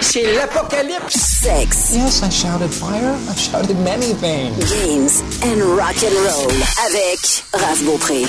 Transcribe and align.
c'est 0.00 0.32
l'apocalypse. 0.34 1.14
Sex, 1.16 1.92
Yes, 1.94 2.22
I 2.22 2.30
shouted 2.30 2.70
fire. 2.70 3.14
I 3.28 3.34
shouted 3.36 3.76
many 3.80 4.14
things. 4.14 4.58
games 4.72 5.22
and 5.42 5.62
rock 5.76 5.96
and 6.02 6.16
roll 6.26 6.52
avec 6.86 7.44
Raph 7.52 7.82
Beaupré. 7.84 8.24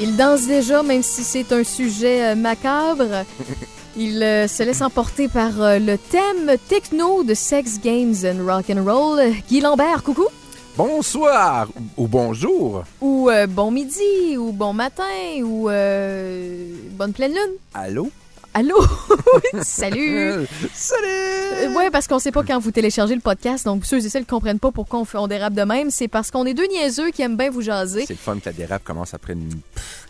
Il 0.00 0.16
danse 0.16 0.46
déjà, 0.46 0.82
même 0.82 1.02
si 1.02 1.22
c'est 1.24 1.52
un 1.52 1.64
sujet 1.64 2.22
euh, 2.30 2.34
macabre. 2.34 3.24
Il 3.96 4.22
euh, 4.22 4.46
se 4.48 4.62
laisse 4.62 4.80
emporter 4.82 5.28
par 5.28 5.60
euh, 5.60 5.78
le 5.78 5.98
thème 5.98 6.56
techno 6.68 7.22
de 7.24 7.34
Sex 7.34 7.80
Games 7.82 8.14
and 8.24 8.44
Rock 8.46 8.66
and 8.70 8.84
Roll. 8.84 9.20
Guy 9.48 9.60
Lambert, 9.60 10.02
coucou. 10.02 10.26
Bonsoir 10.76 11.66
ou 11.98 12.06
bonjour. 12.06 12.84
Ou 13.00 13.28
euh, 13.28 13.46
bon 13.46 13.70
midi, 13.70 14.38
ou 14.38 14.52
bon 14.52 14.72
matin, 14.72 15.02
ou 15.42 15.68
euh, 15.68 16.72
bonne 16.92 17.12
pleine 17.12 17.32
lune. 17.32 17.56
Allô? 17.74 18.10
Allô? 18.52 18.76
Salut! 19.62 20.18
Euh, 20.18 20.46
Salut! 20.74 21.06
Euh, 21.06 21.72
ouais, 21.74 21.90
parce 21.90 22.08
qu'on 22.08 22.18
sait 22.18 22.32
pas 22.32 22.42
quand 22.42 22.58
vous 22.58 22.72
téléchargez 22.72 23.14
le 23.14 23.20
podcast, 23.20 23.64
donc 23.64 23.86
ceux 23.86 24.04
et 24.04 24.08
celles 24.08 24.24
qui 24.24 24.28
comprennent 24.30 24.58
pas 24.58 24.72
pourquoi 24.72 24.98
on, 24.98 25.04
fait, 25.04 25.18
on 25.18 25.28
dérape 25.28 25.54
de 25.54 25.62
même, 25.62 25.90
c'est 25.90 26.08
parce 26.08 26.32
qu'on 26.32 26.44
est 26.46 26.54
deux 26.54 26.66
niaiseux 26.66 27.10
qui 27.10 27.22
aiment 27.22 27.36
bien 27.36 27.50
vous 27.50 27.62
jaser. 27.62 28.06
C'est 28.06 28.14
le 28.14 28.18
fun 28.18 28.36
que 28.40 28.46
la 28.46 28.52
dérape 28.52 28.82
commence 28.82 29.14
après 29.14 29.34
une 29.34 29.50
pff, 29.74 30.08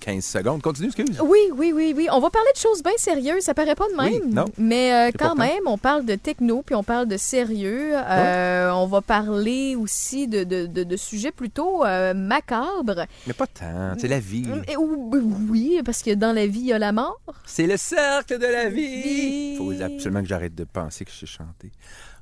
15 0.00 0.24
secondes. 0.24 0.62
Continue, 0.62 0.86
excuse. 0.88 1.20
Oui, 1.22 1.38
oui, 1.54 1.72
oui, 1.74 1.92
oui. 1.96 2.08
On 2.12 2.20
va 2.20 2.30
parler 2.30 2.50
de 2.54 2.60
choses 2.60 2.82
bien 2.82 2.92
sérieuses. 2.96 3.42
Ça 3.44 3.54
paraît 3.54 3.74
pas 3.74 3.86
de 3.90 3.94
même. 3.96 4.12
Oui, 4.12 4.20
non. 4.32 4.46
Mais 4.58 4.92
euh, 4.92 5.10
quand 5.18 5.28
pourtant. 5.30 5.42
même, 5.42 5.62
on 5.66 5.78
parle 5.78 6.04
de 6.04 6.14
techno, 6.14 6.62
puis 6.62 6.74
on 6.74 6.82
parle 6.82 7.06
de 7.06 7.16
sérieux. 7.16 7.92
Euh, 7.94 8.70
On 8.72 8.86
va 8.86 9.00
parler 9.00 9.76
aussi 9.76 10.26
de, 10.28 10.44
de, 10.44 10.66
de, 10.66 10.84
de 10.84 10.96
sujets 10.96 11.32
plutôt 11.32 11.84
euh, 11.84 12.14
macabres. 12.14 13.06
Mais 13.26 13.32
pas 13.32 13.46
tant, 13.46 13.94
c'est 13.98 14.08
la 14.08 14.20
vie. 14.20 14.46
Et- 14.68 14.76
ou- 14.76 15.10
oui, 15.50 15.80
parce 15.84 16.02
que 16.02 16.14
dans 16.14 16.32
la 16.32 16.46
vie, 16.46 16.60
il 16.60 16.66
y 16.66 16.72
a 16.72 16.78
la 16.78 16.92
mort. 16.92 17.20
C'est 17.46 17.66
le 17.66 17.76
cercle 17.76 18.38
de 18.38 18.46
la 18.46 18.68
vie. 18.68 19.02
Vie. 19.02 19.56
Faut 19.56 19.72
absolument 19.82 20.22
que 20.22 20.28
j'arrête 20.28 20.54
de 20.54 20.64
penser 20.64 21.04
que 21.04 21.10
je 21.10 21.18
sais 21.18 21.26
chanter. 21.26 21.70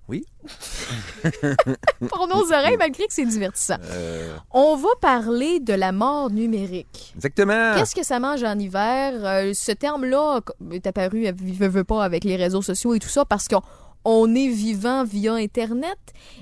Oui. 0.08 0.24
Pour 2.08 2.28
nos 2.28 2.44
oreilles, 2.52 2.76
malgré 2.76 3.06
que 3.06 3.12
c'est 3.12 3.24
divertissant. 3.26 3.76
Euh, 3.90 4.36
On 4.52 4.76
va 4.76 4.88
parler 5.00 5.58
de 5.60 5.72
la 5.74 5.90
mort 5.92 6.30
numérique. 6.30 7.12
exactement. 7.16 7.74
Qu'est-ce 7.76 7.94
que 7.94 8.04
ça 8.04 8.20
mange 8.20 8.44
en 8.44 8.58
hiver? 8.58 9.12
Euh, 9.24 9.52
ce 9.54 9.72
terme-là 9.72 10.40
est 10.72 10.86
apparu, 10.86 11.26
veut, 11.32 11.68
veut 11.68 11.84
pas, 11.84 12.04
avec 12.04 12.22
les 12.24 12.36
réseaux 12.36 12.62
sociaux 12.62 12.94
et 12.94 13.00
tout 13.00 13.08
ça, 13.08 13.24
parce 13.24 13.48
qu'on 13.48 13.62
on 14.08 14.32
est 14.36 14.48
vivant 14.48 15.02
via 15.04 15.34
Internet 15.34 15.98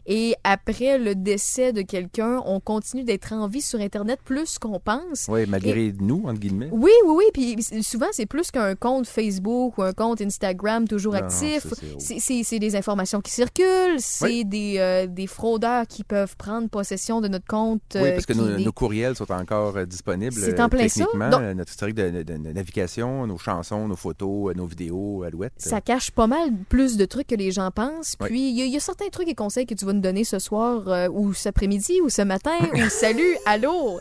et 0.07 0.34
après 0.45 0.98
le 0.98 1.15
décès 1.15 1.73
de 1.73 1.81
quelqu'un, 1.81 2.43
on 2.45 2.61
continue 2.61 3.05
d'être 3.05 3.33
en 3.33 3.48
vie 3.48 3.62
sur 3.62 3.81
Internet 3.81 4.20
plus 4.23 4.59
qu'on 4.59 4.79
pense. 4.79 5.27
Oui, 5.31 5.47
malgré 5.48 5.92
nous, 5.98 6.25
entre 6.27 6.41
guillemets. 6.41 6.69
Oui, 6.73 6.91
oui, 7.07 7.15
oui. 7.17 7.25
Puis 7.33 7.83
souvent, 7.83 8.07
c'est 8.12 8.27
plus 8.27 8.51
qu'un 8.51 8.75
compte 8.75 9.07
Facebook 9.07 9.79
ou 9.79 9.83
un 9.83 9.95
compte 9.95 10.20
Instagram 10.20 10.87
toujours 10.87 11.15
actif. 11.15 11.67
ça, 11.98 12.15
c'est 12.19 12.59
des 12.59 12.77
informations 12.77 13.23
qui 13.23 13.31
circulent, 13.33 13.97
c'est 13.98 14.25
Oui. 14.27 14.45
des, 14.45 14.75
euh, 14.79 15.07
des 15.07 15.27
fraudeurs 15.27 15.87
qui 15.87 16.05
peuvent 16.05 16.37
prendre 16.37 16.69
possession 16.69 17.23
de 17.23 17.29
notre 17.29 17.47
compte. 17.47 17.81
Oui, 17.95 18.01
euh, 18.03 18.12
parce 18.12 18.27
que 18.27 18.35
qui 18.35 18.65
nos, 18.65 18.73
courriels 18.73 19.17
sont 19.17 19.33
encore 19.33 19.77
euh, 19.79 19.87
disponibles. 19.87 20.35
C'est 20.37 20.61
euh, 20.61 20.65
en 20.65 20.69
plein 20.69 20.87
ça. 20.89 21.01
techniquement. 21.01 21.31
Donc- 21.31 21.41
Euh, 21.41 21.55
Notre 21.55 21.70
historique 21.70 21.95
de, 21.97 22.11
de- 22.11 22.23
de 22.23 22.37
navigation, 22.53 23.27
nos 23.27 23.39
chansons, 23.39 23.89
nos 23.89 23.97
photos, 23.97 24.51
euh, 24.51 24.55
nos 24.55 24.67
vidéos, 24.67 25.23
Alouette. 25.23 25.55
Ça 25.57 25.81
cache 25.81 26.11
pas 26.11 26.27
mal 26.27 26.51
plus 26.69 26.97
de 26.98 27.05
trucs 27.07 27.29
que 27.29 27.35
les 27.35 27.53
gens 27.55 27.70
pensent. 27.70 28.16
Oui. 28.20 28.28
Puis, 28.28 28.50
il 28.50 28.58
y, 28.58 28.62
a- 28.62 28.66
il 28.66 28.72
y 28.72 28.77
a 28.77 28.80
certains 28.80 29.08
trucs 29.08 29.28
et 29.28 29.34
conseils 29.34 29.66
que 29.66 29.74
tu 29.74 29.84
vas 29.86 29.92
nous 29.94 30.00
donner 30.02 30.24
ce 30.24 30.38
soir, 30.38 30.86
euh, 30.88 31.08
ou 31.10 31.33
cet 31.33 31.47
après-midi, 31.56 32.00
ou 32.02 32.08
ce 32.11 32.22
matin, 32.22 32.58
ou 32.74 32.88
salut, 32.91 33.36
allô? 33.46 33.98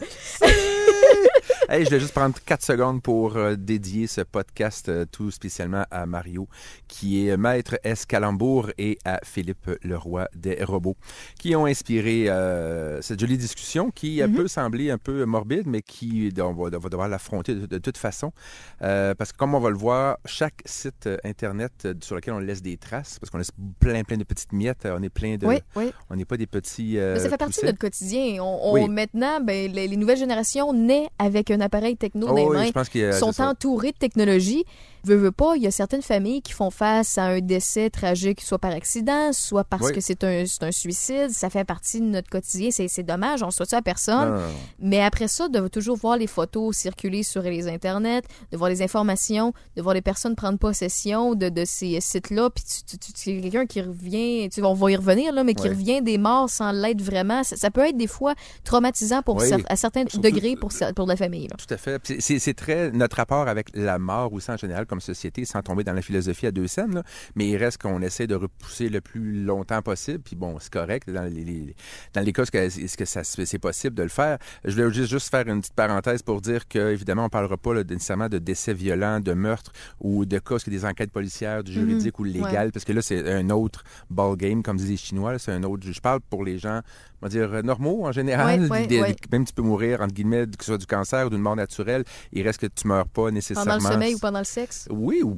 Hey, 1.70 1.86
je 1.86 1.90
vais 1.90 2.00
juste 2.00 2.14
prendre 2.14 2.36
4 2.46 2.62
secondes 2.64 3.02
pour 3.02 3.38
euh, 3.38 3.56
dédier 3.56 4.06
ce 4.08 4.22
podcast 4.22 4.90
euh, 4.90 5.06
tout 5.10 5.32
spécialement 5.32 5.86
à 5.92 6.06
Mario, 6.06 6.48
qui 6.88 7.28
est 7.28 7.38
maître 7.38 7.78
S. 7.84 8.06
Calembour, 8.06 8.70
et 8.78 8.98
à 9.06 9.20
Philippe 9.24 9.70
Leroy 9.84 10.28
des 10.36 10.62
robots, 10.64 10.98
qui 11.40 11.56
ont 11.56 11.66
inspiré 11.66 12.30
euh, 12.30 13.02
cette 13.02 13.20
jolie 13.20 13.38
discussion 13.38 13.92
qui 13.92 14.22
euh, 14.22 14.28
Mhm. 14.28 14.36
peut 14.36 14.48
sembler 14.48 14.92
un 14.92 14.98
peu 14.98 15.26
morbide, 15.26 15.68
mais 15.68 15.82
qui 15.82 16.32
on 16.40 16.54
va, 16.54 16.64
on 16.76 16.80
va 16.80 16.90
devoir 16.90 17.08
l'affronter 17.08 17.56
de, 17.56 17.66
de 17.66 17.78
toute 17.78 17.98
façon. 17.98 18.32
Parce 18.80 19.32
que 19.32 19.38
comme 19.38 19.56
on 19.56 19.60
va 19.60 19.70
le 19.70 19.78
voir, 19.78 20.18
chaque 20.26 20.62
site 20.66 21.10
Internet 21.24 21.88
sur 22.02 22.16
lequel 22.16 22.34
on 22.34 22.40
laisse 22.40 22.62
des 22.62 22.78
traces, 22.78 23.20
parce 23.20 23.30
qu'on 23.30 23.40
laisse 23.44 23.52
plein, 23.80 24.04
plein 24.04 24.18
de 24.18 24.24
petites 24.24 24.52
miettes, 24.54 24.86
on 24.86 25.02
est 25.04 25.10
plein 25.10 25.38
de... 25.38 25.46
Oui, 25.46 25.60
oui. 25.76 25.92
On 26.10 26.16
n'est 26.16 26.26
pas 26.26 26.38
des 26.38 26.48
petits... 26.48 26.98
euh, 26.98 27.18
ça 27.20 27.30
fait 27.30 27.38
partie 27.38 27.62
de 27.62 27.68
notre 27.68 27.78
quotidien. 27.80 28.42
On, 28.44 28.60
on- 28.64 28.74
Oui. 28.74 28.88
Maintenant, 28.90 29.40
ben, 29.42 29.72
les, 29.72 29.88
les 29.88 29.98
nouvelles 29.98 30.18
générations 30.18 30.74
naissent 30.74 31.08
avec 31.20 31.52
un 31.52 31.62
appareil 31.62 31.98
techno 31.98 32.28
dans 32.28 32.34
Oh, 32.34 32.38
les 32.38 32.46
oui, 32.46 32.56
mains. 32.58 32.66
je 32.68 32.72
pense 32.72 32.88
sont 33.20 33.32
c'est 33.32 33.38
ça. 33.44 33.50
entourés 33.50 33.92
de 33.92 33.98
technologie. 33.98 34.64
Veux, 35.06 35.16
veux 35.16 35.32
pas, 35.32 35.56
il 35.58 35.64
y 35.64 35.68
a 35.68 35.72
certaines 35.72 36.02
familles 36.02 36.42
qui 36.42 36.54
font 36.54 36.70
face 36.70 37.18
à 37.18 37.24
un 37.26 37.42
décès 37.42 37.90
tragique, 37.90 38.42
soit 38.42 38.60
par 38.60 38.72
accident, 38.72 39.34
soit 39.34 39.64
parce 39.66 39.88
Oui. 39.88 39.92
que 39.94 40.00
c'est 40.02 40.24
un, 40.24 40.46
c'est 40.46 40.64
un 40.64 40.72
suicide. 40.72 41.30
Ça 41.32 41.50
fait 41.50 41.66
partie 41.66 42.00
de 42.00 42.06
notre 42.06 42.30
quotidien. 42.30 42.70
C'est 42.72 42.88
c'est 42.88 43.04
dommage, 43.04 43.44
on 43.44 43.52
souhaite 43.52 43.70
ça 43.70 43.78
à 43.78 43.82
personne. 43.82 44.36
Non. 44.36 44.42
Mais 44.80 45.02
après 45.02 45.28
ça, 45.28 45.50
de 45.50 45.68
toujours 45.68 45.98
voir 45.98 46.18
les 46.18 46.28
photos 46.28 46.76
circuler 46.78 47.24
sur 47.24 47.42
les 47.42 47.68
internets, 47.68 48.22
de 48.52 48.58
voir 48.58 48.70
les 48.70 48.82
informations, 48.82 49.54
de 49.76 49.82
voir 49.82 49.94
les 49.94 50.02
personnes 50.02 50.36
prendre 50.36 50.58
possession 50.58 51.36
de, 51.36 51.50
de 51.50 51.66
ces 51.66 52.00
sites-là, 52.00 52.50
puis 52.50 52.64
tu, 52.64 52.84
tu, 52.84 52.98
tu- 52.98 53.14
tu- 53.14 53.42
quelqu'un 53.42 53.66
qui 53.66 53.82
revient, 53.82 54.50
tu, 54.50 54.64
on 54.64 54.74
va 54.74 54.92
y 54.92 54.96
revenir, 54.96 55.34
là, 55.34 55.44
mais 55.44 55.54
qui 55.54 55.68
revient 55.68 56.02
des 56.02 56.18
morts 56.18 56.50
sans 56.50 56.72
l'être 56.72 57.02
vraiment, 57.02 57.44
ça, 57.44 57.56
ça 57.58 57.70
peut 57.72 57.82
être 57.88 57.98
des 57.98 58.08
fois 58.08 58.36
traumatisant 58.64 59.22
pour 59.22 59.38
Oui. 59.38 59.50
cer- 59.50 59.66
à 59.68 59.76
certains 59.76 60.02
Surtout- 60.08 60.20
degrés 60.20 60.56
pour, 60.56 60.72
pour 60.96 61.08
la 61.08 61.16
famille. 61.16 61.48
là. 61.48 61.56
Tout 61.58 61.74
à 61.74 61.78
fait. 61.78 62.02
C'est 62.20 62.54
très 62.54 62.92
notre 62.92 63.18
rapport 63.18 63.48
avec 63.48 63.68
la 63.74 64.00
mort 64.00 64.32
aussi 64.34 64.50
en 64.52 64.58
général 64.58 64.86
comme 64.94 65.02
société, 65.02 65.44
sans 65.46 65.62
tomber 65.62 65.84
dans 65.84 65.94
la 65.94 66.02
philosophie 66.02 66.46
à 66.48 66.52
deux 66.52 66.68
scènes. 66.68 66.94
là. 66.96 67.04
Mais 67.36 67.48
il 67.50 67.58
reste 67.58 67.82
qu'on 67.82 68.02
essaie 68.02 68.28
de 68.28 68.36
repousser 68.36 68.90
le 68.90 69.02
plus 69.02 69.44
longtemps 69.44 69.82
possible. 69.82 70.20
Puis 70.20 70.36
bon, 70.36 70.58
c'est 70.60 70.72
correct 70.72 71.10
dans 71.10 71.24
les, 71.24 71.44
les- 71.44 71.76
dans 72.14 72.22
les 72.22 72.32
cas 72.32 72.44
est-ce 72.44 72.96
que 72.98 73.06
ça 73.06 73.24
c'est 73.24 73.60
possible 73.60 73.96
de 73.96 74.04
le 74.04 74.10
faire. 74.10 74.38
Je 74.66 74.72
voulais 74.76 74.94
juste, 74.94 75.10
juste 75.10 75.30
faire 75.32 75.48
une 75.48 75.62
petite 75.62 75.74
parenthèse 75.74 76.22
pour 76.22 76.42
dire 76.42 76.68
que 76.68 76.92
évidemment 76.92 77.26
on 77.26 77.30
parlera 77.30 77.58
pas 77.58 77.74
là, 77.74 77.84
nécessairement 77.84 78.30
de 78.30 78.38
décès 78.38 78.74
violents, 78.74 79.20
de 79.20 79.34
meurtres 79.34 79.72
ou 80.00 80.26
de 80.26 80.38
cas 80.40 80.56
a 80.56 80.70
des 80.70 80.86
enquêtes 80.86 81.12
policières, 81.12 81.64
du 81.64 81.72
juridique 81.74 82.20
ou 82.20 82.24
légal, 82.24 82.72
parce 82.72 82.86
que 82.86 82.94
là 82.94 83.02
c'est 83.02 83.32
un 83.32 83.50
autre 83.50 83.84
ball 84.10 84.36
game 84.38 84.62
comme 84.64 84.78
disent 84.78 84.90
les 84.92 84.98
Chinois. 84.98 85.40
C'est 85.40 85.52
un 85.52 85.64
autre. 85.64 85.88
Je 85.92 86.00
parle 86.00 86.20
pour 86.30 86.44
les 86.44 86.60
gens, 86.60 86.82
on 87.22 87.26
va 87.26 87.30
dire 87.30 87.64
normaux 87.64 88.06
en 88.06 88.12
général. 88.12 88.62
Ouais, 88.62 88.70
ouais, 88.70 88.88
Des- 88.88 89.02
ouais. 89.02 89.16
même 89.32 89.46
tu 89.46 89.54
peux 89.54 89.62
mourir, 89.64 90.02
entre 90.02 90.14
guillemets, 90.14 90.46
que 90.46 90.64
ce 90.64 90.72
soit 90.72 90.78
du 90.78 90.86
cancer 90.86 91.26
ou 91.26 91.30
d'une 91.30 91.42
mort 91.42 91.56
naturelle, 91.56 92.04
il 92.32 92.44
reste 92.44 92.60
que 92.62 92.68
tu 92.68 92.88
meurs 92.88 93.08
pas 93.08 93.32
nécessairement. 93.32 93.74
Pendant 93.78 93.88
le 93.90 93.94
sommeil 93.94 94.16
ou 94.16 94.20
pendant 94.20 94.40
le 94.40 94.46
sexe? 94.46 94.83
Oui, 94.90 95.22
ou... 95.24 95.38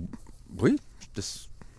oui. 0.59 0.75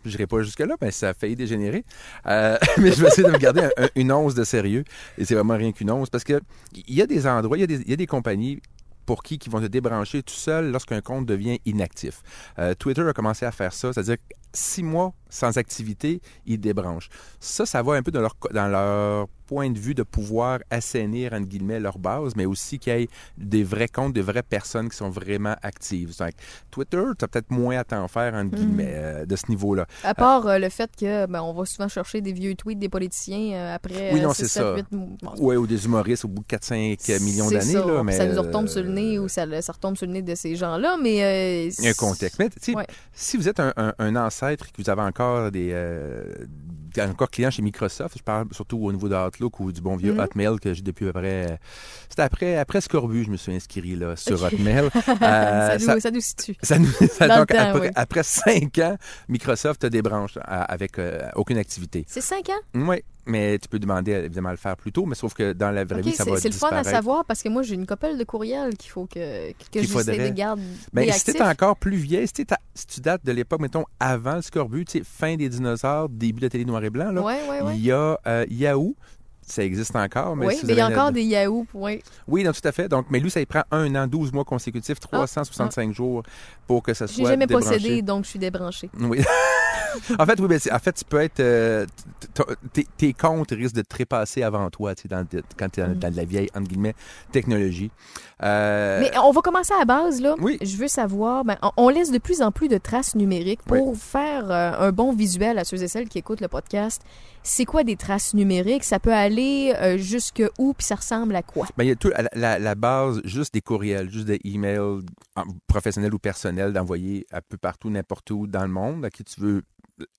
Je 0.05 0.11
n'irai 0.11 0.27
pas 0.27 0.41
jusque-là, 0.43 0.77
mais 0.81 0.93
ça 0.93 1.09
a 1.11 1.15
failli 1.15 1.35
dégénérer. 1.35 1.85
Euh, 2.27 2.57
mais 2.79 2.93
je 2.93 3.03
vais 3.03 3.09
essayer 3.09 3.27
de 3.27 3.33
me 3.33 3.39
garder 3.39 3.63
un- 3.63 3.85
un- 3.85 3.89
une 3.97 4.13
once 4.13 4.35
de 4.35 4.45
sérieux. 4.45 4.85
Et 5.19 5.25
c'est 5.25 5.35
vraiment 5.35 5.57
rien 5.57 5.73
qu'une 5.73 5.91
once. 5.91 6.11
Parce 6.11 6.25
que 6.25 6.41
il 6.75 6.95
y 6.95 7.03
a 7.03 7.07
des 7.07 7.27
endroits, 7.27 7.57
il 7.57 7.61
y 7.61 7.65
a 7.65 7.67
des, 7.67 7.81
il 7.83 7.91
y 7.91 7.93
a 7.93 7.97
des 7.97 8.07
compagnies 8.07 8.61
pour 9.05 9.23
qui 9.23 9.39
qui 9.39 9.49
vont 9.49 9.61
te 9.61 9.67
débrancher 9.67 10.23
tout 10.23 10.35
seul 10.35 10.71
lorsqu'un 10.71 11.01
compte 11.01 11.27
devient 11.27 11.59
inactif. 11.65 12.23
Euh, 12.59 12.75
Twitter 12.75 13.03
a 13.03 13.13
commencé 13.13 13.47
à 13.47 13.53
faire 13.53 13.73
ça, 13.73 13.93
c'est-à-dire 13.93 14.17
six 14.53 14.83
mois 14.83 15.13
sans 15.29 15.59
activité, 15.59 16.21
ils 16.45 16.59
débranchent. 16.59 17.09
Ça, 17.41 17.67
ça 17.67 17.83
va 17.83 17.95
un 17.95 18.03
peu 18.03 18.11
dans 18.11 18.21
leur, 18.21 18.37
dans 18.53 18.69
leur 18.69 19.29
point 19.47 19.71
de 19.71 19.79
vue 19.79 19.95
de 19.95 20.03
pouvoir 20.03 20.59
assainir, 20.71 21.33
entre 21.33 21.47
guillemets, 21.47 21.81
leur 21.81 21.99
base, 21.99 22.35
mais 22.37 22.45
aussi 22.47 22.79
qu'il 22.79 22.93
y 22.99 23.03
ait 23.03 23.09
des 23.39 23.63
vrais 23.65 23.89
comptes, 23.89 24.13
de 24.13 24.21
vraies 24.21 24.43
personnes 24.43 24.89
qui 24.89 24.97
sont 24.97 25.11
vraiment 25.11 25.55
actives. 25.63 26.15
Donc, 26.19 26.33
Twitter, 26.71 27.03
tu 27.19 27.25
as 27.25 27.29
peut-être 27.29 27.51
moins 27.51 27.79
à 27.79 27.85
t'en 27.85 28.09
faire, 28.09 28.35
entre 28.35 28.57
guillemets, 28.57 28.93
euh, 28.95 29.27
de 29.27 29.37
ce 29.37 29.45
niveau-là. 29.49 29.87
À 30.05 30.15
part 30.15 30.47
euh, 30.47 30.59
le 30.59 30.69
fait 30.69 30.91
que 30.99 31.27
ben, 31.27 31.41
on 31.43 31.53
va 31.53 31.65
souvent 31.65 31.89
chercher 31.89 32.21
des 32.21 32.33
vieux 32.33 32.55
tweets 32.55 32.79
des 32.79 32.89
politiciens 32.89 33.53
euh, 33.55 33.75
après 33.75 34.13
Oui, 34.13 34.21
non, 34.21 34.31
euh, 34.31 34.35
c'est 34.35 34.45
6, 34.45 34.51
7, 34.51 34.63
ça. 34.63 34.75
8 34.77 34.93
mois. 34.93 35.07
Bon, 35.23 35.33
Ouais, 35.47 35.57
ou 35.57 35.67
des 35.67 35.85
humoristes 35.85 36.25
au 36.25 36.29
bout 36.29 36.43
de 36.43 36.57
4-5 36.57 37.23
millions 37.23 37.49
d'années. 37.51 37.61
ça. 37.73 38.03
mais 38.03 38.13
ça 38.13 38.27
nous 38.27 38.43
retombe 38.43 38.69
sur 38.69 38.83
le 38.83 38.89
euh, 38.89 38.93
nez 38.93 39.19
ou 39.19 39.29
ça, 39.29 39.45
ça 39.63 39.73
retombe 39.73 39.97
sur 39.97 40.07
le 40.07 40.13
nez 40.13 40.23
de 40.23 40.35
ces 40.35 40.57
gens-là, 40.57 40.97
mais... 41.03 41.23
euh, 41.25 41.71
Il 41.79 41.85
y 41.85 41.89
a 41.89 41.91
un 41.91 41.95
contexte. 41.95 42.39
Mais 42.39 42.49
Ouais. 42.75 42.87
si 43.13 43.37
vous 43.37 43.49
êtes 43.49 43.61
un, 43.61 43.73
un- 43.77 43.95
un 43.99 44.17
ancêtre 44.17 44.67
et 44.69 44.73
que 44.73 44.83
vous 44.83 44.91
avez 44.91 45.03
encore 45.03 45.51
des 45.51 45.71
euh, 45.73 46.25
encore 47.03 47.31
client 47.31 47.51
chez 47.51 47.63
Microsoft, 47.63 48.17
je 48.19 48.23
parle 48.23 48.47
surtout 48.53 48.79
au 48.79 48.93
niveau 48.93 49.09
de 49.09 49.15
Outlook 49.15 49.61
ou 49.61 49.73
du 49.73 49.81
bon 49.81 49.97
vieux 49.97 50.13
Mhm. 50.13 50.21
Hotmail 50.21 50.59
que 50.61 50.73
j'ai 50.75 50.83
depuis 50.83 51.09
à 51.09 51.13
peu 51.13 51.21
près. 51.21 51.59
C'était 52.09 52.23
après, 52.23 52.57
après 52.57 52.81
Scorbut, 52.81 53.25
je 53.25 53.31
me 53.31 53.37
suis 53.37 53.55
inscrit 53.55 53.97
là, 53.97 54.17
sur 54.17 54.43
Hotmail. 54.43 54.89
Euh, 55.23 55.71
ça, 55.71 55.79
nous, 55.79 55.85
ça- 55.85 56.01
ça 56.01 56.11
nous 56.11 56.21
situe. 56.21 56.57
ça 56.63 56.79
nous, 56.79 56.87
ça- 56.91 57.27
Dans 57.29 57.35
le 57.35 57.41
donc, 57.41 57.49
temps, 57.49 57.59
après, 57.59 57.81
oui. 57.81 57.93
après 57.95 58.23
cinq 58.23 58.79
ans, 58.79 58.97
Microsoft 59.29 59.81
te 59.83 59.87
débranche 59.87 60.39
avec 60.45 60.99
euh, 60.99 61.29
aucune 61.35 61.59
activité. 61.59 62.05
C'est 62.09 62.21
5 62.21 62.49
ans? 62.51 62.61
Oui, 62.75 63.03
mais 63.27 63.59
tu 63.59 63.69
peux 63.69 63.79
demander 63.79 64.13
évidemment 64.13 64.51
à 64.51 64.53
le 64.53 64.59
faire 64.59 64.77
plus 64.77 64.93
tôt, 64.93 65.07
mais 65.07 65.15
sauf 65.15 65.35
que 65.35 65.53
dans 65.53 65.71
la 65.71 65.85
vraie 65.85 66.03
vie, 66.03 66.13
ça 66.13 66.25
va 66.25 66.37
c'est 66.39 66.49
le 66.49 66.55
fun 66.55 66.69
à 66.71 66.85
savoir 66.85 67.25
parce 67.25 67.43
que 67.43 67.49
moi, 67.49 67.63
j'ai 67.63 67.75
une 67.75 67.87
couple 67.87 68.17
de 68.17 68.25
courriels 68.25 68.77
qu'il 68.77 68.91
faut 68.91 69.07
que, 69.07 69.53
que 69.73 69.83
faudrait. 69.87 70.31
de 70.31 70.35
garder 70.35 70.63
Ben, 70.93 71.11
si 71.13 71.25
t'es 71.25 71.43
encore 71.43 71.77
plus 71.77 71.97
vieille, 71.97 72.27
si, 72.29 72.45
si 72.75 72.87
tu 72.87 73.01
dates 73.01 73.25
de 73.25 73.33
l'époque, 73.33 73.61
mettons, 73.61 73.85
avant 74.01 74.37
le 74.37 74.43
scorbut, 74.43 74.85
tu 74.85 75.03
fin 75.05 75.37
des 75.37 75.49
dinosaures, 75.49 76.09
début 76.09 76.41
de 76.41 76.47
la 76.47 76.51
télé 76.51 76.65
noir 76.65 76.83
et 76.87 76.91
blanc, 76.91 77.11
là, 77.13 77.21
Ouais, 77.23 77.41
ouais, 77.49 77.61
ouais. 77.63 77.77
il 77.77 77.85
y 77.85 77.93
a 77.93 78.19
euh, 78.27 78.45
Yahoo. 78.51 78.95
Ça 79.49 79.63
existe 79.63 79.95
encore, 79.95 80.35
mais 80.35 80.47
oui, 80.47 80.57
si 80.57 80.67
mais 80.67 80.73
il 80.73 80.79
y 80.79 80.81
a 80.81 80.89
encore 80.89 81.13
des 81.13 81.23
Yahoo. 81.23 81.69
Oui. 81.73 82.03
Oui, 82.27 82.43
non, 82.43 82.51
tout 82.51 82.67
à 82.67 82.73
fait. 82.73 82.89
Donc, 82.89 83.07
mais 83.11 83.21
lui, 83.21 83.31
ça 83.31 83.41
y 83.41 83.47
prend 83.47 83.63
un 83.71 83.95
an, 83.95 84.09
12 84.09 84.33
mois 84.33 84.45
consécutifs, 84.45 84.99
365 84.99 85.95
jours 85.95 86.25
pour 86.67 86.83
que 86.83 86.93
ça 86.95 87.05
Ah, 87.05 87.13
J'ai 87.13 87.23
soit 87.23 87.31
jamais 87.31 87.47
débranché. 87.47 87.77
possédé, 87.77 88.03
donc 88.03 88.25
je 88.25 88.31
suis 88.31 88.39
débranché. 88.41 88.91
Oui. 88.99 89.21
en 90.19 90.27
fait, 90.27 90.41
oui, 90.41 90.49
ben, 90.49 90.59
en 90.73 90.79
fait, 90.81 90.93
tu 90.95 91.05
peux 91.05 91.21
être. 91.21 91.39
euh, 91.39 91.87
tes- 92.73 92.89
tes 92.97 93.13
comptes 93.13 93.53
risquent 93.53 93.77
de 93.77 93.83
te 93.83 93.89
trépasser 93.89 94.43
avant 94.43 94.69
toi, 94.69 94.97
tu 94.97 95.03
sais, 95.03 95.09
dans, 95.09 95.25
quand 95.57 95.69
tu 95.69 95.79
es 95.81 95.85
dans, 95.87 95.95
dans 95.95 96.11
de 96.11 96.17
la 96.17 96.25
vieille, 96.25 96.49
entre 96.53 96.67
guillemets, 96.67 96.97
technologie. 97.31 97.93
Euh, 98.43 99.01
Mais 99.01 99.11
on 99.19 99.31
va 99.33 99.41
commencer 99.41 99.73
à 99.73 99.79
la 99.79 99.85
base, 99.87 100.21
là. 100.21 100.35
Oui. 100.39 100.59
Je 100.61 100.77
veux 100.77 100.89
savoir, 100.89 101.45
ben, 101.45 101.57
on- 101.79 101.89
laisse 101.89 102.11
de 102.11 102.19
plus 102.19 102.43
en 102.43 102.53
plus 102.53 102.69
de 102.69 102.77
traces 102.77 103.15
numériques 103.15 103.63
pour 103.63 103.97
faire 103.97 104.51
euh, 104.51 104.73
un 104.89 104.93
bon 104.93 105.13
visuel 105.15 105.59
à 105.59 105.65
ceux 105.65 105.83
et 105.83 105.89
celles 105.89 106.09
qui 106.09 106.19
écoutent 106.19 106.43
le 106.43 106.49
podcast. 106.49 107.01
C'est 107.43 107.65
quoi 107.65 107.83
des 107.83 107.97
traces 107.97 108.35
numériques? 108.35 108.85
Ça 108.85 108.99
peut 108.99 109.13
aller 109.15 109.73
euh, 109.77 109.97
jusque 109.97 110.43
où, 110.59 110.75
puis 110.75 110.85
ça 110.87 110.97
ressemble 110.97 111.35
à 111.35 111.43
quoi? 111.43 111.67
Ben, 111.79 111.85
il 111.85 111.89
y 111.89 111.93
a 111.93 111.97
tout, 111.97 112.11
la, 112.11 112.29
la- 112.35 112.59
la 112.59 112.75
base, 112.75 113.21
juste 113.25 113.55
des 113.55 113.63
courriels, 113.63 114.11
juste 114.11 114.27
des 114.27 114.41
emails 114.45 115.01
professionnels 115.67 116.13
ou 116.13 116.19
personnels 116.19 116.73
d'envoyer 116.75 117.27
un 117.33 117.41
peu 117.49 117.57
partout, 117.57 117.89
n'importe 117.89 118.31
où 118.33 118.47
dans 118.47 118.63
le 118.63 118.69
monde, 118.69 119.05
à 119.05 119.11
qui 119.11 119.25
tu 119.25 119.41
veux. 119.41 119.63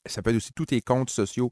Ça 0.07 0.23
peut 0.23 0.31
être 0.31 0.37
aussi 0.37 0.53
tous 0.53 0.65
tes 0.65 0.81
comptes 0.81 1.11
sociaux. 1.11 1.51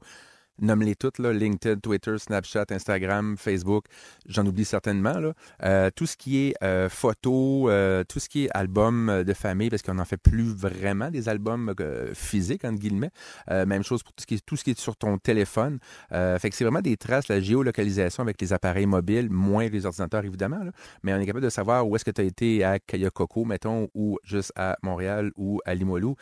Nomme-les 0.60 0.94
toutes, 0.94 1.18
LinkedIn, 1.18 1.80
Twitter, 1.80 2.16
Snapchat, 2.18 2.66
Instagram, 2.70 3.36
Facebook, 3.36 3.86
j'en 4.26 4.46
oublie 4.46 4.64
certainement. 4.64 5.14
Euh, 5.62 5.90
tout 5.94 6.06
ce 6.06 6.16
qui 6.16 6.46
est 6.46 6.54
euh, 6.62 6.88
photos, 6.88 7.68
euh, 7.70 8.04
tout 8.04 8.20
ce 8.20 8.28
qui 8.28 8.44
est 8.44 8.50
album 8.54 9.08
euh, 9.08 9.24
de 9.24 9.34
famille, 9.34 9.68
parce 9.68 9.82
qu'on 9.82 9.94
n'en 9.94 10.04
fait 10.04 10.16
plus 10.16 10.54
vraiment 10.54 11.10
des 11.10 11.28
albums 11.28 11.74
physiques, 12.14 12.64
entre 12.64 12.78
guillemets. 12.78 13.10
Même 13.48 13.82
chose 13.82 14.02
pour 14.02 14.12
tout 14.12 14.22
ce, 14.22 14.64
qui 14.64 14.70
est, 14.70 14.78
sur 14.78 14.96
ton 14.96 15.18
téléphone. 15.18 15.78
Fait 16.10 16.50
que 16.50 16.56
c'est 16.56 16.64
vraiment 16.64 16.80
des 16.80 16.96
traces, 16.96 17.28
la 17.28 17.40
géolocalisation 17.40 18.22
avec 18.22 18.40
les 18.40 18.52
appareils 18.52 18.86
mobiles, 18.86 19.28
moins 19.30 19.68
les 19.68 19.86
ordinateurs 19.86 20.24
évidemment, 20.24 20.60
mais 21.02 21.12
on 21.14 21.18
est 21.18 21.26
capable 21.26 21.44
de 21.44 21.50
savoir 21.50 21.86
où 21.86 21.96
est-ce 21.96 22.04
que 22.04 22.10
tu 22.10 22.20
as 22.20 22.24
été 22.24 22.64
à 22.64 22.78
Kayakoko, 22.78 23.44
mettons, 23.44 23.88
ou 23.94 24.18
juste 24.24 24.52
à 24.56 24.76
Montréal 24.82 25.30
ou 25.36 25.60
à 25.64 25.74
Limoilou. 25.74 26.16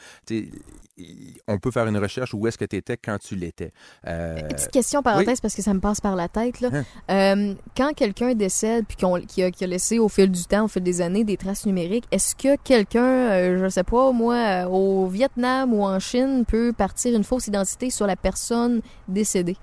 On 1.46 1.58
peut 1.58 1.70
faire 1.70 1.86
une 1.86 1.98
recherche 1.98 2.34
où 2.34 2.46
est-ce 2.46 2.58
que 2.58 2.64
tu 2.64 2.76
étais 2.76 2.96
quand 2.96 3.18
tu 3.18 3.36
l'étais. 3.36 3.72
Petite 4.48 4.70
question 4.70 5.02
parenthèse 5.02 5.40
parce 5.40 5.54
que 5.54 5.62
ça 5.62 5.74
me 5.74 5.80
passe 5.80 6.00
par 6.00 6.16
la 6.16 6.28
tête. 6.28 6.60
Là. 6.60 6.70
Hein? 6.72 6.84
Euh, 7.10 7.54
quand 7.76 7.92
quelqu'un 7.94 8.34
décède 8.34 8.84
puis 8.86 8.96
qu'on- 8.96 9.20
qui, 9.20 9.42
a, 9.42 9.50
qui 9.50 9.64
a 9.64 9.66
laissé 9.66 9.98
au 9.98 10.08
fil 10.08 10.30
du 10.30 10.44
temps, 10.44 10.64
au 10.64 10.68
fil 10.68 10.82
des 10.82 11.00
années, 11.00 11.24
des 11.24 11.36
traces 11.36 11.66
numériques, 11.66 12.04
est-ce 12.10 12.34
que 12.34 12.56
quelqu'un, 12.62 13.04
euh, 13.04 13.58
je 13.64 13.68
sais 13.68 13.84
pas, 13.84 14.12
moi, 14.12 14.34
euh, 14.34 14.64
au 14.66 15.06
Vietnam 15.06 15.72
ou 15.74 15.82
en 15.84 15.98
Chine, 15.98 16.44
peut 16.46 16.72
partir 16.76 17.14
une 17.16 17.24
fausse 17.24 17.46
identité 17.46 17.90
sur 17.90 18.06
la 18.06 18.16
personne 18.16 18.80
décédée? 19.08 19.56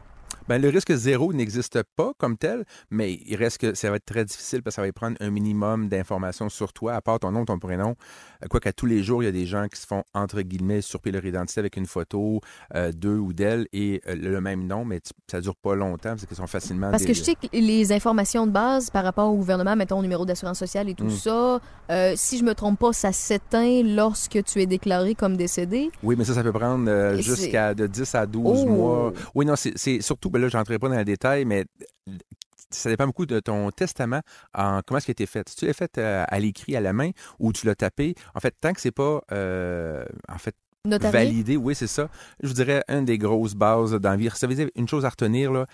Ben, 0.51 0.61
le 0.61 0.67
risque 0.67 0.93
zéro 0.93 1.31
n'existe 1.31 1.81
pas 1.95 2.11
comme 2.17 2.35
tel, 2.35 2.65
mais 2.89 3.13
il 3.25 3.37
reste 3.37 3.57
que 3.59 3.73
ça 3.73 3.89
va 3.89 3.95
être 3.95 4.05
très 4.05 4.25
difficile 4.25 4.61
parce 4.61 4.75
que 4.75 4.81
ça 4.81 4.85
va 4.85 4.91
prendre 4.91 5.15
un 5.21 5.29
minimum 5.29 5.87
d'informations 5.87 6.49
sur 6.49 6.73
toi, 6.73 6.93
à 6.95 6.99
part 6.99 7.19
ton 7.21 7.31
nom, 7.31 7.45
ton 7.45 7.57
prénom. 7.57 7.95
Euh, 8.43 8.47
Quoi 8.49 8.59
qu'à 8.59 8.73
tous 8.73 8.85
les 8.85 9.01
jours, 9.01 9.23
il 9.23 9.27
y 9.27 9.29
a 9.29 9.31
des 9.31 9.45
gens 9.45 9.67
qui 9.69 9.79
se 9.79 9.87
font, 9.87 10.03
entre 10.13 10.41
guillemets, 10.41 10.81
surpiller 10.81 11.13
leur 11.13 11.25
identité 11.25 11.59
avec 11.61 11.77
une 11.77 11.85
photo 11.85 12.41
euh, 12.75 12.91
d'eux 12.91 13.15
ou 13.17 13.31
d'elle 13.31 13.65
et 13.71 14.01
euh, 14.09 14.15
le 14.17 14.41
même 14.41 14.67
nom, 14.67 14.83
mais 14.83 14.99
tu- 14.99 15.13
ça 15.31 15.39
dure 15.39 15.55
pas 15.55 15.73
longtemps 15.73 16.09
parce 16.09 16.25
qu'ils 16.25 16.35
sont 16.35 16.47
facilement... 16.47 16.91
Parce 16.91 17.05
que 17.05 17.13
je 17.13 17.23
sais 17.23 17.35
que 17.35 17.47
les 17.53 17.93
informations 17.93 18.45
de 18.45 18.51
base 18.51 18.89
par 18.89 19.05
rapport 19.05 19.31
au 19.31 19.37
gouvernement, 19.37 19.77
mettons 19.77 20.01
numéro 20.01 20.25
d'assurance 20.25 20.59
sociale 20.59 20.89
et 20.89 20.95
tout 20.95 21.05
Mm. 21.05 21.09
ça, 21.11 21.61
euh, 21.91 22.13
si 22.17 22.37
je 22.37 22.43
me 22.43 22.53
trompe 22.55 22.77
pas, 22.77 22.91
ça 22.91 23.13
s'éteint 23.13 23.83
lorsque 23.85 24.43
tu 24.43 24.61
es 24.61 24.65
déclaré 24.65 25.15
comme 25.15 25.37
décédé. 25.37 25.91
Oui, 26.03 26.15
mais 26.17 26.25
ça, 26.25 26.33
ça 26.33 26.43
peut 26.43 26.51
prendre 26.51 27.15
jusqu'à 27.21 27.73
de 27.73 27.87
10 27.87 28.15
à 28.15 28.25
12 28.25 28.41
Oh! 28.43 28.65
mois. 28.67 29.13
Oui, 29.33 29.45
non, 29.45 29.55
c'est 29.55 29.71
c'est 29.77 30.01
surtout, 30.01 30.29
ben 30.29 30.40
là, 30.41 30.49
je 30.49 30.57
n'entrerai 30.57 30.79
pas 30.79 30.89
dans 30.89 30.97
les 30.97 31.05
détails, 31.05 31.45
mais 31.45 31.65
ça 32.69 32.89
dépend 32.89 33.05
beaucoup 33.05 33.25
de 33.25 33.39
ton 33.39 33.69
testament, 33.71 34.21
en 34.53 34.81
comment 34.85 34.97
est-ce 34.97 35.05
qu'il 35.05 35.11
a 35.11 35.13
été 35.13 35.25
fait. 35.25 35.47
Si 35.49 35.55
tu 35.55 35.65
l'as 35.65 35.73
fait 35.73 35.97
euh, 35.97 36.23
à 36.27 36.39
l'écrit, 36.39 36.75
à 36.75 36.81
la 36.81 36.93
main, 36.93 37.11
ou 37.39 37.53
tu 37.53 37.65
l'as 37.65 37.75
tapé, 37.75 38.15
en 38.33 38.39
fait, 38.39 38.55
tant 38.59 38.73
que 38.73 38.81
c'est 38.81 38.91
pas, 38.91 39.21
euh, 39.31 40.05
en 40.29 40.37
fait, 40.37 40.55
Notarié? 40.85 41.11
validé, 41.11 41.57
oui, 41.57 41.75
c'est 41.75 41.87
ça, 41.87 42.09
je 42.41 42.47
vous 42.47 42.53
dirais, 42.53 42.83
une 42.87 43.05
des 43.05 43.17
grosses 43.17 43.53
bases 43.53 43.91
dans 43.91 44.09
la 44.09 44.15
vie. 44.15 44.29
Ça 44.33 44.47
veut 44.47 44.55
dire 44.55 44.69
une 44.75 44.87
chose 44.87 45.05
à 45.05 45.09
retenir, 45.09 45.51
là, 45.51 45.65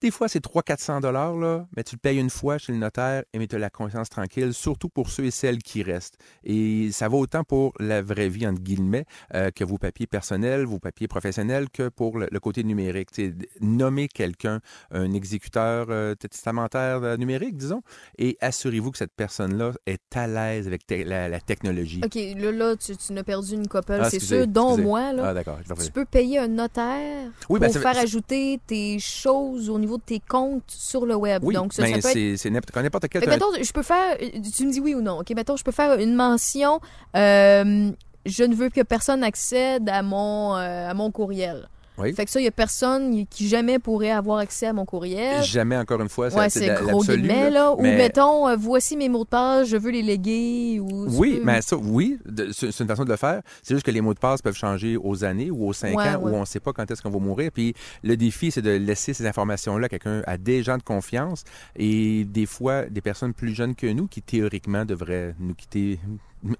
des 0.00 0.10
fois, 0.10 0.28
c'est 0.28 0.42
300-400 0.44 1.00
dollars, 1.00 1.34
là, 1.36 1.66
mais 1.76 1.82
tu 1.82 1.96
le 1.96 1.98
payes 2.00 2.18
une 2.18 2.30
fois 2.30 2.56
chez 2.58 2.72
le 2.72 2.78
notaire 2.78 3.24
et 3.32 3.46
tu 3.48 3.56
as 3.56 3.58
la 3.58 3.70
conscience 3.70 4.08
tranquille, 4.08 4.54
surtout 4.54 4.88
pour 4.88 5.10
ceux 5.10 5.24
et 5.24 5.30
celles 5.30 5.58
qui 5.58 5.82
restent. 5.82 6.16
Et 6.44 6.90
ça 6.92 7.08
va 7.08 7.16
autant 7.16 7.42
pour 7.42 7.72
la 7.80 8.00
vraie 8.02 8.28
vie, 8.28 8.46
entre 8.46 8.60
guillemets, 8.60 9.06
euh, 9.34 9.50
que 9.50 9.64
vos 9.64 9.78
papiers 9.78 10.06
personnels, 10.06 10.64
vos 10.64 10.78
papiers 10.78 11.08
professionnels, 11.08 11.68
que 11.70 11.88
pour 11.88 12.18
le, 12.18 12.28
le 12.30 12.40
côté 12.40 12.62
numérique. 12.62 13.10
Tu 13.10 13.26
sais, 13.30 13.34
nommer 13.60 14.06
quelqu'un 14.08 14.60
un 14.92 15.12
exécuteur 15.12 15.86
euh, 15.90 16.14
testamentaire 16.14 17.02
euh, 17.02 17.16
numérique, 17.16 17.56
disons, 17.56 17.82
et 18.18 18.36
assurez-vous 18.40 18.92
que 18.92 18.98
cette 18.98 19.14
personne-là 19.14 19.72
est 19.86 20.16
à 20.16 20.26
l'aise 20.28 20.66
avec 20.68 20.86
te- 20.86 20.94
la, 20.94 21.28
la 21.28 21.40
technologie. 21.40 22.00
OK, 22.04 22.14
là, 22.14 22.52
là 22.52 22.76
tu, 22.76 22.96
tu 22.96 23.12
n'as 23.12 23.24
perdu 23.24 23.54
une 23.54 23.66
couple, 23.66 23.94
Ah, 24.00 24.10
c'est 24.10 24.20
sûr, 24.20 24.46
dont 24.46 24.68
excusez. 24.68 24.82
moi, 24.84 25.12
là. 25.12 25.28
Ah, 25.30 25.34
d'accord. 25.34 25.58
Tu 25.84 25.90
peux 25.90 26.04
payer 26.04 26.38
un 26.38 26.48
notaire 26.48 27.30
Oui, 27.48 27.58
pour 27.58 27.68
ben, 27.68 27.72
ça- 27.72 27.80
faire 27.80 27.98
ajouter 27.98 28.60
tes 28.66 28.98
choses 28.98 29.68
au 29.70 29.78
niveau 29.78 29.87
de 29.96 30.02
tes 30.02 30.20
comptes 30.20 30.64
sur 30.68 31.06
le 31.06 31.14
web. 31.16 31.42
Oui, 31.42 31.54
Donc, 31.54 31.72
ça, 31.72 31.82
mais 31.82 31.94
ça 31.94 31.94
peut 31.94 32.08
être... 32.08 32.12
c'est 32.12 32.36
c'est 32.36 32.50
n'importe 32.50 33.08
quel... 33.08 33.22
Fait 33.22 33.26
que, 33.26 33.30
mettons, 33.30 33.46
je 33.62 33.72
peux 33.72 33.82
faire... 33.82 34.18
Tu 34.18 34.66
me 34.66 34.70
dis 34.70 34.80
oui 34.80 34.94
ou 34.94 35.00
non, 35.00 35.20
OK? 35.20 35.30
Mettons, 35.34 35.56
je 35.56 35.64
peux 35.64 35.72
faire 35.72 35.98
une 35.98 36.14
mention... 36.14 36.80
euh, 37.16 37.90
je 38.26 38.44
ne 38.44 38.54
veux 38.54 38.68
que 38.68 38.82
personne 38.82 39.24
accède 39.24 39.88
à 39.88 40.02
mon, 40.02 40.54
euh, 40.56 40.90
à 40.90 40.92
mon 40.92 41.10
courriel. 41.10 41.68
Oui. 41.98 42.12
Fait 42.14 42.24
que 42.24 42.30
ça, 42.30 42.40
il 42.40 42.44
y 42.44 42.48
a 42.48 42.52
personne 42.52 43.26
qui 43.26 43.48
jamais 43.48 43.78
pourrait 43.78 44.10
avoir 44.10 44.38
accès 44.38 44.66
à 44.66 44.72
mon 44.72 44.84
courriel. 44.84 45.42
Jamais, 45.42 45.76
encore 45.76 46.00
une 46.00 46.08
fois, 46.08 46.30
ça, 46.30 46.38
Ouais, 46.38 46.50
c'est 46.50 46.68
gros 46.82 47.02
guillemets, 47.02 47.50
là. 47.50 47.72
Ou 47.72 47.82
mettons, 47.82 48.48
euh, 48.48 48.56
voici 48.56 48.96
mes 48.96 49.08
mots 49.08 49.24
de 49.24 49.28
passe, 49.28 49.68
je 49.68 49.76
veux 49.76 49.90
les 49.90 50.02
léguer. 50.02 50.80
Ou 50.80 51.06
Oui, 51.18 51.40
mais 51.42 51.60
ça, 51.62 51.76
oui, 51.76 52.18
c'est 52.52 52.70
c'est 52.70 52.84
une 52.84 52.88
façon 52.88 53.04
de 53.04 53.10
le 53.10 53.16
faire. 53.16 53.42
C'est 53.62 53.74
juste 53.74 53.84
que 53.84 53.90
les 53.90 54.00
mots 54.00 54.14
de 54.14 54.18
passe 54.18 54.40
peuvent 54.42 54.54
changer 54.56 54.96
aux 54.96 55.24
années 55.24 55.50
ou 55.50 55.66
aux 55.68 55.72
cinq 55.72 55.96
Ouais, 55.96 56.04
ans 56.08 56.20
ouais. 56.20 56.32
où 56.32 56.34
on 56.36 56.40
ne 56.40 56.44
sait 56.44 56.60
pas 56.60 56.72
quand 56.72 56.88
est-ce 56.90 57.02
qu'on 57.02 57.10
va 57.10 57.18
mourir. 57.18 57.50
Puis 57.52 57.74
le 58.02 58.16
défi, 58.16 58.50
c'est 58.50 58.62
de 58.62 58.70
laisser 58.70 59.12
ces 59.14 59.26
informations-là 59.26 59.86
à 59.86 59.88
quelqu'un, 59.88 60.22
à 60.26 60.36
des 60.38 60.62
gens 60.62 60.76
de 60.78 60.82
confiance 60.82 61.44
et 61.76 62.24
des 62.24 62.46
fois 62.46 62.84
des 62.84 63.00
personnes 63.00 63.34
plus 63.34 63.54
jeunes 63.54 63.74
que 63.74 63.86
nous 63.86 64.06
qui 64.06 64.22
théoriquement 64.22 64.84
devraient 64.84 65.34
nous 65.40 65.54
quitter 65.54 65.98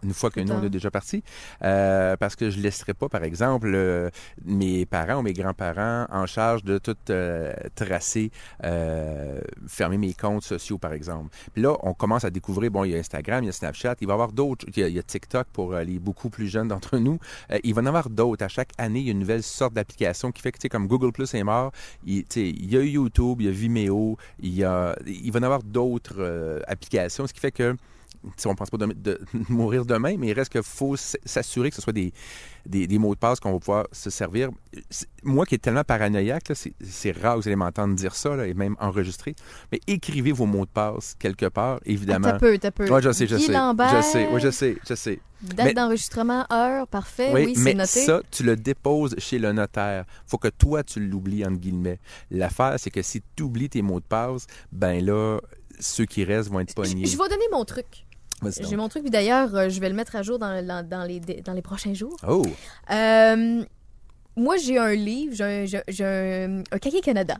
une 0.02 0.14
fois 0.14 0.30
que 0.30 0.40
nous, 0.40 0.52
on 0.52 0.62
est 0.62 0.70
déjà 0.70 0.90
parti. 0.90 1.22
Euh, 1.62 2.16
parce 2.16 2.36
que 2.36 2.50
je 2.50 2.58
ne 2.58 2.62
laisserai 2.62 2.94
pas, 2.94 3.08
par 3.08 3.25
exemple, 3.25 3.70
euh, 3.75 4.10
mes 4.44 4.86
parents 4.86 5.19
ou 5.19 5.22
mes 5.22 5.32
grands-parents 5.32 6.06
en 6.10 6.26
charge 6.26 6.64
de 6.64 6.78
tout 6.78 6.96
euh, 7.10 7.52
tracer, 7.75 8.30
euh, 8.64 9.40
fermer 9.66 9.98
mes 9.98 10.14
comptes 10.14 10.44
sociaux, 10.44 10.78
par 10.78 10.92
exemple. 10.92 11.34
Puis 11.52 11.62
là, 11.62 11.76
on 11.82 11.94
commence 11.94 12.25
à 12.25 12.30
découvrir, 12.30 12.70
bon, 12.70 12.84
il 12.84 12.92
y 12.92 12.94
a 12.94 12.98
Instagram, 12.98 13.44
il 13.44 13.46
y 13.46 13.50
a 13.50 13.52
Snapchat, 13.52 13.96
il 14.00 14.06
va 14.06 14.12
y 14.12 14.14
avoir 14.14 14.32
d'autres, 14.32 14.66
il 14.69 14.78
y 14.78 14.82
a, 14.82 14.88
il 14.88 14.94
y 14.94 14.98
a 14.98 15.02
TikTok 15.02 15.46
pour 15.52 15.75
euh, 15.75 15.84
les 15.84 15.98
beaucoup 15.98 16.30
plus 16.30 16.48
jeunes 16.48 16.69
d'entre 16.69 16.98
nous. 16.98 17.19
Euh, 17.50 17.58
il 17.64 17.75
va 17.75 17.80
y 17.80 17.84
en 17.84 17.86
avoir 17.86 18.10
d'autres. 18.10 18.44
À 18.44 18.48
chaque 18.48 18.72
année, 18.78 19.00
il 19.00 19.06
y 19.06 19.08
a 19.08 19.12
une 19.12 19.20
nouvelle 19.20 19.42
sorte 19.42 19.75
d'application 19.75 20.32
qui 20.32 20.42
fait 20.42 20.52
que, 20.52 20.58
tu 20.58 20.62
sais, 20.62 20.69
comme 20.69 20.87
Google 20.87 21.12
Plus 21.12 21.32
est 21.35 21.44
mort, 21.44 21.73
il, 22.06 22.25
il 22.37 22.73
y 22.73 22.76
a 22.76 22.82
YouTube, 22.82 23.40
il 23.40 23.47
y 23.47 23.49
a 23.49 23.52
Vimeo, 23.52 24.16
il, 24.40 24.54
y 24.54 24.64
a, 24.64 24.97
il 25.06 25.30
va 25.32 25.38
y 25.38 25.42
en 25.42 25.44
avoir 25.44 25.62
d'autres 25.62 26.16
euh, 26.18 26.61
applications, 26.66 27.26
ce 27.26 27.32
qui 27.32 27.40
fait 27.40 27.52
que 27.52 27.76
on 28.46 28.50
ne 28.50 28.54
pense 28.54 28.70
pas 28.70 28.76
de, 28.76 28.87
de 28.92 29.20
mourir 29.48 29.84
demain, 29.87 30.16
mais 30.18 30.28
il 30.28 30.32
reste 30.32 30.50
qu'il 30.52 30.62
faut 30.62 30.96
s'assurer 30.96 31.70
que 31.70 31.76
ce 31.76 31.82
soit 31.82 31.92
des, 31.92 32.12
des, 32.66 32.87
des 32.87 32.98
mots 32.98 33.14
de 33.14 33.18
passe 33.18 33.40
qu'on 33.40 33.52
va 33.52 33.58
pouvoir 33.58 33.87
se 33.92 34.10
servir. 34.10 34.50
C'est- 34.90 35.08
Moi 35.22 35.46
qui 35.46 35.54
est 35.54 35.58
tellement 35.58 35.84
paranoïaque, 35.84 36.50
c'est 36.54 36.75
c'est 36.80 37.12
rare 37.12 37.37
que 37.37 37.42
vous 37.42 37.48
allez 37.48 37.56
m'entendre 37.56 37.94
dire 37.94 38.14
ça, 38.14 38.34
là, 38.37 38.46
et 38.46 38.54
même 38.54 38.76
enregistrer, 38.80 39.34
mais 39.72 39.80
écrivez 39.87 40.32
vos 40.32 40.46
mots 40.46 40.64
de 40.66 40.70
passe 40.70 41.14
quelque 41.18 41.46
part, 41.46 41.76
Ah, 41.80 41.82
évidemment. 41.87 42.28
T'as 42.30 42.38
peu, 42.38 42.58
t'as 42.58 42.70
peu. 42.70 42.88
Ouais, 42.90 43.02
je 43.02 43.12
sais, 43.12 43.26
je 43.26 43.37
Guy 43.37 43.46
sais. 43.46 43.52
Lambert, 43.52 43.96
Je 43.96 44.02
sais, 44.02 44.28
oui, 44.32 44.40
je 44.40 44.50
sais, 44.50 44.76
je 44.88 44.94
sais. 44.94 45.20
Date 45.40 45.75
d'enregistrement, 45.76 46.44
heure, 46.52 46.88
parfait. 46.88 47.30
Oui, 47.32 47.52
c'est 47.54 47.62
mais 47.62 47.75
noté. 47.75 48.04
ça, 48.04 48.20
tu 48.30 48.42
le 48.42 48.56
déposes 48.56 49.14
chez 49.18 49.38
le 49.38 49.52
notaire. 49.52 50.04
faut 50.26 50.37
que 50.38 50.48
toi, 50.48 50.82
tu 50.82 50.98
l'oublies, 50.98 51.44
entre 51.44 51.58
guillemets. 51.58 52.00
L'affaire, 52.32 52.75
c'est 52.78 52.90
que 52.90 53.02
si 53.02 53.22
tu 53.37 53.44
oublies 53.44 53.68
tes 53.68 53.80
mots 53.82 54.00
de 54.00 54.04
passe, 54.04 54.48
ben 54.72 55.04
là, 55.04 55.38
ceux 55.78 56.06
qui 56.06 56.25
restent 56.25 56.50
vont 56.50 56.58
être 56.58 56.70
Je, 56.70 56.75
pognés. 56.75 57.06
je 57.06 57.16
vais 57.16 57.28
donner 57.28 57.44
mon 57.52 57.64
truc. 57.64 57.87
J'ai 58.68 58.76
mon 58.76 58.88
truc, 58.88 59.02
puis 59.02 59.11
d'ailleurs, 59.11 59.54
euh, 59.54 59.68
je 59.68 59.80
vais 59.80 59.88
le 59.88 59.95
mettre 59.95 60.16
à 60.16 60.23
jour 60.23 60.38
dans, 60.38 60.64
dans- 60.66 60.87
dans 60.87 61.04
les, 61.04 61.21
dans 61.21 61.52
les 61.52 61.62
prochains 61.62 61.95
jours. 61.95 62.16
Oh, 62.26 62.42
Euh, 62.90 63.64
moi, 64.37 64.57
j'ai 64.57 64.78
un 64.78 64.95
livre, 64.95 65.35
j'ai 65.35 65.75
un, 65.75 65.85
un, 66.04 66.62
un 66.71 66.78
cahier 66.78 67.00
Canada. 67.00 67.38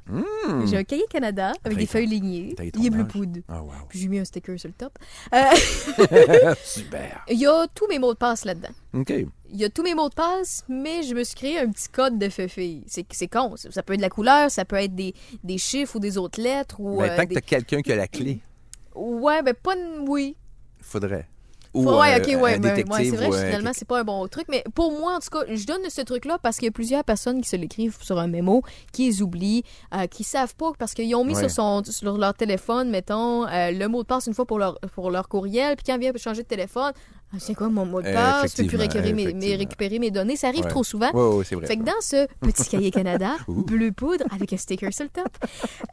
J'ai 0.67 0.77
un 0.79 0.83
cahier 0.83 1.05
Canada 1.09 1.53
avec 1.63 1.79
des 1.79 1.87
feuilles 1.87 2.07
lignées. 2.09 2.57
Il 2.59 2.87
est 2.87 2.91
bleu 2.91 3.07
poudre. 3.07 3.41
oh 3.49 3.53
wow. 3.61 3.71
Puis 3.89 4.01
j'ai 4.01 4.09
mis 4.09 4.19
un 4.19 4.25
sticker 4.25 4.59
sur 4.59 4.69
le 4.69 4.75
top. 4.75 4.99
Euh, 5.33 6.55
Super. 6.65 7.25
Il 7.29 7.39
y 7.39 7.47
a 7.47 7.67
tous 7.73 7.87
mes 7.87 8.01
mots 8.01 8.13
de 8.15 8.19
passe 8.19 8.45
là-dedans. 8.45 8.71
OK. 8.95 9.11
Il 9.11 9.57
y 9.57 9.65
a 9.65 9.71
tous 9.71 9.83
mes 9.85 9.95
mots 9.95 10.09
de 10.09 10.15
passe, 10.15 10.65
mais 10.69 11.05
je 11.05 11.15
me 11.15 11.23
suis 11.23 11.37
créé 11.37 11.59
un 11.61 11.71
petit 11.71 11.89
code 11.89 12.19
de 12.19 12.29
feu-fille. 12.29 12.85
C'est 12.89 13.29
con. 13.29 13.55
Ça 13.57 13.83
peut 13.85 13.93
être 13.93 13.99
de 14.01 14.03
la 14.03 14.11
couleur, 14.11 14.51
ça 14.51 14.65
peut 14.65 14.77
être 14.77 14.95
des, 14.97 15.15
des 15.45 15.59
chiffres 15.59 15.97
ou 15.97 16.01
des 16.01 16.19
autres 16.19 16.41
lettres. 16.41 16.81
Ou, 16.81 16.99
Ben, 16.99 17.11
euh, 17.11 17.17
tant 17.17 17.23
que 17.23 17.29
des- 17.29 17.35
tu 17.37 17.39
as 17.39 17.43
quelqu'un 17.43 17.81
qui 17.81 17.93
a 17.93 17.97
la 17.97 18.09
clé, 18.09 18.41
Ouais, 18.97 19.41
mais 19.43 19.55
pas... 19.55 19.75
Oui. 20.07 20.35
Faudrait. 20.89 21.29
ouais, 21.75 21.85
Ou 21.85 21.89
ok, 21.91 21.91
euh, 21.91 22.01
ouais, 22.01 22.15
un 22.17 22.37
mais- 22.37 22.39
ouais, 22.39 22.59
détective 22.59 23.11
c'est 23.11 23.17
vrai, 23.17 23.29
ou 23.29 23.33
finalement, 23.33 23.71
c'est 23.75 23.87
pas 23.87 24.01
un 24.01 24.05
bon 24.05 24.27
truc. 24.27 24.47
Mais 24.49 24.65
pour 24.75 24.91
moi, 24.99 25.17
en 25.17 25.19
tout 25.21 25.29
cas, 25.31 25.45
je 25.55 25.65
donne 25.67 25.83
ce 25.89 26.01
truc-là 26.01 26.39
parce 26.43 26.57
qu'il 26.57 26.65
y 26.65 26.69
a 26.69 26.73
plusieurs 26.73 27.05
personnes 27.05 27.41
qui 27.43 27.49
se 27.49 27.57
l'écrivent 27.57 27.99
sur 28.01 28.19
un 28.19 28.27
mémo, 28.27 28.63
qui 28.93 29.07
les 29.07 29.23
oublient, 29.23 29.65
euh, 29.95 30.07
qui 30.07 30.25
savent 30.25 30.55
pas 30.57 30.73
parce 30.79 30.95
qu'ils 30.95 31.15
ont 31.15 31.25
mis 31.25 31.35
Ouais. 31.35 31.41
sur, 31.49 31.51
son, 31.51 31.83
sur 31.85 32.17
leur 32.17 32.33
téléphone, 32.35 32.91
mettons, 32.91 33.47
euh, 33.47 33.71
le 33.71 33.87
mot 33.87 34.03
de 34.03 34.07
passe 34.09 34.27
une 34.27 34.35
fois 34.35 34.47
pour 34.47 34.59
leur, 34.59 34.79
pour 34.95 35.11
leur 35.11 35.29
courriel, 35.29 35.77
puis 35.77 35.85
quand 35.87 35.95
ils 35.95 36.01
viennent 36.01 36.17
changer 36.19 36.43
de 36.43 36.49
téléphone, 36.49 36.93
Ah, 37.31 37.37
c'est 37.39 37.55
quoi 37.55 37.69
mon 37.69 37.85
mot 37.85 38.01
de 38.01 38.07
Euh, 38.09 38.15
passe? 38.15 38.53
Je 38.57 38.63
peux 38.63 38.69
plus 38.69 38.79
récupérer 38.79 39.13
mes, 39.13 39.55
récupérer 39.55 39.99
mes 39.99 40.11
données. 40.11 40.35
Ça 40.37 40.49
arrive 40.49 40.65
Ouais. 40.65 40.71
trop 40.71 40.83
souvent. 40.83 41.11
Oui, 41.13 41.45
c'est 41.47 41.57
vrai. 41.57 41.67
Fait 41.67 41.77
que 41.77 41.83
dans 41.83 42.01
ce 42.01 42.27
petit 42.41 42.67
cahier 42.71 42.91
Canada, 42.91 43.33
bleu 43.47 43.93
poudre 43.93 44.25
avec 44.35 44.51
un 44.55 44.57
sticker 44.57 44.91
sur 44.95 45.05
le 45.05 45.11
top, 45.11 45.29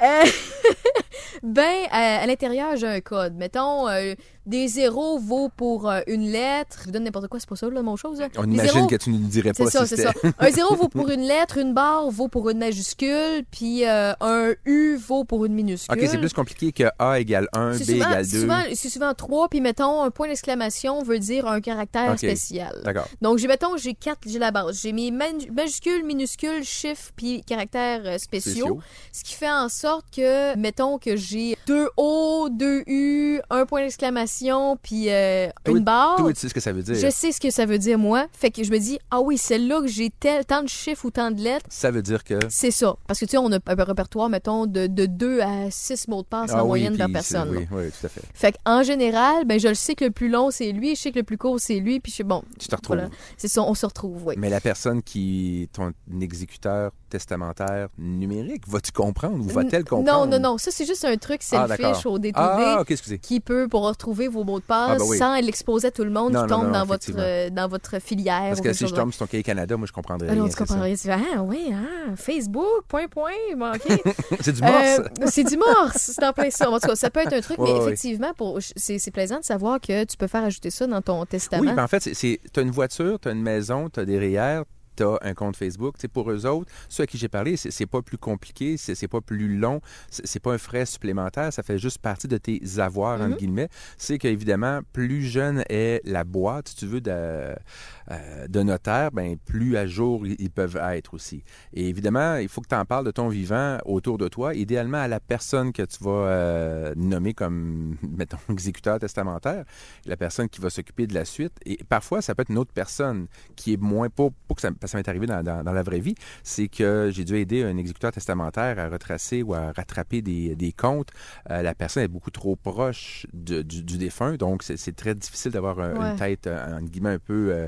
euh, 0.01 0.23
ben, 1.43 1.75
à, 1.91 2.21
à 2.21 2.25
l'intérieur, 2.25 2.75
j'ai 2.75 2.87
un 2.87 3.01
code. 3.01 3.33
Mettons, 3.35 3.87
euh, 3.89 4.13
des 4.45 4.67
zéros 4.67 5.17
vaut 5.19 5.49
pour 5.49 5.89
euh, 5.89 6.01
une 6.07 6.29
lettre. 6.29 6.77
Je 6.81 6.85
vous 6.85 6.91
donne 6.91 7.03
n'importe 7.03 7.27
quoi, 7.27 7.39
c'est 7.39 7.49
pas 7.49 7.55
ça, 7.55 7.69
là, 7.69 7.81
mon 7.81 7.95
chose. 7.95 8.19
là. 8.19 8.27
On 8.37 8.43
Des 8.43 8.53
imagine 8.53 8.71
zéros- 8.73 8.87
que 8.87 8.95
tu 8.95 9.09
ne 9.09 9.17
dirais 9.17 9.51
c'est 9.55 9.63
pas 9.63 9.69
ça, 9.71 9.85
si 9.85 9.95
c'est 9.95 10.03
ça. 10.03 10.11
Un 10.39 10.51
zéro 10.51 10.75
vaut 10.77 10.87
pour 10.87 11.09
une 11.09 11.21
lettre, 11.21 11.57
une 11.57 11.73
barre 11.73 12.09
vaut 12.11 12.27
pour 12.27 12.49
une 12.49 12.59
majuscule, 12.59 13.43
puis 13.51 13.85
euh, 13.85 14.13
un 14.21 14.53
U 14.65 14.95
vaut 14.97 15.23
pour 15.23 15.45
une 15.45 15.53
minuscule. 15.53 15.97
OK, 15.97 16.07
c'est 16.09 16.17
plus 16.17 16.33
compliqué 16.33 16.71
que 16.71 16.83
A 16.99 17.19
égale 17.19 17.47
1, 17.53 17.71
B 17.71 17.73
C'est 17.77 17.83
souvent, 17.85 17.95
égale 18.09 18.25
c'est 18.25 18.31
2. 18.37 18.41
souvent, 18.41 18.61
c'est 18.73 18.89
souvent 18.89 19.13
trois, 19.13 19.47
puis 19.49 19.61
mettons, 19.61 20.01
un 20.03 20.11
point 20.11 20.27
d'exclamation 20.27 21.01
veut 21.03 21.19
dire 21.19 21.47
un 21.47 21.61
caractère 21.61 22.17
spécial. 22.17 22.81
D'accord. 22.83 23.07
Donc, 23.21 23.37
j'ai, 23.37 23.47
mettons, 23.47 23.77
j'ai 23.77 23.93
quatre, 23.93 24.19
j'ai 24.27 24.39
la 24.39 24.51
base. 24.51 24.79
J'ai 24.81 24.91
mes 24.93 25.11
majuscules, 25.11 26.03
minuscules, 26.03 26.63
chiffres, 26.63 27.11
puis 27.15 27.43
caractères 27.43 28.01
euh, 28.05 28.17
spéciaux. 28.17 28.51
Spéciaux. 28.51 28.79
Ce 29.11 29.23
qui 29.23 29.33
fait 29.33 29.49
en 29.51 29.69
sorte 29.69 30.05
que, 30.15 30.55
mettons 30.57 30.97
que 30.97 31.15
j'ai 31.15 31.57
deux 31.67 31.87
O, 31.97 32.49
deux 32.51 32.83
U, 32.87 33.39
un 33.49 33.65
point 33.65 33.81
d'exclamation, 33.81 34.34
puis 34.81 35.09
euh, 35.09 35.47
une 35.67 35.79
barre. 35.79 36.17
Toi, 36.17 36.33
tu 36.33 36.39
sais 36.39 36.49
ce 36.49 36.53
que 36.53 36.59
ça 36.59 36.71
veut 36.71 36.83
dire. 36.83 36.95
Je 36.95 37.09
sais 37.09 37.31
ce 37.31 37.39
que 37.39 37.49
ça 37.51 37.65
veut 37.65 37.77
dire, 37.77 37.97
moi. 37.97 38.27
Fait 38.33 38.51
que 38.51 38.63
je 38.63 38.71
me 38.71 38.77
dis, 38.79 38.99
ah 39.11 39.21
oui, 39.21 39.37
celle-là 39.37 39.81
que 39.81 39.87
j'ai 39.87 40.09
tel, 40.09 40.45
tant 40.45 40.63
de 40.63 40.67
chiffres 40.69 41.05
ou 41.05 41.11
tant 41.11 41.31
de 41.31 41.41
lettres, 41.41 41.65
Ça 41.69 41.91
veut 41.91 42.01
dire 42.01 42.23
que... 42.23 42.35
c'est 42.49 42.71
ça. 42.71 42.95
Parce 43.07 43.19
que, 43.19 43.25
tu 43.25 43.31
sais, 43.31 43.37
on 43.37 43.51
a 43.51 43.57
un 43.57 43.83
répertoire, 43.83 44.29
mettons, 44.29 44.65
de, 44.65 44.87
de 44.87 45.05
2 45.05 45.39
à 45.41 45.69
6 45.71 46.07
mots 46.07 46.21
de 46.21 46.27
passe 46.27 46.51
Ah 46.53 46.57
en 46.59 46.63
oui, 46.63 46.67
moyenne 46.67 46.97
par 46.97 47.09
personne. 47.09 47.49
Oui, 47.51 47.67
oui, 47.71 47.83
tout 47.89 48.05
à 48.05 48.09
fait. 48.09 48.21
Fait 48.33 48.55
qu'en 48.65 48.83
général, 48.83 49.45
ben, 49.45 49.59
je 49.59 49.67
le 49.67 49.75
sais 49.75 49.95
que 49.95 50.05
le 50.05 50.11
plus 50.11 50.29
long, 50.29 50.51
c'est 50.51 50.71
lui, 50.71 50.95
je 50.95 51.01
sais 51.01 51.11
que 51.11 51.19
le 51.19 51.23
plus 51.23 51.37
court, 51.37 51.59
c'est 51.59 51.79
lui, 51.79 51.99
puis 51.99 52.11
je 52.11 52.17
sais, 52.17 52.23
bon, 52.23 52.43
Tu 52.59 52.67
te 52.67 52.75
retrouves. 52.75 52.97
voilà. 52.97 53.09
C'est 53.37 53.47
ça, 53.47 53.61
on 53.63 53.73
se 53.73 53.85
retrouve, 53.85 54.25
oui. 54.27 54.35
Mais 54.37 54.49
la 54.49 54.61
personne 54.61 55.01
qui 55.03 55.69
ton 55.73 55.91
exécuteur 56.21 56.91
testamentaire 57.09 57.87
numérique, 57.97 58.67
va-tu 58.67 58.91
comprendre 58.91 59.37
ou 59.39 59.47
va-t-elle 59.47 59.81
Non, 59.83 59.85
comprendre? 60.03 60.25
non, 60.27 60.39
non. 60.39 60.57
Ça, 60.57 60.71
c'est 60.71 60.85
juste 60.85 61.05
un 61.05 61.15
truc 61.17 61.41
Ah, 61.51 61.67
selfish 61.67 61.77
d'accord. 61.85 62.11
au 62.13 62.19
DTV 62.19 62.33
Ah, 62.35 62.83
qui 63.21 63.39
peut, 63.39 63.67
pour 63.69 63.83
retrouver 63.83 64.24
vos 64.27 64.43
mots 64.43 64.59
de 64.59 64.65
passe, 64.65 64.91
Ah, 64.93 64.97
ben 64.97 65.05
oui. 65.07 65.17
sans 65.17 65.35
l'exposer 65.41 65.87
à 65.87 65.91
tout 65.91 66.03
le 66.03 66.09
monde 66.09 66.33
Non, 66.33 66.43
qui 66.45 66.49
non, 66.51 66.57
tombe 66.57 66.65
non, 66.67 66.71
dans, 66.73 66.85
votre, 66.85 67.07
euh, 67.17 67.49
dans 67.49 67.67
votre 67.67 67.99
filière. 68.01 68.43
Parce 68.49 68.61
que 68.61 68.73
si 68.73 68.87
je 68.87 68.93
tombe 68.93 69.11
sur 69.11 69.19
ton 69.19 69.25
cahier 69.27 69.43
Canada, 69.43 69.77
moi, 69.77 69.87
je 69.87 69.91
comprendrais 69.93 70.27
Ah 70.29 70.33
rien. 70.33 70.41
non, 70.43 70.49
tu 70.49 70.55
comprends 70.55 70.81
rien. 70.81 70.95
Ah, 71.09 71.41
oui, 71.43 71.71
ah, 71.73 72.15
Facebook, 72.15 72.83
point, 72.87 73.07
point, 73.07 73.31
OK. 73.73 74.01
C'est 74.41 74.53
du 74.53 74.61
morse. 74.61 74.73
Euh, 74.99 75.25
c'est 75.27 75.43
du 75.43 75.57
morse, 75.57 75.97
c'est 75.97 76.23
en 76.23 76.33
plein 76.33 76.49
ça. 76.49 76.69
En 76.69 76.79
tout 76.79 76.87
cas, 76.87 76.95
ça 76.95 77.09
peut 77.09 77.19
être 77.21 77.33
un 77.33 77.41
truc, 77.41 77.57
Ouais, 77.59 77.65
mais 77.71 77.79
ouais. 77.79 77.85
effectivement, 77.93 78.33
pour, 78.35 78.59
c'est, 78.75 78.99
c'est 78.99 79.11
plaisant 79.11 79.39
de 79.39 79.43
savoir 79.43 79.79
que 79.79 80.03
tu 80.03 80.17
peux 80.17 80.27
faire 80.27 80.43
ajouter 80.43 80.69
ça 80.69 80.87
dans 80.87 81.01
ton 81.01 81.25
testament. 81.25 81.61
Oui, 81.61 81.73
ben 81.75 81.83
en 81.83 81.87
fait, 81.87 81.99
tu 81.99 82.39
as 82.55 82.61
une 82.61 82.71
voiture, 82.71 83.19
tu 83.19 83.27
as 83.27 83.31
une 83.31 83.41
maison, 83.41 83.89
tu 83.89 83.99
as 83.99 84.05
des 84.05 84.17
REER, 84.19 84.63
tu 84.95 85.03
as 85.03 85.17
un 85.21 85.33
compte 85.33 85.55
Facebook. 85.55 85.95
Tu 85.95 86.01
sais, 86.01 86.07
pour 86.07 86.29
eux 86.31 86.45
autres, 86.45 86.71
ceux 86.89 87.03
à 87.03 87.07
qui 87.07 87.17
j'ai 87.17 87.29
parlé, 87.29 87.57
c'est 87.57 87.85
pas 87.85 88.01
plus 88.01 88.17
compliqué, 88.17 88.77
c'est 88.77 89.07
pas 89.07 89.21
plus 89.21 89.57
long, 89.57 89.81
c'est 90.09 90.39
pas 90.39 90.53
un 90.53 90.57
frais 90.57 90.85
supplémentaire, 90.85 91.51
ça 91.51 91.63
fait 91.63 91.77
juste 91.77 91.99
partie 91.99 92.27
de 92.27 92.37
tes 92.37 92.61
avoirs, 92.77 93.21
entre 93.21 93.37
guillemets. 93.37 93.69
C'est 93.97 94.17
qu'évidemment, 94.17 94.81
plus 94.93 95.23
jeune 95.23 95.63
est 95.69 96.01
la 96.05 96.23
boîte, 96.23 96.69
si 96.69 96.75
tu 96.75 96.85
veux, 96.85 97.01
de, 97.01 97.11
euh, 97.11 98.47
de 98.47 98.63
notaire, 98.63 99.11
ben, 99.11 99.37
plus 99.45 99.77
à 99.77 99.87
jour 99.87 100.25
ils 100.25 100.51
peuvent 100.51 100.77
être 100.77 101.13
aussi. 101.13 101.43
Et 101.73 101.89
évidemment, 101.89 102.35
il 102.35 102.47
faut 102.47 102.61
que 102.61 102.67
tu 102.67 102.75
en 102.75 102.85
parles 102.85 103.05
de 103.05 103.11
ton 103.11 103.29
vivant 103.29 103.77
autour 103.85 104.17
de 104.17 104.27
toi, 104.27 104.53
idéalement 104.53 104.99
à 104.99 105.07
la 105.07 105.19
personne 105.19 105.71
que 105.71 105.81
tu 105.83 106.03
vas 106.03 106.11
euh, 106.11 106.93
nommer 106.95 107.33
comme, 107.33 107.97
mettons, 108.17 108.37
exécuteur 108.49 108.99
testamentaire, 108.99 109.65
la 110.05 110.17
personne 110.17 110.49
qui 110.49 110.61
va 110.61 110.69
s'occuper 110.69 111.07
de 111.07 111.13
la 111.13 111.25
suite. 111.25 111.53
Et 111.65 111.79
parfois, 111.89 112.21
ça 112.21 112.35
peut 112.35 112.41
être 112.41 112.51
une 112.51 112.57
autre 112.57 112.73
personne 112.73 113.27
qui 113.55 113.73
est 113.73 113.81
moins, 113.81 114.09
pas, 114.09 114.29
pas 114.47 114.55
que 114.55 114.61
ça, 114.61 114.69
parce 114.85 114.91
que 114.91 114.97
ça 114.97 114.97
m'est 114.99 115.09
arrivé 115.09 115.25
dans, 115.27 115.43
dans- 115.43 115.63
dans 115.63 115.73
la 115.73 115.83
vraie 115.83 115.99
vie, 115.99 116.15
c'est 116.43 116.67
que 116.67 117.09
j'ai 117.11 117.23
dû 117.25 117.35
aider 117.37 117.63
un 117.63 117.75
exécuteur 117.77 118.11
testamentaire 118.11 118.79
à 118.79 118.87
retracer 118.89 119.41
ou 119.43 119.53
à 119.53 119.71
rattraper 119.71 120.21
des, 120.21 120.55
des 120.55 120.71
comptes. 120.71 121.09
Euh, 121.49 121.61
la 121.61 121.75
personne 121.75 122.03
est 122.03 122.07
beaucoup 122.07 122.31
trop 122.31 122.55
proche 122.55 123.25
de- 123.33 123.61
du, 123.61 123.83
du 123.83 123.97
défunt, 123.97 124.35
donc 124.37 124.63
c'est 124.63 124.95
très 124.95 125.15
difficile 125.15 125.51
d'avoir 125.51 125.79
un- 125.79 125.95
Ouais. 125.95 126.09
une 126.11 126.15
tête, 126.17 126.47
euh, 126.47 126.77
entre 126.77 126.89
guillemets, 126.89 127.11
un 127.11 127.19
peu... 127.19 127.51
euh, 127.51 127.67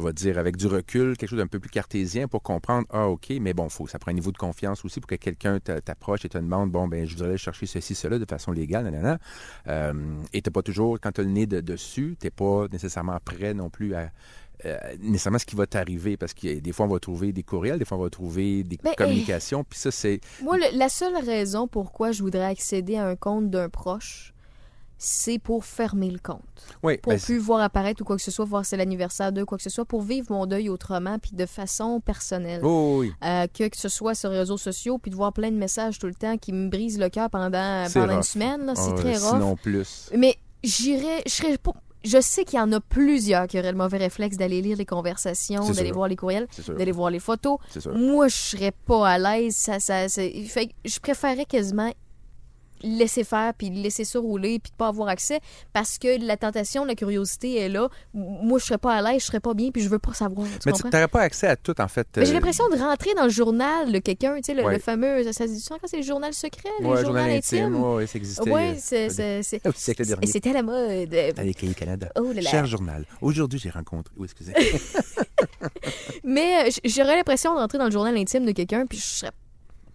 on 0.00 0.02
va 0.02 0.12
dire 0.12 0.38
avec 0.38 0.56
du 0.56 0.66
recul, 0.66 1.16
quelque 1.16 1.30
chose 1.30 1.38
d'un 1.38 1.46
peu 1.46 1.60
plus 1.60 1.70
cartésien 1.70 2.26
pour 2.26 2.42
comprendre, 2.42 2.84
ah, 2.90 3.06
OK, 3.06 3.28
mais 3.40 3.54
bon, 3.54 3.68
faut, 3.68 3.86
ça 3.86 4.00
prend 4.00 4.10
un 4.10 4.14
niveau 4.14 4.32
de 4.32 4.36
confiance 4.36 4.84
aussi 4.84 4.98
pour 4.98 5.06
que 5.08 5.14
quelqu'un 5.14 5.60
t'a- 5.60 5.80
t'approche 5.80 6.24
et 6.24 6.28
te 6.28 6.36
demande, 6.36 6.72
bon, 6.72 6.88
ben, 6.88 7.06
je 7.06 7.12
voudrais 7.12 7.28
aller 7.28 7.38
chercher 7.38 7.66
ceci, 7.66 7.94
cela 7.94 8.18
de 8.18 8.24
façon 8.28 8.50
légale, 8.50 8.82
nanana. 8.86 9.18
Euh, 9.68 9.92
et 10.32 10.42
t'es 10.42 10.50
pas 10.50 10.62
toujours, 10.62 10.98
quand 11.00 11.12
tu 11.12 11.20
as 11.20 11.24
le 11.24 11.30
nez 11.30 11.46
de, 11.46 11.60
dessus, 11.60 12.16
t'es 12.18 12.30
pas 12.30 12.66
nécessairement 12.72 13.18
prêt 13.24 13.54
non 13.54 13.70
plus 13.70 13.94
à. 13.94 14.10
Euh, 14.64 14.76
nécessairement 15.00 15.38
ce 15.38 15.46
qui 15.46 15.56
va 15.56 15.66
t'arriver 15.66 16.16
parce 16.16 16.32
que 16.34 16.58
des 16.60 16.72
fois 16.72 16.86
on 16.86 16.88
va 16.88 16.98
trouver 17.00 17.32
des 17.32 17.42
courriels, 17.42 17.78
des 17.78 17.84
fois 17.84 17.98
on 17.98 18.02
va 18.02 18.10
trouver 18.10 18.62
des 18.62 18.78
Mais, 18.84 18.94
communications, 18.94 19.64
puis 19.64 19.78
ça 19.78 19.90
c'est 19.90 20.20
Moi, 20.42 20.56
le- 20.56 20.78
la 20.78 20.88
seule 20.88 21.16
raison 21.16 21.66
pourquoi 21.68 22.12
je 22.12 22.22
voudrais 22.22 22.44
accéder 22.46 22.96
à 22.96 23.06
un 23.06 23.16
compte 23.16 23.50
d'un 23.50 23.68
proche, 23.68 24.32
c'est 24.96 25.38
pour 25.40 25.64
fermer 25.64 26.08
le 26.10 26.18
compte. 26.20 26.40
oui, 26.82 26.96
Pour 26.98 27.12
ben, 27.12 27.20
plus 27.20 27.36
voir 27.38 27.60
apparaître 27.60 28.00
ou 28.00 28.04
quoi 28.04 28.16
que 28.16 28.22
ce 28.22 28.30
soit, 28.30 28.44
voir 28.44 28.64
c'est 28.64 28.76
l'anniversaire 28.76 29.32
de 29.32 29.42
quoi 29.44 29.58
que 29.58 29.64
ce 29.64 29.68
soit, 29.68 29.84
pour 29.84 30.00
vivre 30.02 30.28
mon 30.30 30.46
deuil 30.46 30.68
autrement, 30.70 31.18
puis 31.18 31.32
de 31.34 31.44
façon 31.46 32.00
personnelle. 32.00 32.60
oh, 32.64 32.98
oui, 33.00 33.12
Euh, 33.24 33.46
que, 33.52 33.68
que 33.68 33.76
ce 33.76 33.88
soit 33.88 34.14
sur 34.14 34.30
les 34.30 34.38
réseaux 34.38 34.56
sociaux, 34.56 34.98
puis 34.98 35.10
de 35.10 35.16
voir 35.16 35.32
plein 35.32 35.50
de 35.50 35.56
messages 35.56 35.98
tout 35.98 36.06
le 36.06 36.14
temps 36.14 36.38
qui 36.38 36.52
me 36.52 36.68
brisent 36.70 36.98
le 36.98 37.08
cœur 37.10 37.28
pendant, 37.28 37.50
pendant 37.92 38.16
une 38.16 38.22
semaine, 38.22 38.72
c'est 38.76 38.92
Ah, 38.92 38.94
très 38.94 39.16
rough. 39.18 39.30
sinon 39.34 39.56
plus. 39.56 40.10
Mais 40.16 40.36
j'irais, 40.62 41.22
je 41.26 41.32
serais 41.32 41.58
Je 42.04 42.20
sais 42.20 42.44
qu'il 42.44 42.58
y 42.58 42.62
en 42.62 42.70
a 42.72 42.80
plusieurs 42.80 43.46
qui 43.46 43.58
auraient 43.58 43.72
le 43.72 43.78
mauvais 43.78 43.96
réflexe 43.98 44.36
d'aller 44.36 44.60
lire 44.60 44.76
les 44.76 44.84
conversations, 44.84 45.62
d'aller 45.72 45.88
voir 45.94 46.08
les 46.08 46.16
courriels, 46.16 46.46
d'aller 46.74 46.92
voir 46.92 47.10
les 47.10 47.18
photos. 47.20 47.58
Moi, 47.94 48.28
je 48.28 48.36
serais 48.36 48.72
pas 48.72 49.08
à 49.08 49.18
l'aise. 49.18 49.56
Ça, 49.56 49.80
ça, 49.80 50.08
ça- 50.08 50.22
fait 50.46 50.66
que 50.66 50.72
je 50.84 50.98
préférerais 51.00 51.46
quasiment 51.46 51.90
laisser 52.84 53.24
faire 53.24 53.52
puis 53.54 53.70
laisser 53.70 54.04
ça 54.04 54.18
rouler 54.18 54.58
puis 54.58 54.70
de 54.70 54.76
pas 54.76 54.88
avoir 54.88 55.08
accès 55.08 55.40
parce 55.72 55.98
que 55.98 56.24
la 56.24 56.36
tentation, 56.36 56.84
la 56.84 56.94
curiosité 56.94 57.56
est 57.56 57.68
là. 57.68 57.88
Moi, 58.12 58.58
je 58.58 58.66
serais 58.66 58.78
pas 58.78 58.94
à 58.94 59.02
l'aise, 59.02 59.22
je 59.22 59.26
serais 59.26 59.40
pas 59.40 59.54
bien 59.54 59.70
puis 59.70 59.82
je 59.82 59.88
veux 59.88 59.98
pas 59.98 60.12
savoir. 60.12 60.46
Tu 60.46 60.58
Mais 60.66 60.72
tu 60.72 60.84
n'aurais 60.84 61.08
pas 61.08 61.20
accès 61.22 61.46
à 61.46 61.56
tout 61.56 61.80
en 61.80 61.88
fait. 61.88 62.06
Mais 62.16 62.24
j'ai 62.26 62.30
euh, 62.32 62.34
l'impression 62.34 62.68
de 62.68 62.76
rentrer 62.76 63.14
dans 63.14 63.24
le 63.24 63.30
journal 63.30 63.90
de 63.90 63.98
quelqu'un, 63.98 64.36
tu 64.36 64.42
sais, 64.44 64.54
le, 64.54 64.64
Ouais. 64.64 64.74
le 64.74 64.78
fameux, 64.78 65.22
ça, 65.24 65.32
se 65.32 65.52
dit 65.52 65.60
souvent 65.60 65.78
quand 65.80 65.88
c'est 65.88 65.98
le 65.98 66.02
journal 66.02 66.32
secret, 66.32 66.70
le 66.80 66.96
journal, 66.96 67.30
intime. 67.30 67.74
ouais, 67.74 67.94
ouais, 67.96 68.06
ça 68.06 68.18
existait. 68.18 68.50
Ouais, 68.50 68.76
euh, 68.92 69.40
c'est, 69.42 69.66
au 69.66 69.72
siècle 69.72 70.06
dernier. 70.06 70.26
c'était 70.26 70.52
la 70.52 70.62
mode. 70.62 71.14
Avec 71.14 71.56
Cahiers 71.56 71.74
Canada. 71.74 72.10
Oh 72.18 72.32
là 72.32 72.40
là. 72.40 72.50
Cher 72.50 72.66
journal, 72.66 73.04
aujourd'hui 73.20 73.58
j'ai 73.58 73.70
rencontré. 73.70 74.14
Oui, 74.16 74.24
excusez. 74.24 74.52
Mais 76.24 76.66
euh, 76.66 76.70
j'aurais 76.84 77.16
l'impression 77.16 77.54
de 77.54 77.58
rentrer 77.60 77.78
dans 77.78 77.86
le 77.86 77.90
journal 77.90 78.16
intime 78.16 78.44
de 78.44 78.52
quelqu'un 78.52 78.86
puis 78.86 78.98
je 78.98 79.04
serais 79.04 79.32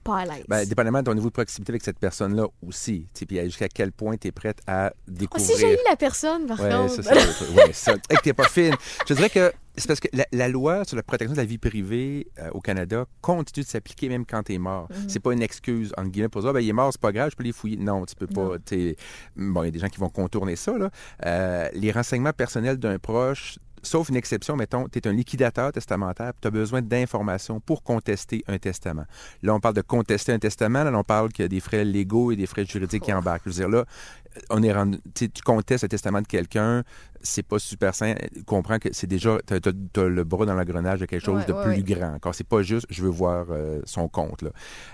pas 0.10 0.18
à 0.20 0.26
l'aise. 0.26 0.46
ben, 0.48 0.66
dépendamment 0.66 1.00
de 1.00 1.06
ton 1.06 1.14
niveau 1.14 1.28
de 1.30 1.34
proximité 1.34 1.72
avec 1.72 1.84
cette 1.84 2.00
personne-là 2.00 2.46
aussi. 2.66 3.08
Tu 3.14 3.26
Puis 3.26 3.40
jusqu'à 3.46 3.68
quel 3.70 3.92
point 3.92 4.18
tu 4.18 4.28
es 4.28 4.32
prête 4.32 4.60
à 4.68 4.92
découvrir. 5.08 5.48
si 5.48 5.60
j'ai 5.60 5.78
la 5.90 5.96
personne, 5.96 6.46
par 6.46 6.60
Ouais, 6.60 6.70
contre. 6.70 7.04
ça, 7.04 7.04
c'est 7.04 7.50
ouais, 7.54 7.74
ça. 7.74 7.94
Hey, 8.10 8.18
t'es 8.24 8.34
pas 8.34 8.48
fine. 8.48 8.74
Je 9.08 9.14
dirais 9.14 9.30
que 9.30 9.52
c'est 9.78 9.88
parce 9.88 10.00
que 10.02 10.10
la, 10.12 10.26
la 10.34 10.50
loi 10.50 10.84
sur 10.84 10.98
la 10.98 11.04
protection 11.04 11.34
de 11.34 11.38
la 11.40 11.46
vie 11.46 11.58
privée 11.58 12.28
euh, 12.40 12.50
au 12.52 12.60
Canada 12.60 13.06
continue 13.22 13.64
de 13.64 13.70
s'appliquer 13.70 14.10
même 14.10 14.26
quand 14.26 14.44
t'es 14.44 14.58
mort. 14.58 14.88
Mhm. 14.90 15.06
C'est 15.10 15.20
pas 15.22 15.32
une 15.32 15.42
excuse, 15.42 15.94
entre 15.96 16.10
guillemets, 16.10 16.28
pour 16.28 16.42
dire, 16.42 16.50
Ah, 16.50 16.54
ben, 16.54 16.60
il 16.60 16.68
est 16.70 16.74
mort, 16.74 16.90
c'est 16.92 17.00
pas 17.00 17.12
grave, 17.14 17.30
je 17.32 17.38
peux 17.38 17.44
les 17.44 17.54
fouiller. 17.54 17.78
Non, 17.78 18.06
tu 18.06 18.16
peux 18.16 18.28
pas. 18.28 18.58
Bon, 19.38 19.64
il 19.64 19.66
y 19.66 19.68
a 19.70 19.72
des 19.72 19.80
gens 19.80 19.88
qui 19.88 20.00
vont 20.00 20.10
contourner 20.10 20.56
ça, 20.56 20.78
là. 20.78 20.90
Euh, 21.26 21.70
les 21.74 21.92
renseignements 21.92 22.34
personnels 22.34 22.78
d'un 22.78 22.98
proche, 23.00 23.58
sauf 23.84 24.10
une 24.10 24.16
exception, 24.16 24.56
mettons, 24.56 24.88
tu 24.88 25.00
es 25.00 25.08
un 25.08 25.14
liquidateur 25.14 25.72
testamentaire, 25.72 26.34
tu 26.42 26.48
as 26.48 26.52
besoin 26.52 26.82
d'informations 26.82 27.60
pour 27.60 27.84
contester 27.84 28.44
un 28.48 28.58
testament. 28.58 29.06
Là, 29.44 29.54
on 29.54 29.60
parle 29.60 29.76
de 29.76 29.82
contester 29.82 30.32
un 30.32 30.40
testament, 30.40 30.84
là, 30.84 30.92
on 30.98 31.04
parle 31.04 31.30
qu'il 31.30 31.44
y 31.44 31.46
a 31.46 31.50
des 31.50 31.60
frais 31.60 31.86
légaux 31.86 32.32
et 32.32 32.36
des 32.36 32.48
frais 32.48 32.66
juridiques 32.66 33.04
qui 33.04 33.14
embarquent. 33.14 33.44
Je 33.46 33.50
veux 33.50 33.56
dire, 33.56 33.70
là, 33.70 33.86
on 34.50 34.64
est 34.64 34.74
rendu, 34.74 35.00
tu 35.14 35.30
contestes 35.44 35.84
le 35.84 35.90
testament 35.90 36.22
de 36.22 36.28
quelqu'un, 36.28 36.84
c'est 37.22 37.44
pas 37.44 37.60
super 37.60 37.94
sain. 37.96 38.16
Comprends 38.46 38.80
que 38.80 38.90
c'est 38.92 39.08
déjà, 39.08 39.38
tu 39.46 39.54
as, 39.54 40.04
le 40.04 40.24
bras 40.24 40.46
dans 40.46 40.54
l'engrenage 40.54 41.00
de 41.00 41.06
quelque 41.06 41.24
chose 41.24 41.40
Ouais, 41.40 41.46
de 41.46 41.54
ouais, 41.54 41.64
plus 41.64 41.72
ouais. 41.76 41.82
grand. 42.00 42.14
Encore, 42.16 42.36
c'est 42.36 42.48
pas 42.48 42.62
juste, 42.62 42.86
je 42.90 43.04
veux 43.04 43.10
voir 43.10 43.48
euh, 43.50 43.82
son 43.86 44.08
compte. 44.08 44.42
Là. 44.42 44.52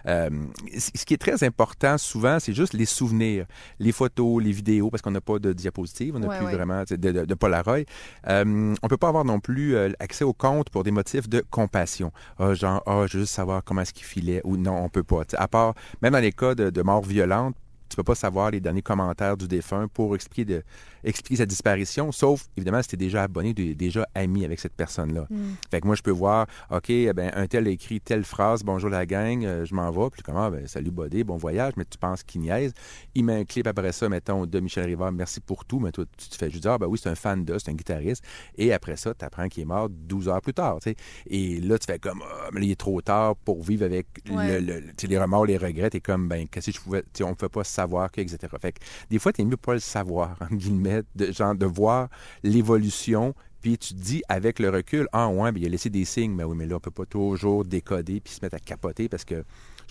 Euh, 0.07 0.29
ce 0.77 1.05
qui 1.05 1.13
est 1.13 1.17
très 1.17 1.43
important 1.43 1.97
souvent, 1.97 2.39
c'est 2.39 2.53
juste 2.53 2.73
les 2.73 2.85
souvenirs, 2.85 3.45
les 3.79 3.91
photos, 3.91 4.43
les 4.43 4.51
vidéos, 4.51 4.89
parce 4.89 5.01
qu'on 5.01 5.11
n'a 5.11 5.21
pas 5.21 5.39
de 5.39 5.53
diapositive, 5.53 6.15
on 6.15 6.19
n'a 6.19 6.37
plus 6.37 6.45
vraiment 6.45 6.83
de, 6.89 6.95
de, 6.95 7.25
de 7.25 7.33
Polaroid. 7.33 7.83
Euh, 8.27 8.75
on 8.81 8.87
peut 8.87 8.97
pas 8.97 9.09
avoir 9.09 9.25
non 9.25 9.39
plus 9.39 9.77
accès 9.99 10.23
au 10.23 10.33
compte 10.33 10.69
pour 10.69 10.83
des 10.83 10.91
motifs 10.91 11.29
de 11.29 11.43
compassion. 11.49 12.11
Ah, 12.39 12.53
genre, 12.53 12.81
ah, 12.85 13.05
je 13.07 13.17
veux 13.17 13.23
juste 13.23 13.33
savoir 13.33 13.63
comment 13.63 13.81
est-ce 13.81 13.93
qu'il 13.93 14.05
filait, 14.05 14.41
ou 14.43 14.57
non, 14.57 14.83
on 14.83 14.89
peut 14.89 15.03
pas. 15.03 15.21
À 15.37 15.47
part, 15.47 15.73
même 16.01 16.13
dans 16.13 16.19
les 16.19 16.31
cas 16.31 16.55
de, 16.55 16.69
de 16.69 16.81
mort 16.81 17.03
violente, 17.03 17.55
tu 17.89 17.95
peux 17.95 18.03
pas 18.03 18.15
savoir 18.15 18.51
les 18.51 18.59
derniers 18.59 18.81
commentaires 18.81 19.37
du 19.37 19.47
défunt 19.47 19.87
pour 19.87 20.15
expliquer 20.15 20.45
de, 20.45 20.63
expliquer 21.05 21.38
sa 21.38 21.45
disparition, 21.45 22.12
sauf, 22.12 22.47
évidemment, 22.57 22.81
si 22.81 22.89
tu 22.89 22.95
es 22.95 22.97
déjà 22.97 23.24
abonné, 23.24 23.53
tu 23.53 23.69
es 23.71 23.75
déjà 23.75 24.07
ami 24.15 24.43
avec 24.43 24.59
cette 24.59 24.74
personne-là. 24.74 25.27
Fait 25.71 25.79
que 25.81 25.85
moi, 25.88 25.95
je 25.95 26.01
peux 26.01 26.12
voir, 26.12 26.47
OK, 26.71 26.89
eh 26.89 27.13
ben, 27.13 27.31
un 27.35 27.47
tel 27.47 27.67
a 27.67 27.69
écrit 27.69 28.01
telle 28.01 28.24
phrase, 28.24 28.63
bonjour 28.63 28.89
la 28.89 29.05
gang, 29.05 29.45
euh, 29.45 29.65
je 29.65 29.74
m'en 29.75 29.89
vais, 29.91 30.09
puis 30.12 30.21
comment, 30.24 30.50
ben, 30.51 30.67
salut 30.67 30.91
Bodé, 30.91 31.24
bon 31.24 31.38
voyage, 31.38 31.74
mais 31.77 31.85
tu 31.85 31.97
penses 31.97 32.24
qu'il 32.24 32.41
niaise? 32.41 32.74
Il 33.13 33.24
met 33.24 33.35
un 33.35 33.45
clip 33.45 33.67
après 33.67 33.91
ça, 33.91 34.09
mettons, 34.09 34.45
de 34.45 34.59
Michel 34.59 34.85
Rivard, 34.85 35.12
merci 35.12 35.39
pour 35.39 35.63
tout, 35.65 35.79
mais 35.79 35.91
toi, 35.91 36.05
tu 36.17 36.29
te 36.29 36.35
fais 36.35 36.50
juste 36.50 36.63
dire, 36.63 36.71
ah, 36.74 36.77
ben 36.77 36.88
oui, 36.88 37.00
c'est 37.01 37.09
un 37.09 37.15
fan 37.15 37.45
de, 37.45 37.57
c'est 37.57 37.69
un 37.69 37.75
guitariste. 37.75 38.24
Et 38.57 38.74
après 38.74 38.97
ça, 38.97 39.13
tu 39.13 39.24
apprends 39.24 39.47
qu'il 39.47 39.63
est 39.63 39.65
mort 39.65 39.89
12 39.89 40.27
heures 40.29 40.41
plus 40.41 40.53
tard, 40.53 40.77
tu 40.81 40.89
sais. 40.89 40.95
Et 41.27 41.59
là, 41.62 41.77
tu 41.77 41.85
fais 41.85 42.00
comme, 42.00 42.21
ah, 42.24 42.50
mais 42.51 42.59
là, 42.62 42.65
il 42.65 42.71
est 42.71 42.79
trop 42.79 43.00
tard 43.01 43.35
pour 43.35 43.62
vivre 43.63 43.85
avec 43.85 44.07
Ouais. 44.29 44.59
le, 44.59 44.81
tu 44.97 45.07
les 45.07 45.19
remords, 45.19 45.45
les 45.45 45.57
regrets. 45.57 45.89
T'es 45.89 46.00
comme, 46.00 46.27
ben, 46.27 46.47
qu'est-ce 46.47 46.67
que 46.71 46.77
je 46.77 46.81
pouvais, 46.81 47.03
tu 47.13 47.24
on 47.24 47.29
ne 47.29 47.35
peut 47.35 47.50
pas 47.50 47.63
savoir 47.63 48.12
que, 48.12 48.21
etc. 48.21 48.38
Fait 48.59 48.71
que 48.71 48.79
des 49.09 49.19
fois, 49.19 49.31
t'es 49.31 49.43
mieux 49.43 49.57
pas 49.57 49.74
le 49.74 49.79
savoir, 49.79 50.35
en 50.41 50.55
guillemets, 50.55 50.94
de, 51.15 51.31
genre, 51.31 51.55
de 51.55 51.65
voir 51.65 52.09
l'évolution. 52.43 53.33
Puis 53.61 53.77
tu 53.79 53.95
te 53.95 53.99
dis 53.99 54.21
avec 54.29 54.59
le 54.59 54.69
recul, 54.69 55.07
ah 55.11 55.27
ouais, 55.27 55.51
ben, 55.51 55.59
il 55.59 55.65
a 55.65 55.69
laissé 55.69 55.89
des 55.89 56.05
signes, 56.05 56.33
mais 56.33 56.43
oui, 56.43 56.55
mais 56.55 56.67
là, 56.67 56.75
on 56.75 56.79
peut 56.79 56.91
pas 56.91 57.05
toujours 57.05 57.65
décoder 57.65 58.19
puis 58.21 58.33
se 58.33 58.39
mettre 58.43 58.55
à 58.57 58.59
capoter 58.59 59.09
parce 59.09 59.25
que. 59.25 59.43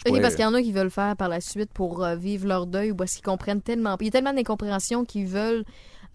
je 0.06 0.12
Ok, 0.12 0.20
parce 0.22 0.36
qu'il 0.36 0.44
y 0.44 0.46
en 0.46 0.54
a 0.54 0.62
qui 0.62 0.70
veulent 0.72 0.84
le 0.84 0.90
faire 0.90 1.16
par 1.16 1.28
la 1.28 1.40
suite 1.40 1.70
pour 1.72 2.04
euh, 2.04 2.14
vivre 2.14 2.46
leur 2.46 2.66
deuil 2.66 2.92
ou 2.92 2.94
parce 2.94 3.12
qu'ils 3.14 3.24
comprennent 3.24 3.62
tellement. 3.62 3.96
Il 3.98 4.04
y 4.04 4.08
a 4.08 4.12
tellement 4.12 4.32
d'incompréhension 4.32 5.04
qu'ils 5.04 5.26
veulent 5.26 5.64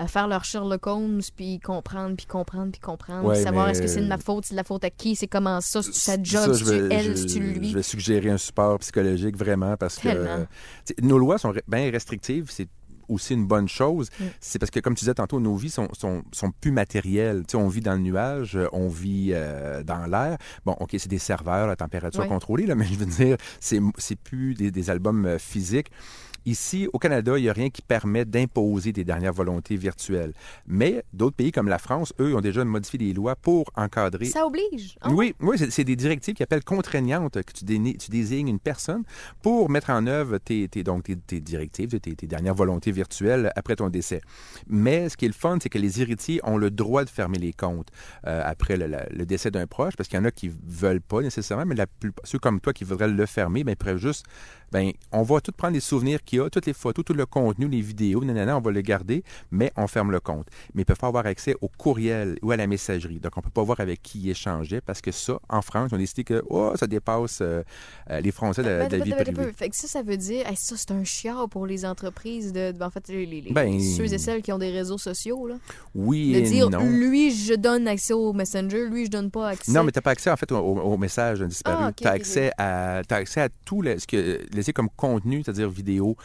euh, 0.02 0.08
faire 0.08 0.30
leur 0.30 0.46
Sherlock 0.46 0.88
Holmes, 0.88 1.20
puis 1.36 1.60
comprendre, 1.60 2.16
puis 2.16 2.26
comprendre, 2.26 2.72
puis 2.72 2.80
comprendre, 2.80 3.28
Ouais, 3.28 3.34
puis 3.36 3.44
savoir 3.44 3.66
mais- 3.66 3.74
est-ce 3.74 3.82
que 3.82 3.88
c'est 3.90 4.00
de 4.00 4.08
ma 4.08 4.18
faute, 4.18 4.46
c'est 4.46 4.54
de 4.54 4.58
la 4.58 4.64
faute 4.64 4.86
à 4.86 4.90
qui, 4.90 5.18
c'est 5.18 5.28
comment 5.28 5.60
ça, 5.60 5.82
c'est 5.84 5.94
Ça, 5.94 6.16
job, 6.24 6.54
c'est 6.54 6.78
elle, 6.90 7.18
c'est 7.18 7.40
lui? 7.40 7.72
Je 7.72 7.76
vais 7.76 7.84
suggérer 7.84 8.30
un 8.30 8.38
support 8.38 8.80
psychologique 8.80 9.36
vraiment 9.36 9.76
parce 9.76 9.98
que 9.98 10.08
euh, 10.08 10.46
nos 11.02 11.18
lois 11.18 11.38
sont 11.38 11.54
bien 11.68 11.92
restrictives. 11.92 12.46
C'est 12.50 12.70
aussi 13.10 13.34
une 13.34 13.46
bonne 13.46 13.68
chose. 13.68 14.10
Mm. 14.20 14.24
C'est 14.40 14.60
parce 14.60 14.70
que, 14.72 14.80
comme 14.80 14.96
tu 14.96 15.02
disais 15.02 15.14
tantôt, 15.14 15.40
nos 15.40 15.56
vies 15.56 15.70
sont, 15.70 15.88
sont, 15.94 16.24
sont 16.32 16.52
plus 16.62 16.72
matérielles. 16.72 17.44
Tu 17.48 17.52
sais, 17.52 17.58
on 17.58 17.68
vit 17.68 17.82
dans 17.82 17.94
le 17.94 18.00
nuage, 18.00 18.56
euh, 18.56 18.68
on 18.72 18.88
vit 18.88 19.32
euh, 19.34 19.84
dans 19.84 20.06
l'air. 20.06 20.38
Bon, 20.66 20.76
OK, 20.80 20.92
c'est 20.98 21.08
des 21.10 21.20
serveurs, 21.20 21.68
la 21.68 21.76
température 21.76 22.22
Ouais. 22.22 22.28
contrôlée, 22.28 22.66
là, 22.66 22.76
mais 22.76 22.86
je 22.86 22.96
veux 22.96 23.06
dire, 23.06 23.38
c'est 23.60 23.80
c'est 23.98 24.16
plus 24.18 24.54
des, 24.54 24.72
des 24.72 24.90
albums 24.90 25.26
euh, 25.26 25.40
physiques. 25.40 25.92
Ici, 26.46 26.88
au 26.94 27.00
Canada, 27.00 27.38
il 27.38 27.44
n'y 27.44 27.50
a 27.50 27.54
rien 27.54 27.70
qui 27.70 27.82
permet 27.82 28.26
d'imposer 28.26 28.92
des 28.92 29.04
dernières 29.04 29.34
volontés 29.34 29.76
virtuelles. 29.76 30.34
Mais 30.68 31.04
d'autres 31.14 31.36
pays 31.36 31.52
comme 31.52 31.68
la 31.68 31.78
France, 31.80 32.14
eux, 32.20 32.36
ont 32.36 32.42
déjà 32.42 32.64
modifié 32.66 32.98
des 33.00 33.14
lois 33.14 33.36
pour 33.36 33.70
encadrer 33.76 34.26
Ça 34.26 34.46
oblige. 34.46 34.98
hein? 35.02 35.12
oui, 35.14 35.36
oui 35.42 35.58
c'est- 35.58 35.84
des 35.84 35.96
directives 35.96 36.36
qui 36.36 36.44
appellent 36.44 36.64
contraignantes, 36.64 37.42
que 37.42 37.54
tu, 37.54 37.64
désignes 37.66 38.48
une 38.48 38.60
personne 38.60 39.04
pour 39.42 39.70
mettre 39.70 39.90
en 39.90 40.06
œuvre 40.08 40.38
tes, 40.38 40.68
tes- 40.68 40.84
donc 40.84 41.04
tes, 41.04 41.16
tes 41.16 41.40
directives, 41.40 42.00
tes, 42.00 42.16
tes 42.16 42.28
dernières 42.28 42.56
volontés 42.56 42.92
virtuelles 42.92 43.52
après 43.56 43.76
ton 43.76 43.90
décès. 43.90 44.22
Mais 44.68 45.10
ce 45.10 45.18
qui 45.18 45.26
est 45.26 45.30
le 45.30 45.34
fun, 45.34 45.58
c'est 45.62 45.70
que 45.70 45.78
les 45.80 46.02
héritiers 46.02 46.40
ont 46.44 46.58
le 46.58 46.72
droit 46.72 47.04
de 47.06 47.10
fermer 47.10 47.38
les 47.38 47.54
comptes 47.54 47.90
euh, 48.28 48.42
après 48.46 48.78
le, 48.78 48.88
la- 48.88 49.08
le 49.10 49.26
décès 49.26 49.52
d'un 49.52 49.68
proche, 49.68 49.96
parce 49.96 50.08
qu'il 50.10 50.18
y 50.18 50.22
en 50.22 50.26
a 50.26 50.32
qui 50.32 50.52
veulent 50.68 51.02
pas 51.02 51.22
nécessairement, 51.22 51.66
mais 51.66 51.76
la 51.76 51.88
plupart- 51.88 52.26
ceux 52.26 52.40
comme 52.40 52.60
toi 52.60 52.74
qui 52.74 52.84
voudraient 52.84 53.08
le 53.08 53.26
fermer, 53.26 53.64
ben, 53.64 53.72
ils 53.72 53.76
pourraient 53.76 53.98
juste, 53.98 54.26
ben, 54.72 54.92
on 55.12 55.24
va 55.24 55.42
tout 55.42 55.52
prendre 55.52 55.74
les 55.74 55.80
souvenirs 55.80 56.24
qu'il 56.24 56.40
y 56.40 56.42
a, 56.42 56.50
toutes 56.50 56.66
les 56.66 56.74
photos, 56.74 57.04
tout 57.06 57.14
le 57.14 57.26
contenu, 57.26 57.68
les 57.68 57.82
vidéos, 57.82 58.24
nanana, 58.24 58.58
on 58.58 58.62
va 58.62 58.72
le 58.72 58.82
garder, 58.82 59.24
mais 59.52 59.72
on 59.76 59.88
ferme 59.88 60.12
le 60.12 60.20
compte. 60.20 60.48
Mais 60.74 60.82
ils 60.84 60.86
peuvent 60.86 60.98
pas 60.98 61.08
avoir 61.08 61.26
accès 61.26 61.56
au 61.62 61.68
courriel 61.68 62.38
ou 62.42 62.52
à 62.52 62.58
la 62.58 62.68
messagerie. 62.68 63.20
Donc, 63.20 63.34
on 63.38 63.42
peut 63.42 63.50
pas 63.50 63.64
voir 63.64 63.80
avec 63.80 64.02
qui 64.02 64.20
ils 64.20 64.30
échangeaient 64.32 64.82
parce 64.82 65.02
que 65.02 65.12
ça, 65.12 65.40
en 65.50 65.62
France, 65.62 65.90
ils 65.92 65.96
ont 65.96 66.00
décidé 66.00 66.24
que 66.24 66.44
oh, 66.50 66.74
ça 66.76 66.88
dépasse 66.88 67.40
euh, 67.42 67.64
euh, 68.10 68.20
les 68.22 68.32
Français 68.32 68.64
de, 68.64 68.70
la- 68.70 68.88
de 68.88 68.98
la 68.98 69.00
Ben, 69.00 69.04
vie 69.04 69.10
ben, 69.12 69.18
ben, 69.18 69.24
privée. 69.24 69.46
ben, 69.46 69.54
Fait 69.54 69.70
que 69.70 69.76
ça, 69.76 69.88
ça 69.88 70.04
veut 70.04 70.18
dire, 70.18 70.48
hey, 70.48 70.56
ça, 70.56 70.76
c'est 70.78 70.92
un 70.92 71.04
chiard 71.04 71.48
pour 71.50 71.66
les 71.66 71.86
entreprises, 71.86 72.52
de, 72.54 72.72
de- 72.72 72.84
en 72.84 72.90
fait, 72.90 73.08
les, 73.10 73.26
les- 73.26 73.42
les- 73.42 73.52
Ben- 73.52 73.80
ceux 73.80 74.14
et 74.14 74.18
celles 74.18 74.42
qui 74.42 74.52
ont 74.52 74.58
des 74.60 74.72
réseaux 74.72 74.98
sociaux, 74.98 75.48
là. 75.48 75.56
Oui 75.96 76.34
De 76.34 76.42
dire, 76.42 76.70
non. 76.70 76.80
lui, 76.84 77.32
je 77.32 77.54
donne 77.54 77.88
accès 77.88 78.14
au 78.14 78.34
Messenger, 78.34 78.88
lui, 78.90 79.06
je 79.06 79.10
donne 79.12 79.32
pas 79.32 79.50
accès. 79.50 79.72
Non, 79.72 79.84
mais 79.84 79.92
tu 79.92 79.98
n'as 79.98 80.02
pas 80.02 80.12
accès 80.12 80.30
en 80.30 80.38
fait 80.38 80.52
au, 80.52 80.58
au- 80.58 80.98
message 80.98 81.40
disparu. 81.42 81.78
Ah, 81.88 81.92
tu 81.96 82.06
as 82.08 82.12
accès 82.12 83.42
à 83.42 83.50
tout 83.66 83.82
le- 83.82 83.98
ce 84.00 84.06
que 84.08 84.40
laissé 84.60 84.74
comme 84.74 84.90
contenu, 84.96 85.42
c'est-à-dire 85.44 85.70
vidéo, 85.70 86.16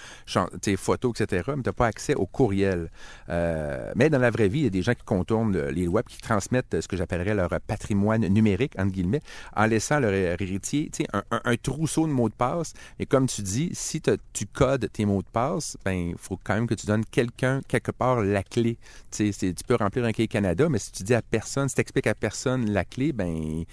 tes 0.61 0.77
photos, 0.77 1.21
etc. 1.21 1.43
Mais 1.57 1.63
tu 1.63 1.69
n'as 1.69 1.73
pas 1.73 1.87
accès 1.87 2.15
au 2.15 2.27
courriel. 2.27 2.91
Euh, 3.29 3.93
mais 3.97 4.11
dans 4.11 4.19
la 4.19 4.31
vraie 4.31 4.49
vie, 4.49 4.61
il 4.61 4.65
y 4.65 4.67
a 4.67 4.71
des 4.71 4.83
gens 4.83 4.95
qui 4.95 5.05
contournent 5.05 5.53
le- 5.53 5.71
les 5.71 5.85
lois 5.87 6.03
qui 6.03 6.19
transmettent 6.19 6.81
ce 6.81 6.89
que 6.89 6.97
j'appellerais 6.97 7.35
leur 7.35 7.49
patrimoine 7.67 8.27
numérique, 8.29 8.73
entre 8.79 8.93
guillemets, 8.93 9.23
en 9.57 9.67
laissant 9.67 9.99
leur 10.01 10.13
héritier 10.13 10.91
un, 11.13 11.23
un- 11.31 11.57
trousseau 11.57 12.07
de 12.07 12.13
mots 12.13 12.29
de 12.29 12.35
passe. 12.35 12.73
Et 12.99 13.07
comme 13.07 13.27
tu 13.27 13.43
dis, 13.43 13.71
si 13.73 14.01
tu 14.33 14.47
codes 14.47 14.91
tes 14.93 15.05
mots 15.07 15.23
de 15.23 15.29
passe, 15.33 15.77
ben 15.85 15.93
il 16.11 16.17
faut 16.19 16.39
quand 16.43 16.55
même 16.55 16.67
que 16.67 16.75
tu 16.75 16.87
donnes 16.87 17.05
quelqu'un, 17.05 17.61
quelque 17.69 17.91
part, 17.93 18.23
la 18.23 18.43
clé. 18.43 18.77
Tu 19.11 19.33
peux 19.67 19.77
remplir 19.77 20.05
un 20.05 20.13
cahier 20.13 20.29
Canada, 20.29 20.69
mais 20.69 20.79
si 20.79 20.93
tu 20.93 21.03
dis 21.03 21.15
à 21.15 21.23
personne, 21.23 21.69
si 21.69 21.75
tu 21.77 21.81
expliques 21.81 22.07
à 22.07 22.15
personne 22.15 22.71
la 22.71 22.85
clé, 22.85 23.13
ben 23.13 23.65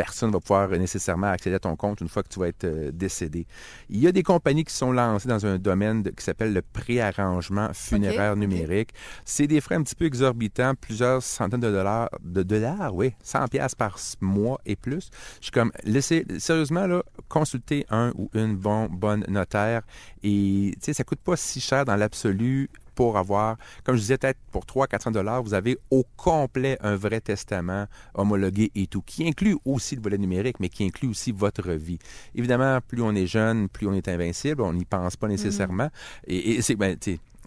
personne 0.00 0.30
va 0.30 0.40
pouvoir 0.40 0.70
nécessairement 0.70 1.26
accéder 1.26 1.56
à 1.56 1.58
ton 1.58 1.76
compte 1.76 2.00
une 2.00 2.08
fois 2.08 2.22
que 2.22 2.28
tu 2.30 2.40
vas 2.40 2.48
être 2.48 2.64
euh, 2.64 2.90
décédé. 2.90 3.46
Il 3.90 3.98
y 4.00 4.06
a 4.06 4.12
des 4.12 4.22
compagnies 4.22 4.64
qui 4.64 4.72
sont 4.74 4.92
lancées 4.92 5.28
dans 5.28 5.44
un 5.44 5.58
domaine 5.58 6.02
de- 6.04 6.08
qui 6.08 6.24
s'appelle 6.24 6.54
le 6.54 6.62
préarrangement 6.62 7.68
funéraire 7.74 8.34
numérique. 8.34 8.94
C'est 9.26 9.46
des 9.46 9.60
frais 9.60 9.74
un 9.74 9.82
petit 9.82 9.94
peu 9.94 10.06
exorbitants, 10.06 10.72
plusieurs 10.74 11.22
centaines 11.22 11.60
de 11.60 11.70
dollars, 11.70 12.08
de 12.24 12.42
dollars, 12.42 12.94
oui, 12.94 13.12
100 13.22 13.48
pièces 13.48 13.74
par 13.74 13.98
mois 14.22 14.58
et 14.64 14.74
plus. 14.74 15.10
Je 15.40 15.44
suis 15.44 15.52
comme, 15.52 15.70
laissez, 15.84 16.24
sérieusement, 16.38 16.86
là, 16.86 17.02
consultez 17.28 17.84
un 17.90 18.12
ou 18.16 18.30
une 18.32 18.56
bon, 18.56 18.86
bonne 18.86 19.26
notaire 19.28 19.82
et, 20.22 20.72
tu 20.76 20.80
sais, 20.86 20.92
ça 20.94 21.04
coûte 21.04 21.20
pas 21.20 21.36
si 21.36 21.60
cher 21.60 21.84
dans 21.84 21.96
l'absolu 21.96 22.70
pour 23.00 23.16
avoir, 23.16 23.56
comme 23.82 23.96
je 23.96 24.02
disais, 24.02 24.18
peut-être 24.18 24.38
pour 24.52 24.66
300-400 24.66 25.12
dollars, 25.12 25.42
vous 25.42 25.54
avez 25.54 25.78
au 25.90 26.04
complet 26.18 26.76
un 26.82 26.96
vrai 26.96 27.22
testament 27.22 27.86
homologué 28.12 28.70
et 28.74 28.88
tout, 28.88 29.00
qui 29.00 29.26
inclut 29.26 29.56
aussi 29.64 29.96
le 29.96 30.02
volet 30.02 30.18
numérique, 30.18 30.60
mais 30.60 30.68
qui 30.68 30.84
inclut 30.84 31.08
aussi 31.08 31.32
votre 31.32 31.72
vie. 31.72 31.98
Évidemment, 32.34 32.78
plus 32.86 33.00
on 33.00 33.14
est 33.14 33.26
jeune, 33.26 33.70
plus 33.70 33.86
on 33.86 33.94
est 33.94 34.06
invincible, 34.06 34.60
on 34.60 34.74
n'y 34.74 34.84
pense 34.84 35.16
pas 35.16 35.28
nécessairement. 35.28 35.88
Et, 36.26 36.56
et 36.56 36.60
c'est, 36.60 36.74
ben, 36.74 36.94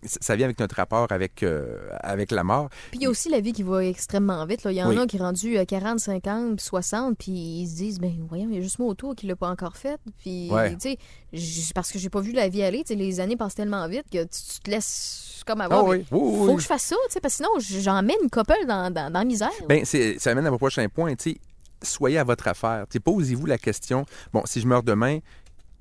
ça 0.06 0.36
vient 0.36 0.46
avec 0.46 0.60
notre 0.60 0.76
rapport 0.76 1.08
avec, 1.12 1.44
euh, 1.44 1.78
avec 2.02 2.32
la 2.32 2.44
mort. 2.44 2.70
Puis 2.92 3.00
il 3.00 3.04
y 3.04 3.06
a 3.06 3.10
aussi 3.10 3.30
la 3.30 3.40
vie 3.40 3.54
qui 3.54 3.64
va 3.64 3.84
extrêmement 3.86 4.46
vite. 4.46 4.64
Là. 4.64 4.72
Il 4.72 4.78
y 4.78 4.84
en 4.84 4.90
Oui. 4.90 4.98
a 4.98 5.06
qui 5.08 5.18
sont 5.18 5.24
rendus 5.24 5.58
à 5.58 5.66
40, 5.66 6.00
50, 6.00 6.56
puis 6.58 6.66
60, 6.66 7.18
puis 7.18 7.32
ils 7.32 7.68
se 7.68 7.76
disent, 7.76 8.00
ben 8.00 8.14
voyons, 8.28 8.48
il 8.50 8.56
y 8.56 8.58
a 8.60 8.62
juste 8.62 8.80
moi 8.80 8.88
autour 8.90 9.16
qui 9.16 9.28
l'a 9.28 9.36
pas 9.36 9.50
encore 9.50 9.78
fait. 9.78 9.98
Puis, 10.20 10.50
Ouais. 10.52 10.76
tu 10.78 10.96
sais, 11.34 11.74
parce 11.74 11.92
que 11.92 12.00
j'ai 12.00 12.10
pas 12.10 12.22
vu 12.22 12.32
la 12.32 12.50
vie 12.50 12.64
aller, 12.64 12.80
tu 12.84 12.90
sais, 12.90 12.96
les 12.96 13.20
années 13.20 13.38
passent 13.38 13.56
tellement 13.56 13.88
vite 13.88 14.06
que 14.12 14.24
tu, 14.24 14.30
tu 14.54 14.60
te 14.64 14.70
laisses 14.72 15.42
comme 15.46 15.62
Ah 15.62 15.66
avoir. 15.66 15.86
oui, 15.86 16.06
oui, 16.12 16.20
oui, 16.22 16.48
Faut 16.48 16.56
que 16.56 16.62
je 16.62 16.68
fasse 16.68 16.84
ça, 16.84 16.96
tu 17.08 17.14
sais, 17.14 17.20
parce 17.20 17.38
que 17.38 17.44
sinon, 17.44 17.82
j'emmène 17.82 18.16
une 18.24 18.30
couple 18.30 18.54
dans, 18.68 18.92
dans, 18.92 19.12
dans 19.12 19.20
la 19.20 19.26
misère. 19.26 19.50
Ben, 19.68 19.84
ça 19.86 20.32
amène 20.32 20.48
à 20.48 20.52
mon 20.52 20.58
prochain 20.58 20.88
point. 20.90 21.16
Tu 21.16 21.32
sais, 21.32 21.38
soyez 21.82 22.18
à 22.18 22.24
votre 22.24 22.48
affaire. 22.48 22.86
Posez-vous 23.04 23.46
la 23.46 23.58
question 23.58 24.06
bon, 24.32 24.42
si 24.46 24.62
je 24.62 24.68
meurs 24.68 24.84
demain, 24.84 25.20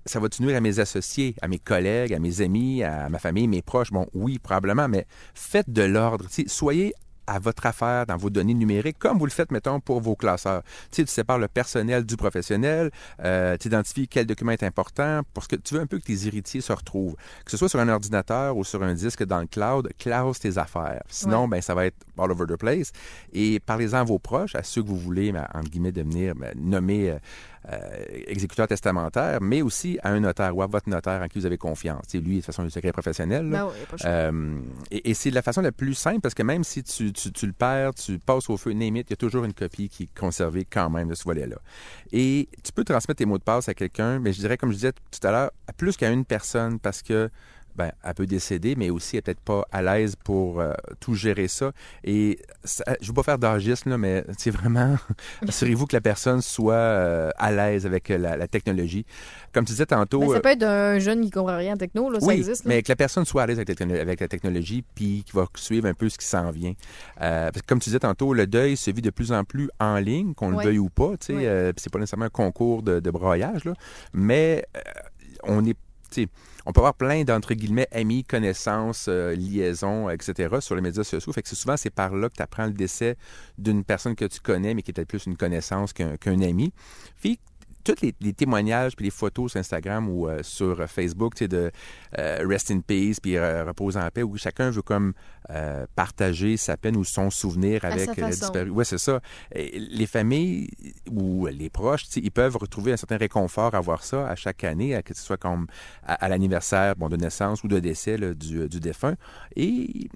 ça 0.05 0.21
va-tu 0.21 0.43
nuire 0.43 0.57
à 0.57 0.61
mes 0.61 0.79
associés, 0.79 1.35
à 1.43 1.49
mes 1.49 1.59
collègues, 1.59 2.13
à 2.13 2.19
mes 2.19 2.41
amis, 2.41 2.83
à 2.83 3.09
ma 3.09 3.19
famille, 3.19 3.49
mes 3.49 3.63
proches? 3.63 3.91
Bon, 3.91 4.07
oui, 4.15 4.39
probablement, 4.39 4.89
mais 4.89 5.07
faites 5.35 5.71
de 5.71 5.83
l'ordre. 5.83 6.27
Soyez 6.47 6.95
à 7.27 7.39
votre 7.39 7.67
affaire 7.67 8.07
dans 8.07 8.17
vos 8.17 8.31
données 8.31 8.55
numériques, 8.55 8.99
comme 8.99 9.19
vous 9.19 9.27
le 9.27 9.31
faites, 9.31 9.53
mettons, 9.53 9.81
pour 9.81 10.01
vos 10.01 10.17
classeurs. 10.17 10.63
Tu 10.91 10.97
sais, 10.97 11.05
tu 11.05 11.11
sépares 11.11 11.39
le 11.39 11.49
personnel 11.49 12.05
du 12.05 12.17
professionnel, 12.17 12.91
euh, 13.23 13.57
tu 13.59 13.69
identifies 13.69 14.09
quel 14.09 14.27
document 14.27 14.53
est 14.53 14.63
important, 14.63 15.23
parce 15.35 15.47
que 15.47 15.57
tu 15.57 15.75
veux 15.75 15.81
un 15.81 15.87
peu 15.87 15.99
que 15.99 16.05
tes 16.05 16.27
héritiers 16.27 16.61
se 16.61 16.73
retrouvent. 16.73 17.15
Que 17.45 17.51
ce 17.51 17.57
soit 17.57 17.69
sur 17.69 17.81
un 17.81 17.89
ordinateur 17.89 18.57
ou 18.57 18.65
sur 18.65 18.83
un 18.83 18.95
disque 18.95 19.25
dans 19.25 19.41
le 19.41 19.47
cloud, 19.47 19.89
classe 19.99 20.41
tes 20.41 20.59
affaires. 20.59 21.03
Sinon, 21.09 21.49
ben, 21.49 21.61
ça 21.61 21.75
va 21.75 21.87
être 21.87 21.97
all 22.19 22.31
over 22.31 22.47
the 22.47 22.57
place. 22.57 22.93
Et 23.33 23.61
parlez-en 23.61 23.99
à 23.99 24.05
vos 24.05 24.19
proches, 24.19 24.55
à 24.55 24.63
ceux 24.63 24.83
que 24.83 24.89
vous 24.89 24.99
voulez, 24.99 25.33
ben, 25.33 25.47
entre 25.55 25.71
guillemets, 25.71 25.93
devenir 25.93 26.35
ben, 26.35 26.53
nommer 26.57 27.17
euh, 27.71 28.05
exécuteur 28.27 28.67
testamentaire, 28.67 29.41
mais 29.41 29.63
aussi 29.63 29.99
à 30.03 30.11
un 30.11 30.21
notaire 30.21 30.57
ou 30.57 30.63
à 30.63 30.67
votre 30.67 30.89
notaire 30.89 31.23
en 31.23 31.29
qui 31.29 31.39
vous 31.39 31.47
avez 31.47 31.59
confiance. 31.59 32.03
Tu 32.09 32.19
sais, 32.19 32.25
lui, 32.25 32.33
de 32.35 32.37
toute 32.41 32.47
façon, 32.47 32.63
le 32.65 32.71
secret 32.71 32.93
professionnel. 32.93 33.49
là. 33.51 33.65
Ben 33.65 33.71
oui, 33.71 33.87
pas. 33.99 34.09
Euh, 34.09 34.59
et 34.91 35.11
et 35.11 35.15
c'est 35.15 35.31
la 35.31 35.43
façon 35.43 35.61
la 35.61 35.73
plus 35.73 35.95
simple 35.95 36.21
parce 36.21 36.35
que 36.35 36.43
même 36.43 36.65
si 36.65 36.83
tu, 36.83 37.13
tu- 37.13 37.31
tu 37.33 37.47
le 37.47 37.53
perds, 37.53 37.95
tu 37.95 38.19
passes 38.19 38.49
au 38.51 38.57
feu, 38.57 38.73
name 38.73 38.97
it, 38.97 39.07
il 39.09 39.13
y 39.13 39.15
a 39.15 39.17
toujours 39.17 39.45
une 39.45 39.55
copie 39.55 39.89
qui 39.89 40.05
est 40.05 40.19
conservée 40.19 40.65
quand 40.69 40.91
même 40.91 41.09
de 41.09 41.15
ce 41.15 41.25
volet-là. 41.25 41.57
Et 42.13 42.49
tu 42.65 42.73
peux 42.73 42.85
transmettre 42.85 43.19
tes 43.19 43.27
mots 43.27 43.39
de 43.39 43.45
passe 43.45 43.69
à 43.69 43.75
quelqu'un, 43.75 44.19
mais 44.19 44.33
je 44.33 44.41
dirais, 44.41 44.57
comme 44.57 44.71
je 44.71 44.77
disais 44.77 44.93
tout 44.93 45.27
à 45.27 45.31
l'heure, 45.31 45.51
plus 45.77 45.97
qu'à 45.97 46.11
une 46.11 46.25
personne 46.25 46.79
parce 46.79 47.03
que 47.03 47.31
ben, 47.77 47.91
elle 48.05 48.15
peut 48.15 48.27
décéder, 48.27 48.75
mais 48.77 48.91
aussi 48.91 49.17
elle 49.17 49.19
n'est 49.19 49.23
peut-être 49.23 49.41
pas 49.41 49.65
à 49.73 49.83
l'aise 49.83 50.15
pour 50.17 50.61
euh, 50.61 50.73
tout 51.01 51.15
gérer 51.15 51.49
ça. 51.49 51.73
Et 52.05 52.39
ça- 52.65 52.85
je 53.01 53.05
ne 53.05 53.09
veux 53.09 53.15
pas 53.15 53.23
faire 53.23 53.39
d'âgisme, 53.39 53.91
là, 53.91 53.99
mais 53.99 54.25
c'est 54.39 54.51
vraiment, 54.51 54.97
assurez-vous 55.49 55.87
que 55.87 55.97
la 55.97 56.01
personne 56.01 56.43
soit 56.43 56.75
euh, 56.75 57.31
à 57.39 57.51
l'aise 57.53 57.87
avec 57.87 58.09
la, 58.09 58.37
la 58.37 58.49
technologie. 58.49 59.05
Comme 59.53 59.65
tu 59.65 59.73
disais 59.73 59.87
tantôt, 59.87 60.21
Ben, 60.21 60.31
euh, 60.31 60.35
ça 60.35 60.41
peut 60.41 60.49
être 60.51 60.63
un 60.63 60.99
jeune 60.99 61.23
qui 61.23 61.31
comprend 61.31 61.57
rien 61.57 61.75
en 61.75 61.77
techno, 61.77 62.11
là, 62.11 62.21
ça 62.21 62.35
existe. 62.35 62.65
là. 62.65 62.69
mais 62.75 62.83
que 62.83 62.91
la 62.91 62.97
personne 62.97 63.25
soit 63.25 63.43
à 63.43 63.47
l'aise 63.47 63.59
avec, 63.59 63.69
la 63.69 63.75
techno- 63.75 64.01
avec 64.01 64.21
la 64.21 64.29
technologie, 64.29 64.85
puis 64.95 65.23
qui 65.27 65.33
va 65.33 65.47
suivre 65.57 65.87
un 65.89 65.95
peu 65.95 66.09
ce 66.09 66.19
qui 66.19 66.27
s'en 66.27 66.51
vient. 66.51 66.73
Euh, 67.21 67.51
parce 67.51 67.63
que 67.63 67.67
comme 67.67 67.79
tu 67.81 67.91
disais 67.91 67.99
tantôt, 68.01 68.33
le 68.35 68.47
deuil 68.47 68.77
se 68.77 68.91
vit 68.91 69.03
de 69.03 69.11
plus 69.11 69.33
en 69.33 69.45
plus 69.45 69.69
en 69.81 69.97
ligne, 69.97 70.35
qu'on 70.35 70.51
le 70.51 70.57
veuille 70.65 70.79
ou 70.79 70.89
pas. 70.89 71.11
Tu 71.19 71.27
sais, 71.35 71.47
euh, 71.47 71.73
c'est 71.77 71.93
pas 71.93 71.99
nécessairement 71.99 72.27
un 72.27 72.31
concours 72.31 72.83
de, 72.83 73.01
de 73.01 73.11
broyage, 73.11 73.65
là, 73.65 73.73
mais 74.13 74.65
euh, 74.77 74.81
on 75.45 75.65
est 75.65 75.77
on 76.67 76.73
peut 76.73 76.81
avoir 76.81 76.95
plein 76.95 77.25
d'entre 77.25 77.55
guillemets 77.55 77.89
amis, 77.93 78.25
connaissances, 78.25 79.07
euh, 79.09 79.35
liaisons, 79.35 80.09
etc. 80.11 80.57
sur 80.61 80.75
les 80.75 80.81
médias 80.81 81.05
sociaux. 81.05 81.33
Fait 81.33 81.43
que 81.43 81.49
souvent 81.49 81.77
c'est 81.77 81.91
par 81.91 82.15
là 82.15 82.29
que 82.29 82.37
tu 82.37 82.43
apprends 82.43 82.67
le 82.67 82.73
décès 82.73 83.17
d'une 83.59 83.85
personne 83.85 84.15
que 84.15 84.25
tu 84.25 84.41
connais, 84.41 84.75
mais 84.75 84.83
qui 84.83 84.91
est 84.91 84.95
peut-être 84.95 85.09
plus 85.09 85.27
une 85.27 85.37
connaissance 85.37 85.93
qu'un 85.93 86.41
ami. 86.41 86.73
Tous 87.85 88.01
les, 88.03 88.15
les 88.21 88.33
témoignages 88.33 88.97
puis 88.97 89.05
les 89.05 89.11
photos 89.11 89.53
sur 89.53 89.61
Instagram 89.61 90.09
ou 90.09 90.29
euh, 90.29 90.43
sur 90.43 90.89
Facebook, 90.89 91.35
tu 91.35 91.45
sais, 91.45 91.49
de 91.49 91.71
euh, 92.19 92.45
Rest 92.49 92.71
in 92.71 92.81
Peace 92.81 93.17
puis 93.23 93.37
euh, 93.37 93.65
Repose 93.65 93.97
en 93.97 94.09
paix, 94.11 94.23
où 94.23 94.37
chacun 94.37 94.71
veut 94.71 94.83
comme 94.83 95.13
euh, 95.51 95.85
partager 95.97 96.57
sa 96.57 96.77
peine 96.77 96.97
ou 96.97 97.05
son 97.05 97.31
souvenir 97.31 97.85
avec 97.85 98.11
euh, 98.11 98.15
façon. 98.15 98.29
disparu. 98.29 98.71
Oui, 98.71 98.85
c'est 98.85 98.99
ça. 98.99 99.21
Et 99.55 99.79
les 99.79 100.07
familles 100.07 100.69
ou 101.11 101.47
les 101.47 101.71
proches, 101.71 102.05
tu 102.07 102.13
sais, 102.13 102.21
ils 102.23 102.31
peuvent 102.31 102.57
retrouver 102.57 102.93
un 102.93 102.97
certain 102.97 103.17
réconfort 103.17 103.75
à 103.75 103.81
voir 103.81 104.05
ça 104.05 104.29
à 104.29 104.37
chaque 104.37 104.65
année, 104.65 104.95
à- 104.95 105.03
que 105.03 105.15
ce 105.15 105.23
soit 105.23 105.37
comme 105.37 105.67
à, 106.05 106.15
à 106.15 106.29
l'anniversaire 106.29 106.95
bon, 106.97 107.09
de 107.09 107.17
naissance 107.17 107.63
ou 107.65 107.69
de 107.69 107.79
décès 107.81 108.17
là, 108.17 108.35
du, 108.35 108.69
du 108.69 108.81
défunt. 108.81 109.15
Et 109.57 110.09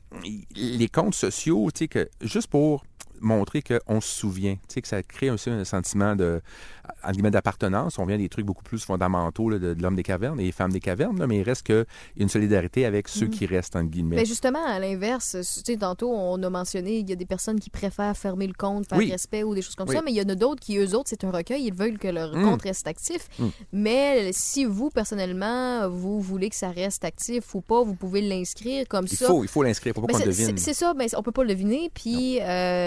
les 0.55 0.89
comptes 0.89 1.15
sociaux, 1.15 1.69
tu 1.75 1.81
sais, 1.81 1.89
que 1.89 2.09
juste 2.23 2.49
pour 2.49 2.85
montrer 3.21 3.63
qu'on 3.63 4.01
se 4.03 4.09
souvient, 4.09 4.55
tu 4.55 4.61
sais, 4.75 4.83
que 4.83 4.89
ça 4.89 5.03
crée 5.03 5.31
aussi 5.31 5.49
un 5.49 5.65
sentiment 5.65 6.15
de, 6.15 6.43
d'appartenance. 7.15 7.99
On 7.99 8.05
vient 8.07 8.19
des 8.19 8.29
trucs 8.29 8.45
beaucoup 8.47 8.63
plus 8.63 8.85
fondamentaux 8.85 9.49
là, 9.51 9.59
de, 9.59 9.75
de 9.75 9.83
l'homme 9.83 9.97
des 9.97 10.03
cavernes 10.03 10.39
et 10.41 10.45
des 10.45 10.53
femmes 10.53 10.71
des 10.73 10.81
cavernes, 10.81 11.19
là, 11.19 11.27
mais 11.27 11.39
il 11.39 11.43
reste 11.43 11.67
que 11.67 11.87
une 12.17 12.29
solidarité 12.29 12.85
avec 12.85 13.09
ceux 13.09 13.27
qui 13.29 13.47
restent, 13.47 13.77
entre 13.77 13.89
guillemets. 13.91 14.17
Mais 14.17 14.23
Ben, 14.23 14.27
justement, 14.27 14.65
à 14.65 14.79
l'inverse, 14.79 15.37
tu 15.41 15.45
sais, 15.73 15.77
tantôt, 15.79 16.13
on 16.13 16.43
a 16.43 16.51
mentionné, 16.51 16.99
il 16.99 17.09
y 17.09 17.13
a 17.13 17.17
des 17.17 17.25
personnes 17.27 17.59
qui 17.59 17.71
préfèrent 17.71 18.17
fermer 18.17 18.47
le 18.47 18.53
compte 18.55 18.87
par 18.89 18.99
Oui. 18.99 19.11
respect 19.11 19.43
ou 19.43 19.55
des 19.55 19.63
choses 19.63 19.75
comme 19.77 19.89
Oui. 19.89 19.95
ça, 19.97 20.03
mais 20.05 20.13
il 20.13 20.17
y 20.17 20.21
en 20.23 20.29
a 20.29 20.35
d'autres 20.35 20.61
qui, 20.61 20.77
eux 20.77 20.95
autres, 20.95 21.09
c'est 21.09 21.25
un 21.25 21.31
recueil, 21.31 21.65
ils 21.65 21.75
veulent 21.75 21.99
que 21.99 22.09
leur 22.09 22.37
Mm. 22.37 22.43
compte 22.45 22.63
reste 22.63 22.87
actif. 22.87 23.29
Mm. 23.39 23.47
Mais 23.73 24.31
si 24.33 24.65
vous, 24.67 24.91
personnellement, 24.91 25.89
vous 25.89 26.21
voulez 26.21 26.51
que 26.51 26.57
ça 26.57 26.69
reste 26.71 27.05
actif 27.05 27.55
ou 27.55 27.61
pas, 27.63 27.83
vous 27.83 27.95
pouvez 27.95 28.21
l'inscrire 28.21 28.87
comme 28.89 29.07
il 29.11 29.17
ça. 29.17 29.27
faut, 29.27 29.43
il 29.43 29.49
faut 29.49 29.63
l'inscrire, 29.63 29.95
faut 29.95 30.03
pas 30.03 30.09
Ben, 30.13 30.19
qu'on 30.19 30.27
devine. 30.27 30.59
c'est 30.59 30.75
ça, 30.75 30.93
mais 30.95 31.07
on 31.17 31.23
peut 31.23 31.33
pas 31.33 31.43
le 31.45 31.49
deviner. 31.49 31.91
Puis 31.95 32.41
euh, 32.43 32.86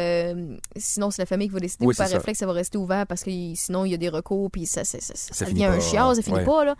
sinon, 0.75 1.11
c'est 1.11 1.21
la 1.21 1.25
famille 1.25 1.47
qui 1.47 1.53
va 1.53 1.59
décider. 1.59 1.85
Oui, 1.85 1.93
ou 1.93 1.97
par 1.97 2.07
ça. 2.07 2.15
réflexe, 2.17 2.39
ça 2.39 2.45
va 2.45 2.53
rester 2.53 2.77
ouvert 2.77 3.05
parce 3.07 3.23
que 3.23 3.31
sinon, 3.55 3.85
il 3.85 3.91
y 3.91 3.93
a 3.93 3.97
des 3.97 4.09
recours. 4.09 4.49
Puis 4.51 4.65
ça, 4.65 4.83
ça, 4.83 4.99
ça, 4.99 5.13
ça, 5.15 5.45
devient 5.45 5.65
un 5.65 5.79
chiard, 5.79 6.15
ça 6.15 6.21
finit 6.21 6.37
ouais. 6.37 6.45
pas. 6.45 6.65
Là. 6.65 6.75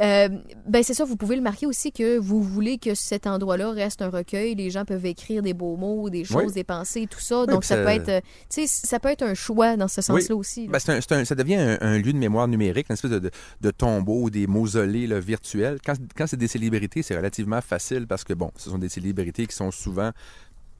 Euh, 0.00 0.30
ben 0.66 0.82
c'est 0.82 0.94
ça, 0.94 1.04
vous 1.04 1.16
pouvez 1.16 1.36
le 1.36 1.42
marquer 1.42 1.66
aussi 1.66 1.92
que 1.92 2.16
vous 2.16 2.42
voulez 2.42 2.78
que 2.78 2.94
cet 2.94 3.26
endroit-là 3.26 3.72
reste 3.72 4.00
un 4.00 4.08
recueil. 4.08 4.54
Les 4.54 4.70
gens 4.70 4.86
peuvent 4.86 5.04
écrire 5.04 5.42
des 5.42 5.52
beaux 5.52 5.76
mots, 5.76 6.08
des 6.08 6.24
choses, 6.24 6.44
Oui. 6.46 6.52
des 6.54 6.64
pensées, 6.64 7.06
tout 7.06 7.20
ça. 7.20 7.40
Oui, 7.40 7.46
Donc 7.48 7.64
ça, 7.64 7.76
ça- 7.76 7.82
peut 7.82 7.90
être, 7.90 8.08
euh, 8.08 8.20
tu 8.48 8.66
sais, 8.66 8.86
ça 8.86 8.98
peut 8.98 9.10
être 9.10 9.22
un 9.22 9.34
choix 9.34 9.76
dans 9.76 9.88
ce 9.88 10.00
sens-là 10.00 10.34
aussi. 10.34 10.68
là. 10.68 10.78
Ben, 10.86 10.94
un- 10.94 11.16
un- 11.18 11.24
ça 11.26 11.34
devient 11.34 11.56
un, 11.56 11.76
un 11.82 11.98
lieu 11.98 12.14
de 12.14 12.18
mémoire 12.18 12.48
numérique, 12.48 12.86
une 12.88 12.94
espèce 12.94 13.10
de, 13.10 13.18
de, 13.18 13.30
de 13.60 13.70
tombeau 13.70 14.22
ou 14.22 14.30
des 14.30 14.46
mausolées 14.46 15.06
là, 15.06 15.20
virtuels. 15.20 15.78
Quand, 15.84 15.96
quand 16.16 16.26
c'est 16.26 16.38
des 16.38 16.48
célébrités, 16.48 17.02
c'est 17.02 17.16
relativement 17.16 17.60
facile 17.60 18.06
parce 18.06 18.24
que, 18.24 18.32
bon, 18.32 18.50
ce 18.56 18.70
sont 18.70 18.78
des 18.78 18.88
célébrités 18.88 19.46
qui 19.46 19.54
sont 19.54 19.70
souvent, 19.70 20.12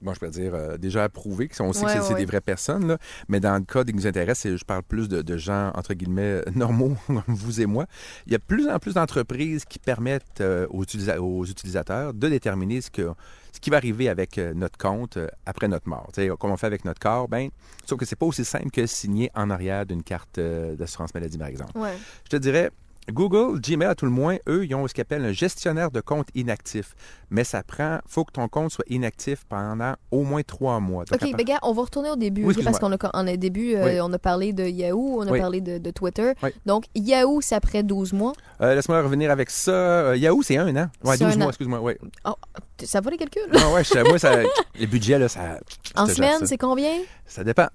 bon, 0.02 0.14
je 0.14 0.20
peux 0.20 0.28
dire, 0.30 0.54
euh, 0.54 0.76
déjà 0.76 1.04
approuvées, 1.04 1.48
qui 1.48 1.56
sont 1.56 1.66
aussi 1.66 1.84
Ouais, 1.84 1.94
que 1.96 2.02
c'est 2.02 2.12
ouais, 2.14 2.18
des 2.20 2.24
vraies 2.24 2.40
personnes. 2.40 2.86
Là. 2.88 2.98
Mais 3.28 3.40
dans 3.40 3.54
le 3.54 3.60
cas 3.64 3.84
qui 3.84 3.92
nous 3.94 4.06
intéresse, 4.06 4.38
c'est- 4.40 4.56
je 4.56 4.64
parle 4.64 4.82
plus 4.82 5.08
de, 5.08 5.22
de 5.22 5.36
gens, 5.36 5.70
entre 5.74 5.94
guillemets, 5.94 6.42
normaux, 6.54 6.96
comme 7.06 7.22
vous 7.28 7.60
et 7.60 7.66
moi. 7.66 7.86
Il 8.26 8.32
y 8.32 8.34
a 8.34 8.38
de 8.38 8.44
plus 8.44 8.68
en 8.68 8.78
plus 8.78 8.94
d'entreprises 8.94 9.64
qui 9.64 9.78
permettent 9.78 10.40
euh, 10.40 10.66
aux, 10.70 10.84
utilisa- 10.84 11.18
aux 11.18 11.44
utilisateurs 11.44 12.14
de 12.14 12.28
déterminer 12.28 12.80
ce, 12.80 12.90
que, 12.90 13.08
ce 13.52 13.60
qui 13.60 13.70
va 13.70 13.76
arriver 13.76 14.08
avec 14.08 14.38
euh, 14.38 14.54
notre 14.54 14.78
compte 14.78 15.18
après 15.46 15.68
notre 15.68 15.88
mort. 15.88 16.08
Tu 16.14 16.22
sais, 16.22 16.30
comme 16.38 16.50
on 16.50 16.56
fait 16.56 16.66
avec 16.66 16.84
notre 16.84 17.00
corps, 17.00 17.28
ben, 17.28 17.50
sauf 17.86 17.98
que 17.98 18.04
c'est 18.06 18.16
pas 18.16 18.26
aussi 18.26 18.44
simple 18.44 18.70
que 18.70 18.86
signer 18.86 19.30
en 19.34 19.50
arrière 19.50 19.86
d'une 19.86 20.02
carte 20.02 20.38
d'assurance 20.40 21.12
maladie, 21.14 21.38
par 21.38 21.48
exemple. 21.48 21.76
Ouais. 21.76 21.94
Je 22.24 22.30
te 22.30 22.36
dirais, 22.36 22.70
Google, 23.10 23.60
Gmail, 23.60 23.88
à 23.88 23.94
tout 23.94 24.04
le 24.06 24.10
moins, 24.10 24.36
eux, 24.48 24.64
ils 24.64 24.74
ont 24.74 24.86
ce 24.88 24.94
qu'ils 24.94 25.02
appellent 25.02 25.24
un 25.24 25.32
gestionnaire 25.32 25.90
de 25.90 26.00
compte 26.00 26.28
inactif. 26.34 26.94
Mais 27.30 27.44
ça 27.44 27.62
prend, 27.62 27.98
faut 28.06 28.24
que 28.24 28.32
ton 28.32 28.48
compte 28.48 28.70
soit 28.72 28.84
inactif 28.88 29.44
pendant 29.48 29.94
au 30.10 30.24
moins 30.24 30.42
trois 30.42 30.80
mois. 30.80 31.04
Donc, 31.04 31.14
OK, 31.22 31.30
part- 31.30 31.36
ben 31.38 31.44
gars, 31.44 31.58
on 31.62 31.72
va 31.72 31.82
retourner 31.82 32.10
au 32.10 32.16
début, 32.16 32.44
Oui, 32.44 32.54
parce 32.64 32.78
qu'on 32.78 32.92
a, 32.92 32.96
en 33.14 33.26
a 33.26 33.36
début, 33.36 33.74
euh, 33.76 33.84
Oui. 33.84 34.00
on 34.00 34.12
a 34.12 34.18
parlé 34.18 34.52
de 34.52 34.64
Yahoo, 34.64 35.18
on 35.20 35.26
a 35.26 35.30
Oui. 35.30 35.38
parlé 35.40 35.60
de, 35.60 35.78
de 35.78 35.90
Twitter. 35.90 36.32
Donc, 36.66 36.84
Yahoo, 36.94 37.40
c'est 37.40 37.54
après 37.54 37.82
12 37.82 38.12
mois. 38.12 38.32
Euh, 38.60 38.74
Laisse-moi 38.74 39.00
revenir 39.02 39.30
avec 39.30 39.50
ça. 39.50 39.70
Euh, 39.72 40.16
Yahoo, 40.16 40.42
c'est 40.42 40.56
un 40.58 40.68
an. 40.76 40.88
Ouais, 41.04 41.16
C'est 41.16 41.24
12 41.24 41.34
un 41.34 41.38
mois, 41.38 41.48
excuse-moi. 41.48 41.80
Ouais. 41.80 41.98
Oh, 42.24 42.34
ça 42.82 43.00
va 43.00 43.10
les 43.10 43.16
calculs? 43.16 43.42
Non, 43.52 43.74
ouais, 43.74 43.84
je- 43.84 44.08
moi, 44.08 44.18
ça, 44.18 44.36
le 44.80 44.86
budget, 44.86 45.18
là, 45.18 45.28
ça. 45.28 45.58
En 45.96 46.06
semaine, 46.06 46.46
c'est 46.46 46.58
combien? 46.58 46.92
Ça 47.26 47.44
dépend. 47.44 47.68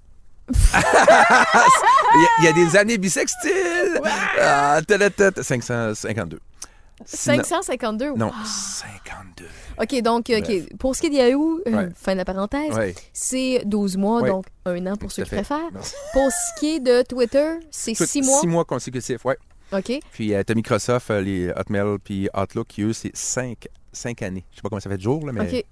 il, 0.54 2.22
y 2.22 2.26
a, 2.26 2.30
il 2.40 2.46
y 2.46 2.48
a 2.48 2.52
des 2.54 2.76
années 2.78 2.98
bisextiles. 2.98 4.00
Ah, 4.40 4.80
tadadad, 4.88 5.42
552. 5.42 6.40
Sinon- 7.06 7.44
552? 7.44 8.14
Non, 8.16 8.28
Wow. 8.28 8.34
52. 8.46 9.46
OK, 9.82 10.02
donc, 10.02 10.30
euh, 10.30 10.40
OK, 10.40 10.78
pour 10.78 10.96
ce 10.96 11.02
qui 11.02 11.08
est 11.08 11.10
de 11.10 11.16
Yahoo, 11.16 11.60
euh, 11.68 11.72
Ouais. 11.72 11.90
fin 11.96 12.14
de 12.14 12.20
la 12.20 12.26
parenthèse, 12.26 12.74
Ouais. 12.74 12.96
c'est 13.12 13.64
12 13.66 13.98
mois, 13.98 14.22
Ouais. 14.22 14.30
donc 14.30 14.46
un 14.66 14.88
an 14.88 14.96
pour 14.96 15.12
ceux 15.12 15.24
qui 15.24 15.30
préfèrent. 15.32 15.72
Non. 15.74 15.82
Pour 16.14 16.30
ce 16.32 16.60
qui 16.60 16.76
est 16.76 16.80
de 16.80 17.02
Twitter, 17.02 17.56
c'est 17.72 17.94
Tout- 17.94 18.06
6 18.06 18.22
mois. 18.22 18.40
Six 18.40 18.48
mois 18.48 18.64
consécutifs, 18.64 19.26
ouais. 19.26 19.38
OK. 19.74 20.00
Puis 20.14 20.34
euh, 20.34 20.44
t'as 20.44 20.54
Microsoft, 20.54 21.10
euh, 21.12 21.20
les 21.22 21.50
Hotmail 21.50 21.98
puis 22.04 22.30
Outlook, 22.34 22.68
qui 22.68 22.84
eux, 22.84 22.94
c'est 22.94 23.12
cinq, 23.16 23.68
cinq 23.92 24.22
années. 24.22 24.46
Je 24.52 24.58
sais 24.58 24.62
pas 24.62 24.70
comment 24.70 24.80
ça 24.80 24.90
fait 24.90 24.98
de 24.98 25.02
jours, 25.02 25.26
là, 25.26 25.34
mais 25.34 25.42
OK. 25.42 25.66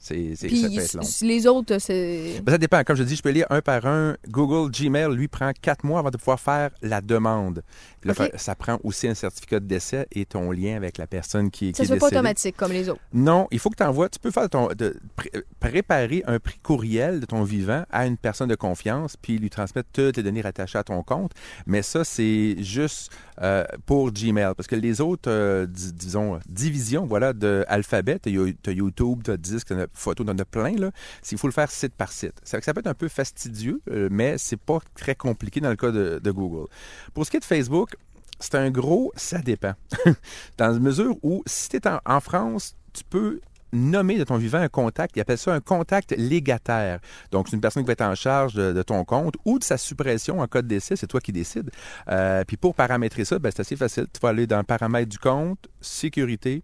C'est, 0.00 0.34
c'est- 0.34 0.46
Puis 0.48 0.60
ça 0.62 0.68
peut 0.68 0.74
être 0.78 0.94
long. 0.94 1.02
s- 1.02 1.20
les 1.20 1.46
autres, 1.46 1.76
c'est. 1.78 2.40
Ben, 2.42 2.52
ça 2.52 2.58
dépend. 2.58 2.82
Comme 2.84 2.96
je 2.96 3.02
dis, 3.02 3.14
je 3.16 3.22
peux 3.22 3.28
lire 3.30 3.46
un 3.50 3.60
par 3.60 3.84
un. 3.86 4.16
Google 4.28 4.70
Gmail, 4.72 5.14
lui, 5.14 5.28
prend 5.28 5.52
quatre 5.60 5.84
mois 5.84 5.98
avant 6.00 6.10
de 6.10 6.16
pouvoir 6.16 6.40
faire 6.40 6.70
la 6.80 7.00
demande. 7.02 7.62
Puis 8.00 8.08
là, 8.10 8.28
ça 8.36 8.54
prend 8.54 8.78
aussi 8.82 9.06
un 9.08 9.14
certificat 9.14 9.60
de 9.60 9.66
décès 9.66 10.06
et 10.12 10.24
ton 10.24 10.50
lien 10.52 10.74
avec 10.74 10.96
la 10.96 11.06
personne 11.06 11.50
qui, 11.50 11.72
qui 11.72 11.76
Ça 11.76 11.82
est 11.82 11.86
se 11.86 11.92
fait 11.92 11.98
pas 11.98 12.06
automatique 12.06 12.56
comme 12.56 12.72
les 12.72 12.88
autres. 12.88 13.00
Non, 13.12 13.46
il 13.50 13.58
faut 13.58 13.68
que 13.68 13.76
tu 13.76 13.82
envoies. 13.82 14.08
Tu 14.08 14.18
peux 14.18 14.30
faire 14.30 14.48
ton, 14.48 14.68
de, 14.68 14.96
pré- 15.16 15.30
euh, 15.36 15.42
préparer 15.60 16.22
un 16.26 16.38
prix 16.38 16.58
courriel 16.62 17.20
de 17.20 17.26
ton 17.26 17.44
vivant 17.44 17.84
à 17.90 18.06
une 18.06 18.16
personne 18.16 18.48
de 18.48 18.54
confiance, 18.54 19.16
puis 19.20 19.36
lui 19.38 19.50
transmettre 19.50 19.90
toutes 19.92 20.16
les 20.16 20.22
données 20.22 20.40
rattachées 20.40 20.78
à 20.78 20.82
ton 20.84 21.02
compte. 21.02 21.32
Mais 21.66 21.82
ça, 21.82 22.02
c'est 22.04 22.56
juste 22.62 23.10
euh, 23.42 23.64
pour 23.84 24.10
Gmail. 24.12 24.54
Parce 24.56 24.66
que 24.66 24.76
les 24.76 25.02
autres, 25.02 25.30
euh, 25.30 25.66
dis- 25.66 25.92
disons, 25.92 26.40
divisions 26.48 27.04
voilà, 27.04 27.34
de 27.34 27.64
Alphabet, 27.68 28.18
tu 28.18 28.30
as 28.66 28.72
YouTube, 28.72 29.20
tu 29.24 29.30
as 29.30 29.36
disque, 29.36 29.72
tu 29.92 29.98
as 29.98 30.00
photo, 30.00 30.24
tu 30.24 30.30
en 30.30 30.38
as 30.38 30.44
plein. 30.44 30.76
Là. 30.76 30.90
Il 31.30 31.38
faut 31.38 31.46
le 31.46 31.52
faire 31.52 31.70
site 31.70 31.94
par 31.94 32.12
site. 32.12 32.34
Ça, 32.42 32.60
ça 32.60 32.74
peut 32.74 32.80
être 32.80 32.86
un 32.86 32.94
peu 32.94 33.08
fastidieux, 33.08 33.80
euh, 33.90 34.08
mais 34.10 34.38
c'est 34.38 34.60
pas 34.60 34.78
très 34.94 35.14
compliqué 35.14 35.60
dans 35.60 35.70
le 35.70 35.76
cas 35.76 35.90
de, 35.90 36.30
Google. 36.30 36.68
Pour 37.14 37.26
ce 37.26 37.30
qui 37.30 37.38
est 37.38 37.40
de 37.40 37.44
Facebook, 37.44 37.96
c'est 38.38 38.54
un 38.54 38.70
gros 38.70 39.12
ça 39.16 39.38
dépend. 39.38 39.74
Dans 40.58 40.68
la 40.68 40.78
mesure 40.78 41.16
où, 41.22 41.42
si 41.46 41.68
tu 41.68 41.76
es 41.76 41.82
en, 41.86 42.20
France, 42.20 42.76
tu 42.92 43.02
peux 43.04 43.40
nommer 43.72 44.18
de 44.18 44.24
ton 44.24 44.36
vivant 44.36 44.58
un 44.58 44.68
contact, 44.68 45.16
ils 45.16 45.20
appellent 45.20 45.38
ça 45.38 45.52
un 45.52 45.60
contact 45.60 46.14
légataire. 46.16 47.00
Donc, 47.30 47.48
c'est 47.48 47.56
une 47.56 47.60
personne 47.60 47.82
qui 47.82 47.88
va 47.88 47.92
être 47.92 48.00
en 48.02 48.14
charge 48.14 48.54
de, 48.54 48.72
de 48.72 48.82
ton 48.82 49.04
compte 49.04 49.34
ou 49.44 49.58
de 49.58 49.64
sa 49.64 49.76
suppression 49.76 50.40
en 50.40 50.46
cas 50.46 50.62
de 50.62 50.68
décès, 50.68 50.96
c'est 50.96 51.06
toi 51.06 51.20
qui 51.20 51.32
décides. 51.32 51.70
Euh, 52.08 52.44
puis 52.44 52.56
pour 52.56 52.74
paramétrer 52.74 53.24
ça, 53.24 53.38
ben, 53.38 53.50
c'est 53.54 53.60
assez 53.60 53.76
facile. 53.76 54.06
Tu 54.12 54.20
vas 54.20 54.30
aller 54.30 54.46
dans 54.46 54.64
paramètres 54.64 55.10
du 55.10 55.18
compte, 55.18 55.68
sécurité, 55.80 56.62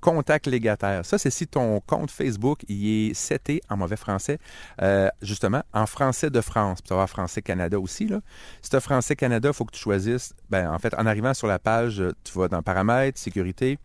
contact 0.00 0.46
légataire. 0.46 1.04
Ça, 1.04 1.18
c'est 1.18 1.30
si 1.30 1.46
ton 1.46 1.80
compte 1.80 2.10
Facebook 2.10 2.64
il 2.68 3.10
est 3.10 3.14
seté 3.14 3.60
en 3.68 3.76
mauvais 3.76 3.96
français, 3.96 4.38
euh, 4.82 5.08
justement, 5.22 5.62
en 5.72 5.86
français 5.86 6.30
de 6.30 6.40
France. 6.40 6.80
Puis 6.80 6.88
tu 6.88 6.90
vas 6.90 6.96
avoir 6.96 7.10
français 7.10 7.42
Canada 7.42 7.78
aussi. 7.78 8.06
Là. 8.06 8.20
Si 8.62 8.70
tu 8.70 8.76
as 8.76 8.80
français 8.80 9.16
Canada, 9.16 9.50
il 9.50 9.54
faut 9.54 9.64
que 9.64 9.74
tu 9.74 9.80
choisisses, 9.80 10.34
ben, 10.48 10.70
en 10.70 10.78
fait, 10.78 10.94
en 10.94 11.06
arrivant 11.06 11.34
sur 11.34 11.46
la 11.46 11.58
page, 11.58 12.02
tu 12.24 12.38
vas 12.38 12.48
dans 12.48 12.62
paramètres, 12.62 13.18
sécurité, 13.18 13.78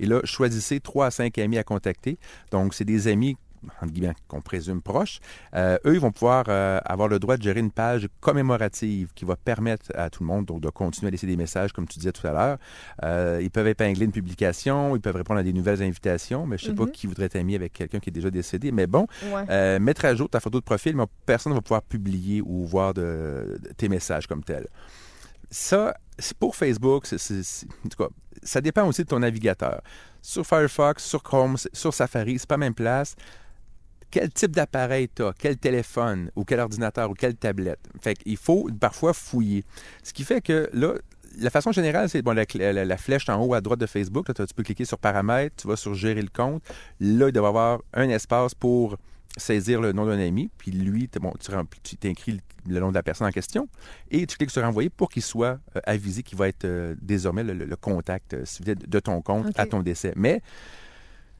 et 0.00 0.06
là, 0.06 0.20
choisissez 0.24 0.80
3 0.80 1.06
à 1.06 1.10
5 1.10 1.38
amis 1.38 1.58
à 1.58 1.64
contacter. 1.64 2.18
Donc, 2.50 2.74
c'est 2.74 2.84
des 2.84 3.08
amis 3.08 3.36
entre 3.82 3.92
guillemets, 3.92 4.14
qu'on 4.28 4.40
présume 4.40 4.82
proches, 4.82 5.20
euh, 5.54 5.76
eux, 5.86 5.94
ils 5.94 6.00
vont 6.00 6.12
pouvoir 6.12 6.44
euh, 6.48 6.78
avoir 6.84 7.08
le 7.08 7.18
droit 7.18 7.36
de 7.36 7.42
gérer 7.42 7.60
une 7.60 7.70
page 7.70 8.08
commémorative 8.20 9.10
qui 9.14 9.24
va 9.24 9.36
permettre 9.36 9.86
à 9.94 10.10
tout 10.10 10.22
le 10.22 10.26
monde 10.26 10.46
donc, 10.46 10.60
de 10.60 10.68
continuer 10.70 11.08
à 11.08 11.10
laisser 11.10 11.26
des 11.26 11.36
messages, 11.36 11.72
comme 11.72 11.86
tu 11.88 11.98
disais 11.98 12.12
tout 12.12 12.26
à 12.26 12.32
l'heure. 12.32 12.58
Euh, 13.02 13.40
ils 13.42 13.50
peuvent 13.50 13.66
épingler 13.68 14.04
une 14.04 14.12
publication, 14.12 14.96
ils 14.96 15.00
peuvent 15.00 15.16
répondre 15.16 15.40
à 15.40 15.42
des 15.42 15.52
nouvelles 15.52 15.82
invitations, 15.82 16.46
mais 16.46 16.58
je 16.58 16.66
ne 16.66 16.70
sais 16.70 16.76
pas 16.76 16.84
Mhm. 16.84 16.90
qui 16.92 17.06
voudrait 17.06 17.26
être 17.26 17.36
ami 17.36 17.54
avec 17.54 17.72
quelqu'un 17.72 18.00
qui 18.00 18.10
est 18.10 18.12
déjà 18.12 18.30
décédé. 18.30 18.72
Mais 18.72 18.86
bon, 18.86 19.06
Ouais. 19.32 19.78
mettre 19.78 20.04
à 20.04 20.14
jour 20.14 20.28
ta 20.28 20.40
photo 20.40 20.60
de 20.60 20.64
profil, 20.64 20.96
mais 20.96 21.04
personne 21.26 21.52
ne 21.52 21.56
va 21.58 21.62
pouvoir 21.62 21.82
publier 21.82 22.42
ou 22.42 22.64
voir 22.64 22.94
de, 22.94 23.58
de 23.62 23.68
tes 23.76 23.88
messages 23.88 24.26
comme 24.26 24.42
tel. 24.44 24.66
Ça, 25.50 25.94
c'est 26.18 26.36
pour 26.36 26.56
Facebook, 26.56 27.06
en 27.12 27.88
tout 27.88 27.96
cas, 27.96 28.08
ça 28.42 28.60
dépend 28.60 28.86
aussi 28.86 29.02
de 29.02 29.08
ton 29.08 29.20
navigateur. 29.20 29.80
Sur 30.20 30.46
Firefox, 30.46 31.04
sur 31.04 31.22
Chrome, 31.22 31.56
sur 31.72 31.92
Safari, 31.94 32.38
c'est 32.38 32.48
pas 32.48 32.54
la 32.54 32.58
même 32.58 32.74
place. 32.74 33.14
Quel 34.14 34.30
type 34.30 34.52
d'appareil 34.52 35.08
tu 35.12 35.24
as, 35.24 35.32
quel 35.36 35.56
téléphone 35.56 36.30
ou 36.36 36.44
quel 36.44 36.60
ordinateur 36.60 37.10
ou 37.10 37.14
quelle 37.14 37.34
tablette. 37.34 37.80
Fait 38.00 38.14
qu'il 38.14 38.36
faut 38.36 38.68
parfois 38.78 39.12
fouiller. 39.12 39.64
Ce 40.04 40.12
qui 40.12 40.22
fait 40.22 40.40
que 40.40 40.70
là, 40.72 40.94
la 41.40 41.50
façon 41.50 41.72
générale, 41.72 42.08
c'est 42.08 42.22
bon, 42.22 42.32
la, 42.32 42.44
cl- 42.44 42.60
la- 42.72 42.84
la 42.84 42.96
flèche 42.96 43.28
en 43.28 43.42
haut 43.42 43.54
à 43.54 43.60
droite 43.60 43.80
de 43.80 43.86
Facebook. 43.86 44.28
Là, 44.28 44.34
tu 44.46 44.54
peux 44.54 44.62
cliquer 44.62 44.84
sur 44.84 44.98
paramètres, 44.98 45.56
tu 45.60 45.66
vas 45.66 45.74
sur 45.74 45.94
gérer 45.94 46.22
le 46.22 46.28
compte. 46.32 46.62
Là, 47.00 47.26
il 47.28 47.32
doit 47.32 47.42
y 47.42 47.46
avoir 47.48 47.80
un 47.92 48.08
espace 48.08 48.54
pour 48.54 48.96
saisir 49.36 49.80
le 49.80 49.90
nom 49.90 50.06
d'un 50.06 50.20
ami, 50.20 50.48
puis 50.58 50.70
lui, 50.70 51.10
bon, 51.20 51.32
tu, 51.82 51.96
t'inscris 51.96 52.40
le 52.68 52.78
nom 52.78 52.90
de 52.90 52.94
la 52.94 53.02
personne 53.02 53.26
en 53.26 53.32
question, 53.32 53.68
et 54.12 54.28
tu 54.28 54.36
cliques 54.36 54.52
sur 54.52 54.62
envoyer 54.62 54.90
pour 54.90 55.10
qu'il 55.10 55.22
soit 55.24 55.58
euh, 55.74 55.80
avisé 55.86 56.22
qu'il 56.22 56.38
va 56.38 56.46
être 56.46 56.64
euh, 56.66 56.94
désormais 57.02 57.42
le, 57.42 57.52
le- 57.52 57.64
le 57.64 57.76
contact 57.76 58.34
euh, 58.34 58.44
de, 58.64 59.00
ton 59.00 59.20
compte 59.22 59.46
à 59.58 59.66
ton 59.66 59.82
décès. 59.82 60.12
Mais 60.14 60.40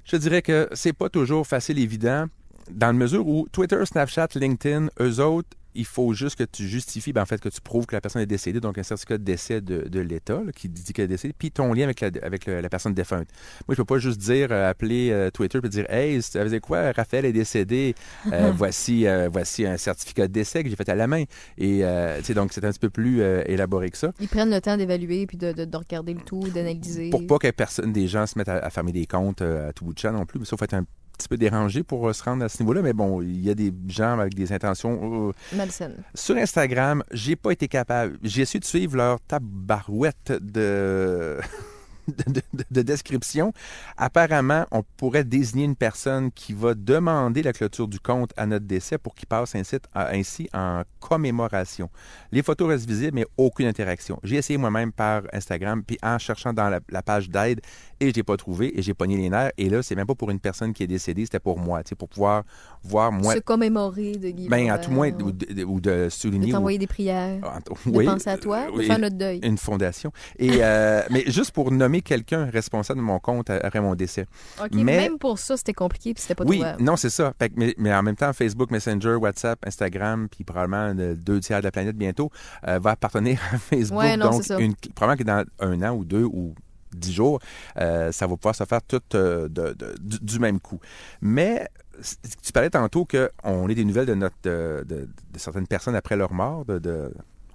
je 0.05 0.17
dirais 0.17 0.43
que 0.43 0.69
c'est 0.73 0.93
pas 0.93 1.09
toujours 1.09 1.47
facile, 1.47 1.79
évident, 1.79 2.27
dans 2.71 2.89
la 2.89 2.93
mesure 2.93 3.27
où 3.27 3.47
Twitter, 3.53 3.85
Snapchat, 3.85 4.29
LinkedIn, 4.35 4.89
eux 5.01 5.21
autres, 5.21 5.49
il 5.77 5.85
faut 5.87 6.15
juste 6.15 6.37
que 6.37 6.45
tu 6.45 6.69
justifies, 6.69 7.13
ben, 7.13 7.23
en 7.23 7.27
fait, 7.27 7.41
que 7.41 7.49
tu 7.49 7.61
prouves 7.61 7.85
que 7.85 7.97
la 7.97 8.01
personne 8.01 8.23
est 8.23 8.27
décédée, 8.27 8.61
donc 8.61 8.79
un 8.79 8.85
certificat 8.85 9.19
de 9.19 9.25
décès 9.25 9.61
de, 9.61 9.89
de 9.89 9.99
l'État 9.99 10.41
là, 10.47 10.53
qui 10.55 10.69
dit 10.69 10.93
qu'elle 10.93 11.07
est 11.07 11.09
décédée, 11.09 11.35
puis 11.37 11.51
ton 11.51 11.73
lien 11.73 11.83
avec 11.83 12.01
la, 12.01 12.11
avec 12.23 12.47
le- 12.47 12.61
la 12.61 12.69
personne 12.69 12.95
défunte. 12.95 13.27
Moi, 13.67 13.75
je 13.75 13.79
peux 13.79 13.85
pas 13.85 13.99
juste 13.99 14.21
dire, 14.21 14.53
euh, 14.53 14.71
appeler 14.71 15.11
euh, 15.11 15.31
Twitter 15.33 15.59
et 15.65 15.69
dire, 15.69 15.91
hey, 15.91 16.23
ça 16.23 16.45
faisait 16.45 16.61
quoi, 16.61 16.93
Raphaël 16.93 17.25
est 17.25 17.33
décédé, 17.33 17.97
Euh, 18.33 18.53
voici, 18.57 19.05
voici 19.33 19.67
un 19.67 19.77
certificat 19.77 20.29
de 20.29 20.33
décès 20.33 20.63
que 20.63 20.71
j'ai 20.71 20.77
fait 20.77 20.89
à 20.89 20.95
la 20.95 21.09
main. 21.09 21.25
Et, 21.59 21.83
tu 22.19 22.25
sais, 22.25 22.35
donc, 22.35 22.53
c'est 22.53 22.65
un 22.65 22.71
petit 22.71 22.79
peu 22.79 22.91
plus 22.91 23.21
élaboré 23.47 23.91
que 23.91 23.99
ça. 23.99 24.13
Ils 24.21 24.29
prennent 24.29 24.51
le 24.51 24.61
temps 24.61 24.77
d'évaluer 24.77 25.27
puis 25.27 25.37
de, 25.39 25.51
de- 25.53 25.65
de 25.65 25.77
regarder 25.77 26.15
le 26.15 26.21
tout, 26.21 26.49
d'analyser. 26.55 27.11
Pour 27.11 27.27
pas 27.27 27.39
que 27.39 27.51
personne, 27.51 27.93
des 27.93 28.07
gens 28.07 28.29
se 28.29 28.39
mettent 28.39 28.49
à, 28.49 28.59
à 28.59 28.71
fermer 28.71 28.93
des 28.93 29.07
comptes 29.07 29.43
à 29.43 29.73
tout 29.73 29.85
bout 29.87 29.93
de 29.95 29.99
champ 29.99 30.13
non 30.13 30.25
plus, 30.25 30.39
mais 30.39 30.47
ça, 30.47 30.57
faut 30.57 30.65
être 30.65 30.75
un 30.75 30.85
petit 31.17 31.29
peu 31.29 31.37
dérangé 31.37 31.83
pour 31.83 32.09
euh, 32.09 32.13
se 32.13 32.23
rendre 32.23 32.45
à 32.45 32.49
ce 32.49 32.63
niveau-là. 32.63 32.83
Mais 32.83 32.93
bon, 32.93 33.23
il 33.23 33.41
y 33.45 33.51
a 33.51 33.55
des 33.55 33.73
gens 33.89 34.19
avec 34.19 34.35
des 34.35 34.53
intentions. 34.53 35.29
euh, 35.29 35.33
Malsaine. 35.57 35.97
Sur 36.15 36.37
Instagram, 36.37 37.03
j'ai 37.11 37.37
pas 37.37 37.53
été 37.53 37.69
capable. 37.69 38.19
J'ai 38.23 38.43
essayé 38.43 38.61
de 38.61 38.65
suivre 38.65 38.97
leur 38.97 39.21
tabarouette 39.21 40.33
de... 40.41 41.39
De, 42.07 42.33
de- 42.33 42.65
de 42.71 42.83
description. 42.83 43.53
Apparemment, 43.97 44.67
on 44.71 44.83
pourrait 44.97 45.25
désigner 45.25 45.65
une 45.65 45.77
personne 45.77 46.31
qui 46.33 46.53
va 46.53 46.75
demander 46.75 47.43
la 47.43 47.53
clôture 47.53 47.89
du 47.89 48.01
compte 48.01 48.33
à 48.37 48.47
notre 48.47 48.67
décès 48.67 48.99
pour 48.99 49.15
qu'il 49.15 49.27
passe 49.29 49.55
ainsi, 49.55 49.77
ainsi 49.95 50.49
en 50.53 50.83
commémoration. 51.01 51.89
Les 52.33 52.43
photos 52.43 52.69
restent 52.69 52.89
visibles, 52.89 53.15
mais 53.15 53.27
aucune 53.37 53.67
interaction. 53.67 54.19
J'ai 54.23 54.37
essayé 54.37 54.57
moi-même 54.59 54.93
par 54.93 55.23
Instagram, 55.33 55.83
puis 55.83 55.97
en 56.03 56.19
cherchant 56.19 56.53
dans 56.53 56.69
la, 56.69 56.81
la 56.91 57.03
page 57.03 57.31
d'aide, 57.31 57.61
et 58.01 58.11
je 58.11 58.15
l'ai 58.15 58.23
pas 58.23 58.37
trouvé, 58.37 58.77
et 58.79 58.83
j'ai 58.83 58.95
pogné 58.95 59.17
les 59.17 59.31
nerfs. 59.31 59.53
Et 59.57 59.69
là, 59.71 59.83
c'est 59.83 59.95
même 59.95 60.07
pas 60.07 60.15
pour 60.15 60.31
une 60.31 60.41
personne 60.41 60.73
qui 60.73 60.83
est 60.83 60.87
décédée, 60.89 61.25
c'était 61.25 61.39
pour 61.41 61.59
moi, 61.59 61.83
pour 61.97 62.09
pouvoir 62.09 62.43
voir 62.83 63.13
moi, 63.13 63.35
Se 63.35 63.39
commémorer 63.41 64.13
de 64.17 64.31
Guy 64.31 64.49
ben, 64.49 64.71
à 64.71 64.79
tout 64.79 64.91
moins, 64.91 65.11
ou 65.13 65.33
de, 65.33 65.65
ou 65.65 65.81
de 65.81 65.85
de 66.05 66.09
souligner. 66.09 66.49
ou- 66.49 66.53
t'envoyer 66.57 66.79
des 66.79 66.87
prières, 66.87 67.39
Ah, 67.43 67.59
de 67.61 68.05
penser 68.05 68.31
à 68.31 68.37
toi, 68.39 68.67
de 68.71 68.83
faire 68.83 68.99
notre 68.99 69.17
deuil. 69.17 69.41
une 69.43 69.59
fondation. 69.59 70.13
Et, 70.39 70.59
euh, 70.61 71.03
mais 71.11 71.25
juste 71.29 71.53
pour 71.53 71.71
nommer 71.71 71.94
quelqu'un 72.03 72.47
responsable 72.51 72.99
de 73.01 73.05
mon 73.05 73.19
compte 73.19 73.51
après 73.51 73.81
mon 73.81 73.95
décès. 73.95 74.27
OK, 74.61 74.71
mais- 74.73 74.83
même 74.97 75.19
pour 75.19 75.39
ça, 75.39 75.57
c'était 75.57 75.73
compliqué 75.73 76.15
puis 76.15 76.23
c'était 76.23 76.35
pas 76.35 76.45
oui, 76.45 76.59
trouvable. 76.61 76.83
non, 76.83 76.97
c'est 76.97 77.11
ça. 77.11 77.33
Que- 77.39 77.47
mais, 77.57 77.75
mais 77.79 77.95
en 77.95 78.03
même 78.03 78.17
temps, 78.17 78.33
Facebook, 78.33 78.71
Messenger, 78.71 79.15
WhatsApp, 79.17 79.59
Instagram, 79.67 80.29
puis 80.31 80.45
probablement 80.45 80.93
le 80.95 81.15
deux 81.17 81.41
tiers 81.41 81.59
de 81.59 81.65
la 81.65 81.71
planète 81.73 81.97
bientôt, 81.97 82.31
euh, 82.69 82.79
va 82.79 82.91
appartenir 82.93 83.39
à 83.53 83.59
Facebook. 83.59 84.01
Ouais, 84.01 84.17
non, 84.17 84.31
donc, 84.31 84.43
c'est 84.43 84.55
ça. 84.55 84.61
une- 84.61 84.75
probablement 84.95 85.17
que 85.19 85.45
dans 85.59 85.67
un 85.67 85.83
an 85.83 85.95
ou 85.97 86.05
deux 86.05 86.25
ou 86.25 86.55
dix 86.93 87.13
jours, 87.13 87.41
euh, 87.79 88.13
ça 88.13 88.27
va 88.27 88.37
pouvoir 88.37 88.55
se 88.55 88.65
faire 88.65 88.83
tout 88.83 89.01
euh, 89.15 89.49
de- 89.49 89.73
de- 89.73 89.95
du, 90.01 90.19
du 90.21 90.39
même 90.39 90.61
coup. 90.61 90.79
Mais 91.21 91.69
tu 92.43 92.53
parlais 92.53 92.71
tantôt 92.71 93.05
qu'on 93.07 93.69
ait 93.69 93.75
des 93.75 93.85
nouvelles 93.85 94.07
de, 94.07 94.15
notre, 94.15 94.35
de, 94.45 95.09
certaines 95.37 95.67
personnes 95.67 95.95
après 95.97 96.17
leur 96.17 96.33
mort, 96.33 96.65
de- 96.65 96.79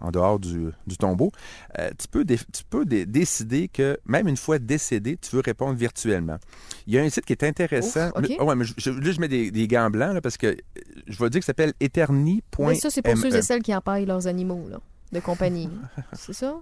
en 0.02 0.12
dehors 0.12 0.40
du, 0.40 0.70
du 0.88 0.98
tombeau. 0.98 1.32
Euh, 1.78 1.90
tu 1.98 2.08
peux, 2.08 2.24
dé- 2.26 2.38
tu 2.38 2.64
peux 2.70 2.86
dé- 2.86 3.06
décider 3.06 3.68
que 3.68 3.98
même 4.06 4.28
une 4.28 4.38
fois 4.38 4.60
décédé, 4.60 5.18
tu 5.18 5.36
veux 5.36 5.42
répondre 5.42 5.76
virtuellement. 5.76 6.38
Il 6.88 6.94
y 6.94 7.00
a 7.00 7.02
un 7.04 7.10
site 7.10 7.26
qui 7.26 7.34
est 7.34 7.44
intéressant. 7.44 8.08
Ouf, 8.10 8.24
ok. 8.24 8.32
Ah 8.40 8.44
ouais, 8.46 8.56
mais 8.56 8.66
je, 8.66 8.74
je- 8.78 8.92
là, 8.92 9.12
je 9.12 9.20
mets 9.20 9.28
des, 9.28 9.52
des 9.52 9.68
gants 9.68 9.90
blancs 9.90 10.14
là, 10.14 10.22
parce 10.22 10.38
que 10.38 10.48
euh, 10.48 10.56
je 11.08 11.18
vais 11.24 11.30
dire 11.30 11.40
que 11.42 11.46
ça 11.46 11.52
s'appelle 11.52 11.74
eterni.me. 11.80 12.68
Mais 12.68 12.76
ça, 12.76 12.90
c'est 12.90 13.02
pour 13.02 13.14
E. 13.14 13.18
ceux 13.18 13.36
et 13.36 13.42
celles 13.42 13.62
qui 13.62 13.76
empaillent 13.76 14.06
leurs 14.06 14.28
animaux, 14.28 14.68
là, 14.70 14.80
de 15.12 15.20
compagnie. 15.20 15.70
c'est 16.14 16.34
ça? 16.34 16.56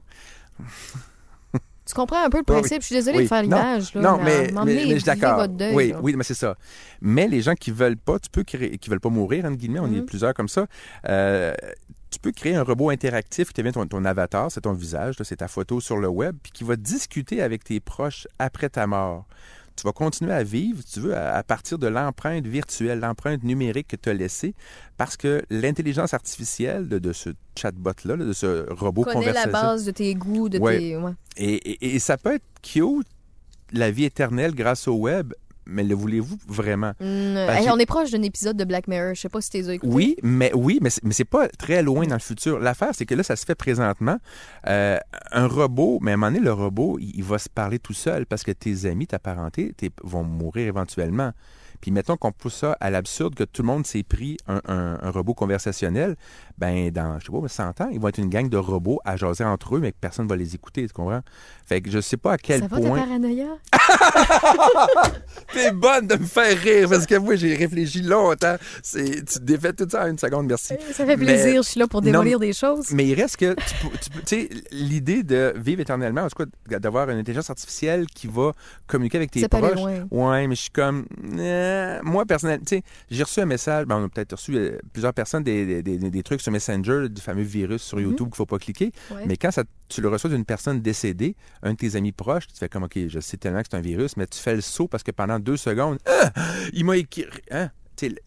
Tu 1.86 1.94
comprends 1.94 2.22
un 2.26 2.30
peu 2.30 2.40
le 2.40 2.44
oui. 2.46 2.60
principe? 2.60 2.82
Je 2.82 2.88
suis 2.88 2.96
désolée 2.96 3.20
Oui. 3.20 3.24
de 3.24 3.30
faire 3.30 3.44
Non, 3.44 3.56
l'image. 3.58 3.94
là, 3.96 4.02
Non, 4.02 4.18
mais, 4.22 4.52
mais, 4.66 4.82
je 4.90 4.96
suis 4.96 5.04
d'accord. 5.04 5.48
Oui, 5.74 5.92
là. 5.92 6.00
oui, 6.02 6.16
mais 6.18 6.24
c'est 6.26 6.34
ça. 6.34 6.58
Mais 7.00 7.30
les 7.30 7.42
gens 7.42 7.54
qui 7.56 7.72
veulent 7.72 7.96
pas, 7.96 8.20
tu 8.20 8.30
peux 8.30 8.44
qui 8.44 8.90
veulent 8.90 9.00
pas 9.00 9.08
mourir, 9.10 9.46
entre 9.46 9.56
guillemets, 9.56 9.80
on 9.80 9.88
est 9.88 10.02
Mhm. 10.02 10.06
plusieurs 10.06 10.34
comme 10.34 10.50
ça. 10.50 10.68
euh, 11.08 11.54
tu 12.18 12.22
peux 12.22 12.32
créer 12.32 12.56
un 12.56 12.64
robot 12.64 12.90
interactif 12.90 13.54
qui 13.54 13.62
devient 13.62 13.74
ton, 13.74 13.86
ton 13.86 14.04
avatar, 14.04 14.52
c'est 14.52 14.62
ton 14.62 14.74
visage, 14.74 15.16
c'est 15.24 15.36
ta 15.36 15.48
photo 15.48 15.80
sur 15.80 15.98
le 15.98 16.08
web, 16.08 16.36
puis 16.42 16.52
qui 16.52 16.64
va 16.64 16.76
discuter 16.76 17.44
avec 17.44 17.64
tes 17.64 17.80
proches 17.80 18.28
après 18.40 18.70
ta 18.70 18.88
mort. 18.88 19.28
Tu 19.76 19.84
vas 19.86 19.92
continuer 19.92 20.34
à 20.34 20.42
vivre, 20.44 20.82
tu 20.92 21.00
veux, 21.00 21.16
à, 21.16 21.44
partir 21.44 21.78
de 21.78 21.86
l'empreinte 21.86 22.48
virtuelle, 22.48 23.00
l'empreinte 23.02 23.44
numérique 23.44 23.90
que 23.90 23.96
tu 23.96 24.10
as 24.10 24.16
laissée, 24.16 24.56
parce 24.98 25.16
que 25.16 25.44
l'intelligence 25.52 26.16
artificielle 26.16 26.88
de, 26.88 26.98
de 26.98 27.14
ce 27.14 27.30
chatbot-là, 27.56 28.16
là, 28.16 28.26
de 28.26 28.34
ce 28.34 28.66
robot 28.74 29.04
connais 29.04 29.28
la 29.28 29.44
conversationnel, 29.44 29.52
base 29.52 29.86
de 29.86 29.92
tes 29.92 30.16
goûts, 30.16 30.50
de 30.50 30.58
Ouais. 30.58 30.80
tes... 30.80 30.98
Ouais. 30.98 31.12
et, 31.38 31.54
et- 31.54 31.96
et 31.96 32.00
ça 32.00 32.18
peut 32.18 32.34
être 32.34 32.46
cute, 32.64 33.06
la 33.72 33.92
vie 33.92 34.06
éternelle 34.06 34.56
grâce 34.56 34.88
au 34.88 34.96
web, 34.96 35.34
mais 35.68 35.84
le 35.84 35.96
voulez-vous 35.96 36.38
vraiment? 36.48 36.94
Hey, 37.02 37.64
j'ai- 37.64 37.70
on 37.72 37.78
est 37.78 37.86
proche 37.86 38.12
d'un 38.12 38.22
épisode 38.22 38.58
de 38.58 38.64
Black 38.64 38.88
Mirror. 38.88 39.14
Je 39.16 39.22
sais 39.22 39.30
pas 39.30 39.42
si 39.42 39.50
t'es 39.50 39.60
écouté. 39.76 39.92
Oui, 39.94 40.16
mais 40.24 40.52
oui, 40.54 40.80
mais 40.82 40.90
c'est, 40.90 41.26
pas 41.26 41.48
très 41.50 41.84
loin 41.84 42.06
dans 42.08 42.16
le 42.16 42.20
futur. 42.22 42.60
L'affaire, 42.60 42.92
c'est 42.94 43.06
que 43.06 43.16
là, 43.16 43.24
ça 43.24 43.36
se 43.36 43.46
fait 43.46 43.56
présentement. 43.56 44.18
Euh, 44.68 44.98
un 45.32 45.48
robot, 45.48 46.00
mais 46.02 46.12
à 46.12 46.14
un 46.14 46.18
moment 46.18 46.32
donné, 46.32 46.44
le 46.44 46.54
robot, 46.54 46.98
il, 47.00 47.12
il 47.16 47.24
va 47.24 47.38
se 47.38 47.50
parler 47.50 47.80
tout 47.80 47.94
seul 47.94 48.26
parce 48.26 48.44
que 48.44 48.52
tes 48.52 48.86
amis, 48.86 49.08
ta 49.08 49.20
parenté, 49.20 49.74
tes- 49.76 49.92
vont 50.04 50.24
mourir 50.24 50.68
éventuellement. 50.68 51.32
Puis 51.80 51.92
mettons 51.92 52.18
qu'on 52.18 52.32
pousse 52.32 52.56
ça 52.56 52.76
à 52.80 52.90
l'absurde 52.90 53.36
que 53.36 53.44
tout 53.44 53.62
le 53.62 53.68
monde 53.68 53.86
s'est 53.86 54.02
pris 54.02 54.38
un, 54.48 54.62
un- 54.68 54.98
un 55.00 55.12
robot 55.12 55.36
conversationnel, 55.36 56.16
ben 56.58 56.90
dans, 56.92 57.20
je 57.20 57.26
sais 57.26 57.32
pas, 57.32 57.48
100 57.48 57.82
ans, 57.82 57.90
ils 57.92 58.00
vont 58.00 58.08
être 58.08 58.18
une 58.18 58.30
gang 58.30 58.50
de 58.50 58.58
robots 58.58 59.00
à 59.06 59.16
jaser 59.16 59.44
entre 59.44 59.76
eux, 59.76 59.80
mais 59.80 59.92
que 59.92 59.98
personne 60.00 60.28
va 60.28 60.36
les 60.36 60.56
écouter, 60.56 60.88
tu 60.88 60.94
comprends? 60.94 61.22
Fait 61.66 61.82
que 61.82 61.90
je 61.92 62.00
sais 62.00 62.18
pas 62.18 62.34
à 62.34 62.38
quel 62.38 62.62
Ça 62.62 62.68
va 62.68 62.80
ta 62.80 62.88
point... 62.88 63.00
paranoïa? 63.00 63.48
T'es 65.54 65.72
bonne 65.72 66.08
de 66.08 66.16
me 66.16 66.26
faire 66.26 66.58
rire 66.58 66.90
parce 66.90 67.06
que 67.06 67.16
moi, 67.16 67.36
j'ai 67.36 67.56
réfléchi 67.56 68.02
longtemps. 68.02 68.56
C'est, 68.84 69.26
tu 69.26 69.40
défais 69.40 69.74
tout 69.74 69.88
ça 69.90 70.06
en 70.06 70.08
une 70.10 70.18
seconde, 70.18 70.48
merci. 70.48 70.74
Ça 70.92 71.06
fait 71.06 71.18
Mais- 71.18 71.26
plaisir. 71.26 71.62
Je 71.64 71.70
suis 71.70 71.80
là 71.80 71.88
pour 71.88 72.02
Non, 72.02 72.12
démolir 72.12 72.40
des 72.40 72.54
choses. 72.54 72.92
Mais 72.92 73.06
il 73.06 73.14
reste 73.14 73.38
que, 73.38 73.54
tu 73.54 74.10
sais, 74.26 74.50
l'idée 74.72 75.24
de 75.24 75.54
vivre 75.58 75.82
éternellement, 75.82 76.22
en 76.24 76.28
tout 76.30 76.46
cas, 76.70 76.80
d'avoir 76.80 77.10
une 77.10 77.18
intelligence 77.20 77.50
artificielle 77.50 78.06
qui 78.08 78.28
va 78.28 78.52
communiquer 78.88 79.18
avec 79.18 79.32
tes 79.32 79.42
Ça 79.42 79.50
proches. 79.50 79.80
Ouais, 80.12 80.48
mais 80.48 80.56
je 80.56 80.62
suis 80.62 80.70
comme, 80.72 81.06
euh, 81.38 82.00
moi, 82.04 82.26
personnellement, 82.26 82.64
tu 82.66 82.78
sais, 82.78 82.84
j'ai 83.10 83.24
reçu 83.24 83.40
un 83.40 83.46
message, 83.46 83.86
ben, 83.86 83.98
on 83.98 84.06
a 84.06 84.10
peut-être 84.10 84.34
reçu 84.34 84.56
euh, 84.56 84.78
plusieurs 84.94 85.14
personnes 85.14 85.44
des, 85.44 85.82
des- 85.82 85.98
des- 85.98 86.10
des 86.10 86.24
trucs 86.24 86.42
Messenger, 86.52 87.08
du 87.10 87.22
fameux 87.22 87.44
virus 87.44 87.82
sur 87.82 88.00
YouTube 88.00 88.28
qu'il 88.28 88.36
faut 88.36 88.46
pas 88.46 88.58
cliquer. 88.60 88.92
Ouais. 89.12 89.24
Mais 89.26 89.38
quand 89.38 89.52
ça, 89.52 89.64
tu 89.90 90.02
le 90.02 90.10
reçois 90.10 90.30
d'une 90.30 90.46
personne 90.46 90.82
décédée, 90.82 91.36
un 91.64 91.72
de 91.74 91.78
tes 91.78 91.96
amis 91.96 92.12
proches, 92.12 92.48
tu 92.48 92.56
fais 92.58 92.70
comme, 92.70 92.84
OK, 92.84 92.98
je 93.08 93.20
sais 93.20 93.38
tellement 93.38 93.62
que 93.62 93.68
c'est 93.72 93.78
un 93.78 93.82
virus, 93.82 94.18
mais 94.18 94.28
tu 94.28 94.40
fais 94.40 94.56
le 94.56 94.62
saut 94.62 94.88
parce 94.88 95.04
que 95.04 95.12
pendant 95.12 95.40
deux 95.40 95.58
secondes, 95.58 95.98
Ah! 96.06 96.32
il 96.74 96.86
m'a 96.86 96.98
écrit, 96.98 97.26
hein? 97.52 97.70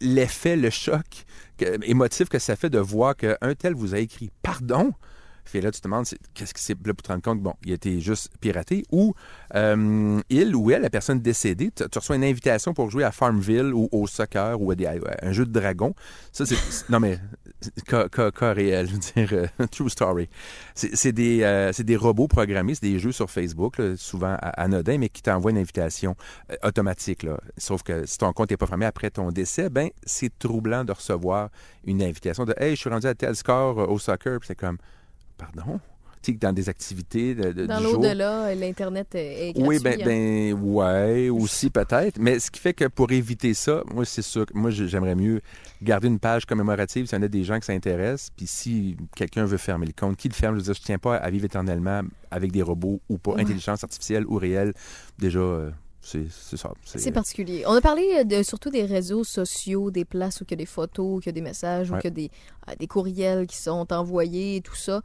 L'effet, 0.01 0.57
le 0.57 0.69
choc 0.69 1.25
que- 1.57 1.79
émotif 1.89 2.27
que 2.27 2.39
ça 2.39 2.57
fait 2.57 2.69
de 2.69 2.79
voir 2.79 3.15
qu'un 3.15 3.37
tel 3.57 3.73
vous 3.73 3.95
a 3.95 3.99
écrit 3.99 4.29
pardon? 4.41 4.91
Puis 5.45 5.61
là, 5.61 5.71
tu 5.71 5.79
te 5.79 5.87
demandes, 5.87 6.05
qu'est-ce 6.33 6.53
qui 6.53 6.61
c'est? 6.61 6.75
Là 6.85 6.93
pour 6.93 7.03
te 7.03 7.11
rendre 7.11 7.23
compte, 7.23 7.41
bon, 7.41 7.53
il 7.65 7.71
a 7.71 7.75
été 7.75 7.99
juste 7.99 8.31
piraté, 8.39 8.83
ou 8.91 9.13
euh, 9.55 10.21
il 10.29 10.55
ou 10.55 10.71
elle, 10.71 10.81
la 10.81 10.89
personne 10.89 11.19
décédée, 11.19 11.71
tu, 11.71 11.83
reçois 11.93 12.15
une 12.15 12.23
invitation 12.23 12.73
pour 12.73 12.89
jouer 12.89 13.03
à 13.03 13.11
Farmville 13.11 13.73
ou 13.73 13.89
au 13.91 14.07
soccer 14.07 14.61
ou 14.61 14.71
à, 14.71 14.75
un 15.21 15.31
jeu 15.31 15.45
de 15.45 15.51
dragon. 15.51 15.93
Ça, 16.31 16.45
c'est. 16.45 16.55
non, 16.89 16.99
mais. 16.99 17.19
Cas, 17.85 18.53
réel, 18.53 18.87
je 18.87 18.93
veux 18.93 19.27
dire, 19.27 19.29
euh, 19.59 19.65
true 19.71 19.89
story. 19.89 20.29
C'est 20.73 21.11
des, 21.11 21.41
euh, 21.43 21.71
des 21.77 21.95
robots 21.95 22.27
programmés, 22.27 22.73
c'est 22.73 22.87
des 22.87 22.97
jeux 22.97 23.11
sur 23.11 23.29
Facebook, 23.29 23.79
souvent 23.97 24.35
anodins, 24.41 24.97
mais 24.97 25.09
qui 25.09 25.21
t'envoient 25.21 25.51
une 25.51 25.59
invitation 25.59 26.15
automatique. 26.63 27.27
Sauf 27.57 27.83
que 27.83 28.05
si 28.07 28.17
ton 28.17 28.33
compte 28.33 28.49
n'est 28.49 28.57
pas 28.57 28.65
fermé 28.65 28.85
après 28.85 29.11
ton 29.11 29.31
décès, 29.31 29.69
ben 29.69 29.89
c'est 30.03 30.37
troublant 30.39 30.83
de 30.83 30.91
recevoir 30.91 31.49
une 31.85 32.01
invitation 32.01 32.45
de 32.45 32.55
Hey, 32.57 32.75
je 32.75 32.81
suis 32.81 32.89
rendu 32.89 33.07
à 33.07 33.13
tel 33.13 33.35
score 33.35 33.77
au 33.77 33.99
soccer, 33.99 34.39
puis 34.39 34.47
c'est 34.47 34.55
comme 34.55 34.77
Pardon? 35.53 35.79
Dans 36.39 36.53
des 36.53 36.69
activités 36.69 37.33
de, 37.33 37.51
de- 37.51 37.65
Dans 37.65 37.79
du 37.79 37.83
jour. 37.85 37.93
l'au-delà, 37.93 38.53
l'Internet 38.53 39.15
est 39.15 39.49
est 39.49 39.53
gratuit. 39.53 39.67
Oui, 39.67 39.79
ben, 39.79 39.99
hein. 39.99 40.05
ben, 40.05 40.53
ouais, 40.53 41.29
aussi 41.29 41.71
peut-être. 41.71 42.19
Mais 42.19 42.37
ce 42.37 42.51
qui 42.51 42.59
fait 42.59 42.75
que 42.75 42.85
pour 42.85 43.11
éviter 43.11 43.55
ça, 43.55 43.81
moi, 43.91 44.05
c'est 44.05 44.21
sûr 44.21 44.45
que 44.45 44.55
moi, 44.55 44.69
j'aimerais 44.69 45.15
mieux 45.15 45.41
garder 45.81 46.07
une 46.09 46.19
page 46.19 46.45
commémorative 46.45 47.07
s'il 47.07 47.17
y 47.17 47.19
en 47.21 47.23
a 47.23 47.27
des 47.27 47.43
gens 47.43 47.59
qui 47.59 47.65
s'intéressent. 47.65 48.29
Puis 48.37 48.45
si 48.45 48.97
quelqu'un 49.15 49.45
veut 49.45 49.57
fermer 49.57 49.87
le 49.87 49.93
compte, 49.99 50.15
qui 50.15 50.27
le 50.29 50.35
ferme? 50.35 50.53
Je 50.53 50.59
veux 50.59 50.65
dire, 50.65 50.75
je 50.75 50.81
tiens 50.85 50.99
pas 50.99 51.15
à 51.15 51.27
vivre 51.31 51.45
éternellement 51.45 52.01
avec 52.29 52.51
des 52.51 52.61
robots 52.61 53.01
ou 53.09 53.17
pas, 53.17 53.31
Ouais. 53.31 53.41
intelligence 53.41 53.83
artificielle 53.83 54.27
ou 54.27 54.35
réelle. 54.35 54.73
Déjà, 55.17 55.39
euh, 55.39 55.71
c'est 56.01 56.29
ça. 56.29 56.71
C'est 56.85 57.11
particulier. 57.11 57.63
On 57.65 57.73
a 57.73 57.81
parlé 57.81 58.07
euh, 58.19 58.23
de, 58.25 58.43
surtout 58.43 58.69
des 58.69 58.85
réseaux 58.85 59.23
sociaux, 59.23 59.89
des 59.89 60.05
places 60.05 60.39
où 60.41 60.43
il 60.47 60.51
y 60.51 60.53
a 60.53 60.57
des 60.57 60.65
photos, 60.67 61.17
où 61.17 61.19
il 61.19 61.25
y 61.25 61.29
a 61.29 61.31
des 61.31 61.41
messages, 61.41 61.89
où 61.89 61.93
Ouais. 61.95 61.99
il 62.03 62.05
y 62.05 62.07
a 62.07 62.11
des, 62.11 62.31
euh, 62.69 62.73
des 62.79 62.85
courriels 62.85 63.47
qui 63.47 63.57
sont 63.57 63.91
envoyés 63.91 64.61
tout 64.61 64.75
ça. 64.75 65.01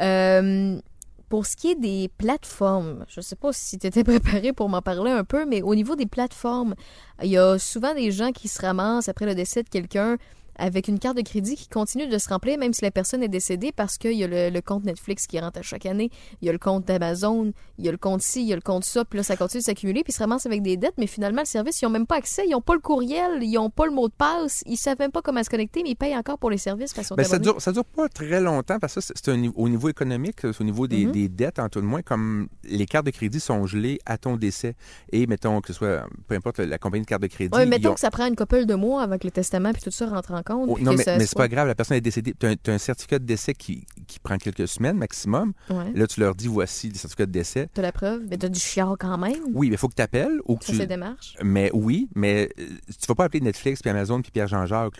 Euh, 0.00 0.80
pour 1.28 1.44
ce 1.46 1.56
qui 1.56 1.70
est 1.70 1.74
des 1.74 2.10
plateformes, 2.16 3.04
je 3.08 3.20
sais 3.20 3.36
pas 3.36 3.52
si 3.52 3.78
tu 3.78 3.86
étais 3.86 4.04
préparé 4.04 4.52
pour 4.52 4.68
m'en 4.68 4.82
parler 4.82 5.10
un 5.10 5.24
peu, 5.24 5.44
mais 5.44 5.62
au 5.62 5.74
niveau 5.74 5.96
des 5.96 6.06
plateformes, 6.06 6.74
il 7.22 7.30
y 7.30 7.38
a 7.38 7.58
souvent 7.58 7.94
des 7.94 8.10
gens 8.10 8.32
qui 8.32 8.48
se 8.48 8.60
ramassent 8.62 9.08
après 9.08 9.26
le 9.26 9.34
décès 9.34 9.62
de 9.62 9.68
quelqu'un 9.68 10.16
avec 10.58 10.88
une 10.88 10.98
carte 10.98 11.16
de 11.16 11.22
crédit 11.22 11.56
qui 11.56 11.68
continue 11.68 12.06
de 12.08 12.18
se 12.18 12.28
remplir 12.28 12.58
même 12.58 12.72
si 12.72 12.82
la 12.82 12.90
personne 12.90 13.22
est 13.22 13.28
décédée 13.28 13.72
parce 13.72 13.98
qu'il 13.98 14.12
y 14.12 14.24
a 14.24 14.26
le, 14.26 14.50
le 14.50 14.60
compte 14.60 14.84
Netflix 14.84 15.26
qui 15.26 15.38
rentre 15.40 15.58
à 15.60 15.62
chaque 15.62 15.86
année, 15.86 16.10
il 16.42 16.46
y 16.46 16.48
a 16.48 16.52
le 16.52 16.58
compte 16.58 16.84
d'Amazon, 16.86 17.52
il 17.78 17.84
y 17.84 17.88
a 17.88 17.92
le 17.92 17.98
compte 17.98 18.22
ci, 18.22 18.42
il 18.42 18.48
y 18.48 18.52
a 18.52 18.56
le 18.56 18.62
compte 18.62 18.84
ça, 18.84 19.04
puis 19.04 19.18
là 19.18 19.22
ça 19.22 19.36
continue 19.36 19.60
de 19.60 19.64
s'accumuler, 19.64 20.02
puis 20.02 20.12
ils 20.12 20.16
se 20.16 20.20
ramassent 20.20 20.46
avec 20.46 20.62
des 20.62 20.76
dettes, 20.76 20.94
mais 20.98 21.06
finalement 21.06 21.42
le 21.42 21.46
service, 21.46 21.80
ils 21.80 21.84
n'ont 21.84 21.90
même 21.90 22.06
pas 22.06 22.16
accès, 22.16 22.42
ils 22.46 22.50
n'ont 22.50 22.60
pas 22.60 22.74
le 22.74 22.80
courriel, 22.80 23.42
ils 23.42 23.52
n'ont 23.52 23.70
pas 23.70 23.86
le 23.86 23.92
mot 23.92 24.08
de 24.08 24.12
passe, 24.16 24.62
ils 24.66 24.76
savent 24.76 24.98
même 24.98 25.12
pas 25.12 25.22
comment 25.22 25.42
se 25.42 25.50
connecter, 25.50 25.82
mais 25.82 25.90
ils 25.90 25.96
payent 25.96 26.16
encore 26.16 26.38
pour 26.38 26.50
les 26.50 26.58
services 26.58 26.94
Ben, 27.16 27.24
ça 27.24 27.38
dure, 27.38 27.60
ça 27.60 27.72
dure 27.72 27.84
pas 27.84 28.08
très 28.08 28.40
longtemps 28.40 28.78
parce 28.78 28.94
que 28.94 29.00
c'est 29.00 29.28
un 29.28 29.50
au 29.54 29.68
niveau 29.68 29.88
économique, 29.88 30.36
c'est 30.40 30.60
au 30.60 30.64
niveau 30.64 30.86
des, 30.86 31.06
Mhm. 31.06 31.12
des 31.12 31.28
dettes, 31.28 31.58
en 31.58 31.68
tout 31.68 31.80
de 31.80 31.86
moins, 31.86 32.02
comme 32.02 32.48
les 32.64 32.86
cartes 32.86 33.06
de 33.06 33.10
crédit 33.10 33.40
sont 33.40 33.66
gelées 33.66 33.98
à 34.06 34.18
ton 34.18 34.36
décès. 34.36 34.74
Et 35.12 35.26
mettons 35.26 35.60
que 35.60 35.68
ce 35.68 35.72
soit, 35.74 36.06
peu 36.26 36.34
importe 36.34 36.58
la 36.58 36.78
compagnie 36.78 37.02
de 37.04 37.08
carte 37.08 37.22
de 37.22 37.26
crédit. 37.28 37.56
Ils 37.60 37.68
mettons 37.68 37.90
ont- 37.90 37.94
que 37.94 38.00
ça 38.00 38.10
prend 38.10 38.26
une 38.26 38.36
couple 38.36 38.66
de 38.66 38.74
mois 38.74 39.02
avec 39.02 39.24
le 39.24 39.30
testament 39.30 39.72
puis 39.72 39.82
tout 39.82 39.90
ça 39.90 40.06
rentre 40.06 40.32
en 40.32 40.42
compte. 40.48 40.68
Oh, 40.70 40.78
non, 40.80 40.94
mais, 40.94 41.04
c'est 41.04 41.34
pas 41.36 41.48
grave, 41.48 41.68
la 41.68 41.74
personne 41.74 41.96
est 41.96 42.02
décédée. 42.02 42.34
Tu 42.38 42.46
as, 42.46 42.72
un 42.72 42.78
certificat 42.78 43.18
de 43.18 43.24
décès 43.24 43.54
qui, 43.54 43.86
qui 44.08 44.18
prend 44.18 44.36
quelques 44.38 44.66
semaines 44.66 44.96
maximum. 44.96 45.52
Ouais. 45.70 45.92
Là, 45.94 46.06
tu 46.08 46.18
leur 46.20 46.34
dis 46.34 46.48
voici 46.48 46.88
le 46.88 46.94
certificat 46.96 47.26
de 47.26 47.30
décès. 47.32 47.68
T'as 47.72 47.82
la 47.82 47.92
preuve, 47.92 48.22
mais 48.28 48.36
t'as 48.38 48.48
du 48.48 48.58
chiard 48.58 48.96
quand 48.98 49.16
même? 49.18 49.36
Oui, 49.54 49.68
mais 49.68 49.74
il 49.74 49.78
faut 49.78 49.88
que 49.88 49.94
tu 49.94 50.02
appelles 50.02 50.40
ou 50.46 50.56
que 50.56 50.64
tu. 50.64 50.76
c'est 50.76 50.86
démarche. 50.86 51.36
Mais 51.44 51.70
oui, 51.72 52.08
mais 52.16 52.48
euh, 52.58 52.64
tu 52.88 53.06
vas 53.06 53.14
pas 53.14 53.24
appeler 53.24 53.40
Netflix, 53.42 53.80
puis 53.82 53.90
Amazon, 53.90 54.20
puis 54.22 54.32
Pierre-Jean-Jacques. 54.32 54.98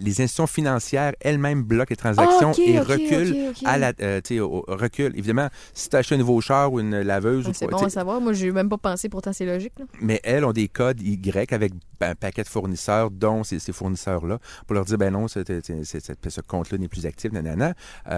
Les 0.00 0.10
institutions 0.20 0.46
financières 0.46 1.12
elles-mêmes 1.20 1.62
bloquent 1.62 1.90
les 1.90 1.96
transactions 1.96 2.52
Ah, 2.56 2.60
et 2.64 2.80
reculent 2.80 3.52
à 3.64 3.78
la, 3.78 3.92
euh, 4.00 4.20
tu 4.22 4.38
au- 4.40 4.64
recul. 4.68 5.12
Évidemment, 5.16 5.48
si 5.72 5.88
tu 5.88 5.96
as 5.96 6.00
acheté 6.00 6.14
un 6.14 6.18
nouveau 6.18 6.40
char 6.40 6.72
ou 6.72 6.80
une 6.80 7.00
laveuse, 7.00 7.44
Ouais, 7.46 7.50
ou 7.50 7.54
c'est 7.54 7.66
bon 7.66 7.78
à 7.78 7.84
tu 7.84 7.90
savoir. 7.90 8.20
Moi, 8.20 8.32
j'ai 8.34 8.50
même 8.52 8.68
pas 8.68 8.76
pensé, 8.78 9.08
pourtant 9.08 9.32
c'est 9.32 9.46
logique. 9.46 9.72
Là. 9.78 9.84
mais 10.00 10.20
elles 10.24 10.44
ont 10.44 10.52
des 10.52 10.68
codes 10.68 11.00
Y 11.00 11.52
avec 11.52 11.72
ben, 12.00 12.10
un 12.10 12.14
paquet 12.14 12.42
de 12.42 12.48
fournisseurs, 12.48 13.10
dont 13.10 13.42
ces, 13.44 13.58
ces 13.58 13.72
fournisseurs-là, 13.72 14.38
pour 14.66 14.74
leur 14.74 14.84
dire, 14.84 14.98
ben 14.98 15.12
non, 15.12 15.26
ce 15.28 16.40
compte-là 16.46 16.78
n'est 16.78 16.88
plus 16.88 17.06
actif, 17.06 17.32
nanana. 17.32 17.74
Euh, 18.08 18.17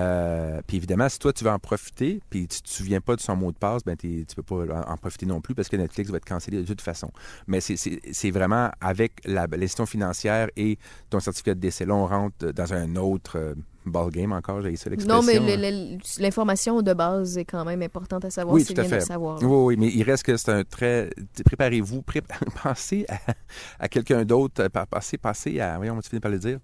puis 0.66 0.76
évidemment, 0.76 1.08
si 1.08 1.18
toi, 1.18 1.32
tu 1.32 1.44
veux 1.44 1.50
en 1.50 1.58
profiter, 1.58 2.20
puis 2.30 2.46
tu 2.48 2.62
te 2.62 2.68
souviens 2.68 3.00
pas 3.00 3.16
de 3.16 3.20
son 3.20 3.36
mot 3.36 3.52
de 3.52 3.56
passe, 3.56 3.84
ben 3.84 3.96
tu 3.96 4.24
peux 4.36 4.42
pas 4.42 4.84
en, 4.86 4.96
profiter 4.96 5.26
non 5.26 5.40
plus 5.40 5.54
parce 5.54 5.68
que 5.68 5.76
Netflix 5.76 6.10
va 6.10 6.16
être 6.18 6.24
cancellé 6.24 6.58
de 6.58 6.66
toute 6.66 6.80
façon. 6.80 7.10
Mais 7.46 7.60
c'est- 7.60 8.30
vraiment 8.30 8.70
avec 8.80 9.12
la 9.24 9.46
l'institution 9.50 9.86
financière 9.86 10.48
et 10.56 10.78
ton 11.10 11.20
certificat 11.20 11.54
de 11.54 11.60
décès. 11.60 11.84
Là, 11.84 11.94
on 11.94 12.06
rentre 12.06 12.52
dans 12.52 12.72
un 12.72 12.94
autre 12.96 13.36
euh, 13.38 13.54
ballgame 13.86 14.32
encore, 14.32 14.62
j'ai 14.62 14.76
ça 14.76 14.90
l'expression. 14.90 15.22
Non, 15.22 15.22
mais 15.22 15.38
hein. 15.56 15.98
l'information 16.18 16.82
de 16.82 16.92
base 16.92 17.38
est 17.38 17.44
quand 17.44 17.64
même 17.64 17.82
importante 17.82 18.24
à 18.24 18.30
savoir. 18.30 18.54
Oui, 18.54 18.64
tout 18.64 18.74
à 18.76 18.84
fait. 18.84 19.00
savoir. 19.00 19.38
Oui, 19.42 19.46
oui, 19.48 19.76
mais 19.78 19.88
il 19.88 20.02
reste 20.02 20.22
que 20.24 20.36
c'est 20.36 20.50
un 20.52 20.64
très. 20.64 21.10
Préparez-vous, 21.44 22.02
pré- 22.02 22.22
pensez 22.62 23.06
à, 23.08 23.18
à 23.80 23.88
quelqu'un 23.88 24.24
d'autre, 24.24 24.68
pa- 24.68 24.86
pensez, 24.86 25.18
pensez 25.18 25.58
à. 25.60 25.76
Voyons, 25.76 25.98
tu 26.00 26.08
finis 26.10 26.20
par 26.20 26.30
le 26.30 26.38
dire. 26.38 26.58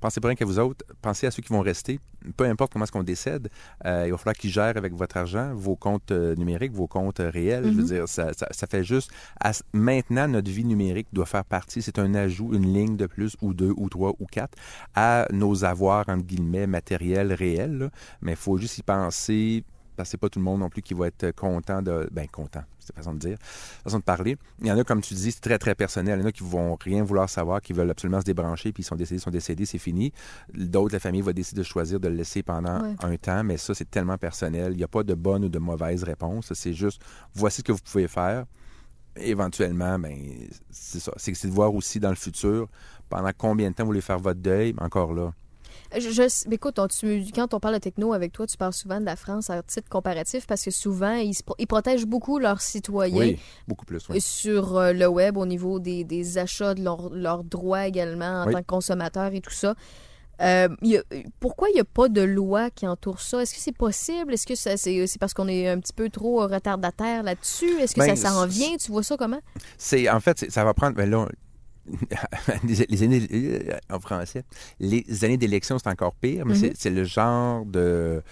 Pensez 0.00 0.20
pas 0.20 0.28
rien 0.28 0.34
qu'à 0.36 0.44
vous 0.44 0.58
autres, 0.58 0.84
pensez 1.02 1.26
à 1.26 1.30
ceux 1.30 1.42
qui 1.42 1.52
vont 1.52 1.60
rester. 1.60 1.98
Peu 2.36 2.44
importe 2.44 2.72
comment 2.72 2.84
est-ce 2.84 2.92
qu'on 2.92 3.02
décède, 3.02 3.48
euh, 3.84 4.04
il 4.06 4.10
va 4.12 4.18
falloir 4.18 4.34
qu'ils 4.34 4.50
gèrent 4.50 4.76
avec 4.76 4.92
votre 4.94 5.16
argent 5.16 5.52
vos 5.54 5.76
comptes 5.76 6.10
euh, 6.12 6.34
numériques, 6.36 6.72
vos 6.72 6.86
comptes 6.86 7.20
euh, 7.20 7.30
réels. 7.30 7.64
Je 7.64 7.70
veux 7.70 7.82
Mhm. 7.82 7.88
dire, 7.88 8.08
ça, 8.08 8.32
ça, 8.32 8.46
ça 8.50 8.66
fait 8.66 8.84
juste. 8.84 9.10
à 9.40 9.52
maintenant, 9.72 10.28
notre 10.28 10.50
vie 10.50 10.64
numérique 10.64 11.08
doit 11.12 11.26
faire 11.26 11.44
partie, 11.44 11.82
c'est 11.82 11.98
un 11.98 12.14
ajout, 12.14 12.54
une 12.54 12.72
ligne 12.72 12.96
de 12.96 13.06
plus, 13.06 13.36
ou 13.40 13.54
deux, 13.54 13.72
ou 13.76 13.88
trois, 13.88 14.14
ou 14.18 14.26
quatre, 14.26 14.56
à 14.94 15.26
nos 15.32 15.64
avoirs, 15.64 16.04
entre 16.08 16.24
guillemets, 16.24 16.66
matériels 16.66 17.32
réels. 17.32 17.78
là. 17.78 17.90
Mais 18.20 18.32
il 18.32 18.36
faut 18.36 18.56
juste 18.58 18.78
y 18.78 18.82
penser 18.82 19.64
parce 19.98 20.08
que 20.08 20.10
c'est 20.12 20.16
pas 20.18 20.28
tout 20.30 20.38
le 20.38 20.44
monde 20.44 20.60
non 20.60 20.70
plus 20.70 20.80
qui 20.80 20.94
va 20.94 21.08
être 21.08 21.32
content 21.32 21.82
de. 21.82 22.08
Ben, 22.12 22.26
content, 22.28 22.62
c'est 22.78 22.94
la 22.96 23.02
façon 23.02 23.12
de 23.12 23.18
dire, 23.18 23.36
façon 23.84 23.98
de 23.98 24.04
parler. 24.04 24.36
Il 24.60 24.68
y 24.68 24.72
en 24.72 24.78
a, 24.78 24.84
comme 24.84 25.02
tu 25.02 25.12
dis, 25.12 25.32
c'est 25.32 25.40
très, 25.40 25.58
très 25.58 25.74
personnel. 25.74 26.18
Il 26.18 26.22
y 26.22 26.24
en 26.24 26.28
a 26.28 26.32
qui 26.32 26.44
vont 26.44 26.76
rien 26.80 27.02
vouloir 27.02 27.28
savoir, 27.28 27.60
qui 27.60 27.72
veulent 27.74 27.90
absolument 27.90 28.20
se 28.20 28.24
débrancher, 28.24 28.72
puis 28.72 28.82
ils 28.82 28.86
sont 28.86 28.96
décédés, 28.96 29.18
sont 29.20 29.30
décédés, 29.30 29.66
c'est 29.66 29.78
fini. 29.78 30.12
D'autres, 30.54 30.94
la 30.94 31.00
famille 31.00 31.20
va 31.20 31.32
décider 31.34 31.60
de 31.60 31.66
choisir 31.66 32.00
de 32.00 32.08
le 32.08 32.14
laisser 32.14 32.42
pendant 32.42 32.80
Ouais. 32.82 32.94
un 33.02 33.16
temps, 33.16 33.42
mais 33.44 33.56
ça, 33.58 33.74
c'est 33.74 33.90
tellement 33.90 34.16
personnel. 34.18 34.72
Il 34.72 34.76
n'y 34.78 34.84
a 34.84 34.88
pas 34.88 35.02
de 35.02 35.14
bonne 35.14 35.44
ou 35.44 35.48
de 35.48 35.58
mauvaise 35.58 36.04
réponse. 36.04 36.52
C'est 36.54 36.72
juste, 36.74 37.02
voici 37.34 37.58
ce 37.58 37.64
que 37.64 37.72
vous 37.72 37.80
pouvez 37.84 38.06
faire. 38.08 38.44
Éventuellement, 39.16 39.98
ben, 39.98 40.16
c'est 40.70 41.00
ça. 41.00 41.12
C'est 41.16 41.32
de 41.46 41.52
voir 41.52 41.74
aussi 41.74 41.98
dans 41.98 42.10
le 42.10 42.14
futur, 42.14 42.68
pendant 43.08 43.30
combien 43.36 43.68
de 43.70 43.74
temps 43.74 43.82
vous 43.82 43.88
voulez 43.88 44.00
faire 44.00 44.18
votre 44.20 44.40
deuil, 44.40 44.74
encore 44.78 45.12
là. 45.12 45.32
Je, 45.96 46.10
je- 46.10 46.48
mais 46.48 46.56
écoute, 46.56 46.78
on- 46.78 46.86
tu- 46.88 47.24
quand 47.34 47.54
on 47.54 47.60
parle 47.60 47.74
de 47.74 47.80
techno 47.80 48.12
avec 48.12 48.32
toi, 48.32 48.46
tu 48.46 48.56
parles 48.56 48.72
souvent 48.74 49.00
de 49.00 49.06
la 49.06 49.16
France 49.16 49.48
à 49.50 49.62
titre 49.62 49.88
comparatif 49.88 50.46
parce 50.46 50.62
que 50.62 50.70
souvent, 50.70 51.14
ils, 51.14 51.34
se 51.34 51.42
pro- 51.42 51.54
ils 51.58 51.66
protègent 51.66 52.04
beaucoup 52.06 52.38
leurs 52.38 52.60
citoyens 52.60 53.16
Oui, 53.18 53.38
beaucoup 53.66 53.86
plus. 53.86 54.06
oui. 54.10 54.20
sur 54.20 54.76
euh, 54.76 54.92
le 54.92 55.06
web 55.06 55.36
au 55.38 55.46
niveau 55.46 55.78
des, 55.78 56.04
des 56.04 56.36
achats, 56.38 56.74
de 56.74 56.82
leurs 56.82 57.44
droits 57.44 57.86
également 57.86 58.42
en 58.42 58.46
Oui. 58.46 58.52
tant 58.52 58.60
que 58.60 58.66
consommateur 58.66 59.32
et 59.32 59.40
tout 59.40 59.50
ça. 59.52 59.74
Euh, 60.40 60.68
il 60.82 60.90
y 60.90 60.96
a- 60.98 61.02
pourquoi 61.40 61.68
il 61.70 61.74
n'y 61.74 61.80
a 61.80 61.84
pas 61.84 62.08
de 62.08 62.20
loi 62.20 62.70
qui 62.70 62.86
entoure 62.86 63.20
ça? 63.20 63.40
Est-ce 63.42 63.54
que 63.54 63.60
c'est 63.60 63.72
possible? 63.76 64.34
Est-ce 64.34 64.46
que 64.46 64.54
c'est 64.54 65.18
parce 65.18 65.34
qu'on 65.34 65.48
est 65.48 65.68
un 65.68 65.80
petit 65.80 65.92
peu 65.92 66.10
trop 66.10 66.46
retardataire 66.46 67.24
là-dessus? 67.24 67.80
Est-ce 67.80 67.94
que 67.94 68.00
Ben, 68.00 68.14
ça 68.14 68.30
s'en 68.30 68.46
vient? 68.46 68.76
Tu 68.76 68.92
vois 68.92 69.02
ça 69.02 69.16
comment? 69.16 69.40
C'est 69.78 70.08
en 70.08 70.20
fait, 70.20 70.48
ça 70.50 70.64
va 70.64 70.74
prendre. 70.74 70.94
Ben 70.94 71.10
là, 71.10 71.26
les, 72.88 73.02
années 73.02 73.26
euh, 73.32 73.76
en 73.90 74.00
français, 74.00 74.44
les 74.80 75.04
années 75.24 75.36
d'élection 75.36 75.78
c'est 75.78 75.88
encore 75.88 76.14
pire, 76.14 76.44
mais 76.46 76.54
Mhm. 76.54 76.60
c'est- 76.60 76.72
c'est 76.76 76.90
le 76.90 77.04
genre 77.04 77.64
de, 77.66 78.22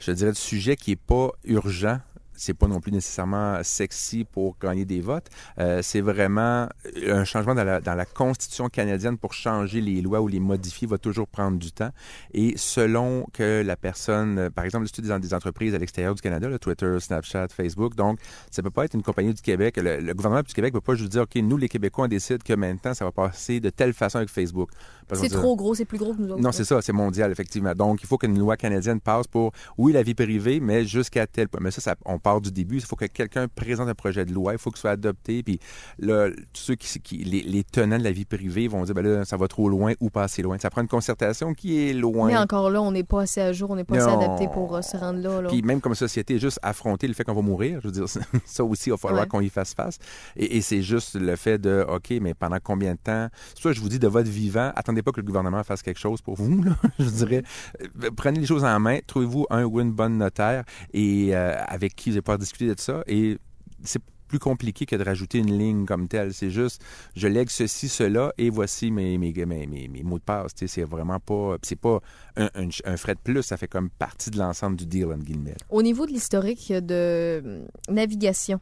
je 0.00 0.12
dirais, 0.12 0.30
de 0.32 0.36
sujet 0.36 0.76
qui 0.76 0.92
est 0.92 0.96
pas 0.96 1.30
urgent. 1.44 1.98
C'est 2.38 2.54
pas 2.54 2.66
non 2.66 2.80
plus 2.80 2.92
nécessairement 2.92 3.62
sexy 3.62 4.24
pour 4.24 4.56
gagner 4.58 4.84
des 4.84 5.00
votes. 5.00 5.26
Euh, 5.58 5.80
c'est 5.82 6.00
vraiment 6.00 6.68
un 7.06 7.24
changement 7.24 7.54
dans 7.54 7.64
la, 7.64 8.04
constitution 8.06 8.68
canadienne 8.68 9.18
pour 9.18 9.32
changer 9.32 9.80
les 9.80 10.00
lois 10.00 10.20
ou 10.20 10.28
les 10.28 10.40
modifier 10.40 10.86
va 10.86 10.98
toujours 10.98 11.28
prendre 11.28 11.58
du 11.58 11.72
temps. 11.72 11.90
Et 12.32 12.54
selon 12.56 13.26
que 13.32 13.62
la 13.64 13.76
personne, 13.76 14.38
euh, 14.38 14.50
par 14.50 14.64
exemple, 14.64 14.86
si 14.86 14.92
tu 14.92 15.00
es 15.02 15.08
dans 15.08 15.18
des 15.18 15.34
entreprises 15.34 15.74
à 15.74 15.78
l'extérieur 15.78 16.14
du 16.14 16.22
Canada, 16.22 16.48
là, 16.48 16.58
Twitter, 16.58 16.98
Snapchat, 17.00 17.48
Facebook, 17.48 17.94
donc 17.94 18.18
ça 18.50 18.62
peut 18.62 18.70
pas 18.70 18.84
être 18.84 18.94
une 18.94 19.02
compagnie 19.02 19.34
du 19.34 19.42
Québec. 19.42 19.76
Le, 19.76 20.00
le 20.00 20.14
gouvernement 20.14 20.42
du 20.42 20.54
Québec 20.54 20.72
peut 20.72 20.80
pas 20.80 20.94
juste 20.94 21.12
dire, 21.12 21.22
OK, 21.22 21.34
nous, 21.36 21.56
les 21.56 21.68
Québécois, 21.68 22.06
on 22.06 22.08
décide 22.08 22.42
que 22.42 22.54
maintenant, 22.54 22.94
ça 22.94 23.04
va 23.04 23.12
passer 23.12 23.60
de 23.60 23.70
telle 23.70 23.92
façon 23.92 24.18
avec 24.18 24.30
Facebook. 24.30 24.70
C'est 25.14 25.28
trop 25.28 25.56
gros, 25.56 25.74
c'est 25.74 25.84
plus 25.84 25.98
gros 25.98 26.14
que 26.14 26.20
nous 26.20 26.30
autres. 26.32 26.40
non, 26.42 26.52
c'est 26.52 26.64
ça, 26.64 26.80
c'est 26.82 26.92
mondial, 26.92 27.30
effectivement. 27.30 27.72
Donc, 27.74 28.00
il 28.02 28.06
faut 28.06 28.18
qu'une 28.18 28.38
loi 28.38 28.56
canadienne 28.56 29.00
passe 29.00 29.26
pour, 29.26 29.52
oui, 29.78 29.92
la 29.92 30.02
vie 30.02 30.14
privée, 30.14 30.60
mais 30.60 30.84
jusqu'à 30.84 31.26
tel 31.26 31.48
point. 31.48 31.60
Mais 31.62 31.70
ça, 31.70 31.80
ça, 31.80 31.94
on 32.04 32.18
part 32.18 32.40
du 32.40 32.50
début. 32.52 32.76
Il 32.76 32.82
faut 32.84 32.96
que 32.96 33.06
quelqu'un 33.06 33.46
présente 33.48 33.88
un 33.88 33.94
projet 33.94 34.24
de 34.24 34.32
loi, 34.32 34.52
il 34.52 34.58
faut 34.58 34.70
que 34.70 34.78
ce 34.78 34.82
soit 34.82 34.90
adopté. 34.92 35.42
Puis 35.42 35.58
là, 35.98 36.28
tous 36.52 36.60
ceux 36.62 36.74
qui, 36.74 37.00
qui- 37.00 37.24
les, 37.24 37.42
les 37.42 37.64
tenants 37.64 37.98
de 37.98 38.04
la 38.04 38.12
vie 38.12 38.24
privée 38.24 38.68
vont 38.68 38.84
dire, 38.84 38.94
ben 38.94 39.02
là, 39.06 39.24
ça 39.24 39.36
va 39.36 39.48
trop 39.48 39.68
loin 39.68 39.92
ou 40.00 40.10
pas 40.10 40.24
assez 40.24 40.42
loin. 40.42 40.58
Ça 40.58 40.70
prend 40.70 40.82
une 40.82 40.88
concertation 40.88 41.54
qui 41.54 41.88
est 41.88 41.92
loin. 41.92 42.26
Mais 42.28 42.36
encore 42.36 42.70
là, 42.70 42.80
on 42.82 42.92
n'est 42.92 43.04
pas 43.04 43.22
assez 43.22 43.40
à 43.40 43.52
jour, 43.52 43.70
on 43.70 43.76
n'est 43.76 43.84
pas 43.84 43.96
assez 43.96 44.06
adapté 44.24 44.48
pour 44.52 44.76
euh, 44.76 44.82
se 44.82 44.96
rendre 44.96 45.20
là. 45.20 45.42
là. 45.42 45.48
Puis 45.48 45.62
même 45.62 45.80
comme 45.80 45.94
société, 45.94 46.38
juste 46.38 46.58
affronter 46.62 47.06
le 47.08 47.14
fait 47.14 47.24
qu'on 47.24 47.34
va 47.34 47.42
mourir, 47.42 47.80
je 47.82 47.88
veux 47.88 47.92
dire, 47.92 48.06
ça 48.44 48.64
aussi, 48.64 48.88
il 48.88 48.92
va 48.92 48.96
falloir 48.98 49.22
Ouais. 49.22 49.28
qu'on 49.28 49.40
y 49.40 49.48
fasse 49.48 49.74
face. 49.74 49.98
Et, 50.36 50.56
et 50.58 50.60
c'est 50.60 50.82
juste 50.82 51.14
le 51.16 51.34
fait 51.36 51.58
de, 51.58 51.84
OK, 51.88 52.12
mais 52.20 52.34
pendant 52.34 52.58
combien 52.62 52.92
de 52.92 52.98
temps? 52.98 53.28
Que 53.62 53.72
je 53.72 53.80
vous 53.80 53.88
dis, 53.88 53.98
de 53.98 54.06
votre 54.08 54.30
vivant, 54.30 54.70
attendez 54.76 54.97
pas 55.02 55.12
que 55.12 55.20
le 55.20 55.26
gouvernement 55.26 55.62
fasse 55.64 55.82
quelque 55.82 56.00
chose 56.00 56.20
pour 56.22 56.34
vous, 56.36 56.62
là. 56.62 56.76
je 56.98 57.08
dirais. 57.08 57.42
Euh, 57.82 58.10
Prenez 58.16 58.40
les 58.40 58.46
choses 58.46 58.64
en 58.64 58.78
main, 58.80 58.98
trouvez-vous 59.06 59.46
un 59.50 59.64
ou 59.64 59.80
une 59.80 59.92
bonne 59.92 60.18
notaire 60.18 60.64
et 60.92 61.34
euh, 61.34 61.56
avec 61.66 61.94
qui 61.96 62.10
vous 62.10 62.16
allez 62.16 62.22
pouvoir 62.22 62.38
discuter 62.38 62.66
de 62.74 62.78
ça. 62.80 63.02
Et 63.06 63.38
c'est 63.82 64.02
plus 64.28 64.38
compliqué 64.38 64.84
que 64.84 64.94
de 64.94 65.02
rajouter 65.02 65.38
une 65.38 65.56
ligne 65.58 65.86
comme 65.86 66.06
telle. 66.06 66.34
C'est 66.34 66.50
juste, 66.50 66.82
je 67.16 67.28
lègue 67.28 67.48
ceci, 67.48 67.88
cela, 67.88 68.30
et 68.36 68.50
voici 68.50 68.90
mes, 68.90 69.16
mes, 69.16 69.32
mes, 69.32 69.66
mes, 69.66 69.88
mes 69.88 70.02
mots 70.02 70.18
de 70.18 70.22
passe. 70.24 70.52
C'est 70.54 70.82
vraiment 70.82 71.18
pas, 71.18 71.56
c'est 71.62 71.76
pas 71.80 72.00
un, 72.36 72.50
un, 72.54 72.68
un 72.84 72.96
frais 72.98 73.14
de 73.14 73.20
plus, 73.20 73.42
ça 73.42 73.56
fait 73.56 73.68
comme 73.68 73.88
partie 73.88 74.30
de 74.30 74.36
l'ensemble 74.36 74.76
du 74.76 74.84
deal, 74.84 75.06
en 75.06 75.16
guillemets. 75.16 75.54
Au 75.70 75.80
niveau 75.82 76.04
de 76.04 76.12
l'historique 76.12 76.70
de 76.72 77.62
navigation, 77.88 78.60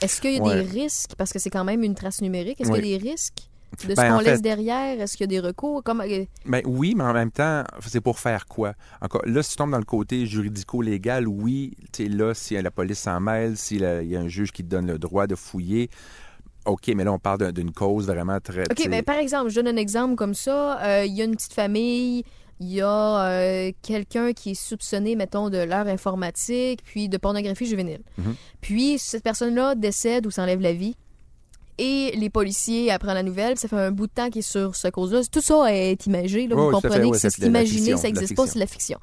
est-ce 0.00 0.20
qu'il 0.20 0.34
y 0.34 0.38
a 0.38 0.42
Ouais. 0.42 0.64
des 0.64 0.68
risques, 0.68 1.12
parce 1.16 1.32
que 1.32 1.38
c'est 1.38 1.50
quand 1.50 1.64
même 1.64 1.82
une 1.84 1.94
trace 1.94 2.20
numérique, 2.20 2.60
est-ce 2.60 2.72
qu'il 2.72 2.86
y 2.86 2.94
a 2.94 2.98
des 2.98 3.08
risques? 3.10 3.47
De 3.84 3.90
ce 3.90 3.94
Ben, 3.96 4.12
qu'on 4.14 4.20
laisse 4.20 4.36
fait- 4.36 4.42
derrière? 4.42 5.00
Est-ce 5.00 5.16
qu'il 5.16 5.30
y 5.30 5.36
a 5.36 5.40
des 5.40 5.46
recours? 5.46 5.82
Comme, 5.82 6.00
euh, 6.00 6.24
Ben 6.46 6.62
oui, 6.66 6.94
mais 6.96 7.04
en 7.04 7.12
même 7.12 7.30
temps, 7.30 7.64
c'est 7.86 8.00
pour 8.00 8.18
faire 8.18 8.46
quoi? 8.46 8.74
Encore, 9.00 9.22
là, 9.26 9.42
si 9.42 9.50
tu 9.50 9.56
tombes 9.56 9.70
dans 9.70 9.78
le 9.78 9.84
côté 9.84 10.26
juridico-légal, 10.26 11.26
oui, 11.28 11.74
là, 11.98 12.34
si 12.34 12.60
la 12.60 12.70
police 12.70 12.98
s'en 13.00 13.20
mêle, 13.20 13.56
s'il 13.56 13.80
y 13.80 14.16
a 14.16 14.20
un 14.20 14.28
juge 14.28 14.52
qui 14.52 14.62
te 14.64 14.68
donne 14.68 14.86
le 14.86 14.98
droit 14.98 15.26
de 15.26 15.34
fouiller, 15.34 15.90
OK, 16.66 16.88
mais 16.94 17.04
là, 17.04 17.12
on 17.12 17.18
parle 17.18 17.38
d'un- 17.38 17.52
d'une 17.52 17.72
cause 17.72 18.06
vraiment 18.06 18.40
très... 18.40 18.62
OK, 18.70 18.86
mais 18.88 19.02
par 19.02 19.16
exemple, 19.16 19.50
je 19.50 19.54
donne 19.60 19.68
un 19.68 19.76
exemple 19.76 20.16
comme 20.16 20.34
ça. 20.34 20.80
Euh, 20.82 21.04
Il 21.06 21.14
y 21.14 21.22
a 21.22 21.24
une 21.24 21.34
petite 21.36 21.54
famille, 21.54 22.24
il 22.60 22.68
y 22.72 22.80
a 22.82 23.24
euh, 23.24 23.72
quelqu'un 23.82 24.32
qui 24.32 24.50
est 24.50 24.54
soupçonné, 24.54 25.14
mettons, 25.16 25.48
de 25.48 25.58
l'heure 25.58 25.86
informatique, 25.86 26.80
puis 26.84 27.08
de 27.08 27.16
pornographie 27.16 27.64
juvénile. 27.66 28.02
Mhm. 28.18 28.34
Puis 28.60 28.98
cette 28.98 29.22
personne-là 29.22 29.76
décède 29.76 30.26
ou 30.26 30.30
s'enlève 30.30 30.60
la 30.60 30.72
vie. 30.72 30.96
Et 31.78 32.12
les 32.16 32.28
policiers 32.28 32.90
apprennent 32.90 33.14
la 33.14 33.22
nouvelle, 33.22 33.56
ça 33.56 33.68
fait 33.68 33.76
un 33.76 33.92
bout 33.92 34.08
de 34.08 34.12
temps 34.12 34.30
qu'il 34.30 34.40
est 34.40 34.42
sur 34.42 34.74
ce 34.74 34.88
cause-là. 34.88 35.20
Tout 35.30 35.40
ça 35.40 35.72
est 35.72 36.06
imagé, 36.06 36.48
là, 36.48 36.56
Oui, 36.56 36.62
vous 36.72 36.80
fait, 36.80 36.88
comprenez 36.88 37.10
que 37.10 37.18
c'est 37.18 37.38
imaginé, 37.38 37.78
fiction, 37.78 37.96
ça 37.96 38.08
n'existe 38.08 38.34
pas, 38.34 38.46
c'est 38.46 38.54
de 38.54 38.60
la 38.60 38.66
fiction. 38.66 38.98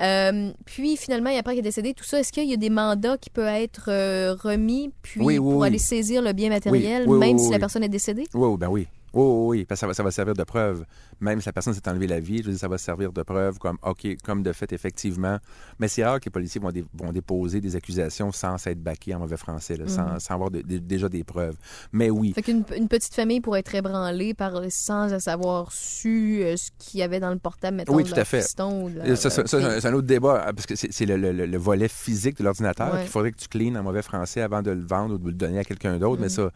Euh, 0.00 0.50
puis 0.64 0.96
finalement, 0.96 1.30
après 1.38 1.52
qu'il 1.52 1.60
est 1.60 1.62
décédé, 1.62 1.94
tout 1.94 2.04
ça, 2.04 2.18
est-ce 2.20 2.32
qu'il 2.32 2.48
y 2.48 2.54
a 2.54 2.56
des 2.56 2.70
mandats 2.70 3.18
qui 3.18 3.28
peuvent 3.30 3.46
être 3.46 3.86
euh, 3.88 4.34
remis 4.34 4.90
puis 5.02 5.20
Oui, 5.20 5.38
oui, 5.38 5.52
pour 5.52 5.60
oui. 5.60 5.66
aller 5.66 5.78
saisir 5.78 6.22
le 6.22 6.32
bien 6.32 6.48
matériel, 6.48 7.08
même 7.08 7.38
si 7.38 7.50
la 7.50 7.58
personne 7.58 7.84
est 7.84 7.88
décédée? 7.88 8.26
Oui, 8.34 8.48
oui, 8.48 8.56
ben 8.58 8.68
oui. 8.68 8.88
Oui, 9.12 9.22
oui, 9.24 9.58
oui, 9.58 9.64
parce 9.64 9.78
que 9.78 9.80
ça 9.80 9.86
va, 9.88 9.94
ça 9.94 10.02
va 10.02 10.10
servir 10.10 10.34
de 10.34 10.44
preuve. 10.44 10.84
Même 11.20 11.40
si 11.40 11.46
la 11.46 11.52
personne 11.52 11.74
s'est 11.74 11.88
enlevée 11.88 12.06
la 12.06 12.20
vie, 12.20 12.38
je 12.38 12.44
veux 12.44 12.50
dire, 12.52 12.60
ça 12.60 12.68
va 12.68 12.78
servir 12.78 13.12
de 13.12 13.22
preuve 13.22 13.58
comme, 13.58 13.76
OK, 13.82 14.06
comme 14.24 14.42
de 14.42 14.52
fait, 14.52 14.72
effectivement. 14.72 15.38
Mais 15.78 15.88
c'est 15.88 16.04
rare 16.04 16.20
que 16.20 16.26
les 16.26 16.30
policiers 16.30 16.60
vont, 16.60 16.70
dé- 16.70 16.84
vont 16.94 17.12
déposer 17.12 17.60
des 17.60 17.74
accusations 17.76 18.30
sans 18.32 18.56
s'être 18.58 18.80
baqués 18.82 19.14
en 19.14 19.18
mauvais 19.18 19.36
français, 19.36 19.76
là, 19.76 19.88
sans, 19.88 20.18
sans 20.20 20.34
avoir 20.34 20.50
de- 20.50 20.62
de- 20.62 20.78
déjà 20.78 21.08
des 21.08 21.24
preuves. 21.24 21.56
Mais 21.92 22.08
oui, 22.10 22.28
Mhm. 22.28 22.34
Fait 22.34 22.42
qu'une 22.42 22.64
une 22.76 22.88
petite 22.88 23.14
famille 23.14 23.40
pourrait 23.40 23.60
être 23.60 23.74
ébranlée 23.74 24.34
par, 24.34 24.52
sans 24.70 25.28
avoir 25.28 25.72
su 25.72 26.42
euh, 26.42 26.56
ce 26.56 26.70
qu'il 26.78 27.00
y 27.00 27.02
avait 27.02 27.20
dans 27.20 27.30
le 27.32 27.38
portable, 27.38 27.78
mettons, 27.78 27.94
Oui, 27.94 28.04
tout 28.04 28.14
à 28.14 28.24
fait. 28.24 28.38
de 28.40 29.14
Ça, 29.16 29.28
ça, 29.30 29.46
ça, 29.46 29.58
leur 29.58 29.80
c'est 29.80 29.88
un 29.88 29.94
autre 29.94 30.06
débat, 30.06 30.44
hein, 30.46 30.52
parce 30.54 30.66
que 30.66 30.74
c'est 30.76 31.06
le, 31.06 31.16
le- 31.16 31.46
le 31.46 31.58
volet 31.58 31.88
physique 31.88 32.38
de 32.38 32.44
l'ordinateur 32.44 32.92
Ouais. 32.94 33.00
qu'il 33.00 33.08
faudrait 33.10 33.32
que 33.32 33.38
tu 33.38 33.48
cleans 33.48 33.74
en 33.76 33.82
mauvais 33.82 34.02
français 34.02 34.40
avant 34.40 34.62
de 34.62 34.70
le 34.70 34.84
vendre 34.84 35.14
ou 35.14 35.18
de 35.18 35.26
le 35.26 35.32
donner 35.32 35.58
à 35.58 35.64
quelqu'un 35.64 35.98
d'autre. 35.98 36.20
Mais 36.20 36.26
Mm. 36.28 36.30
ça, 36.30 36.50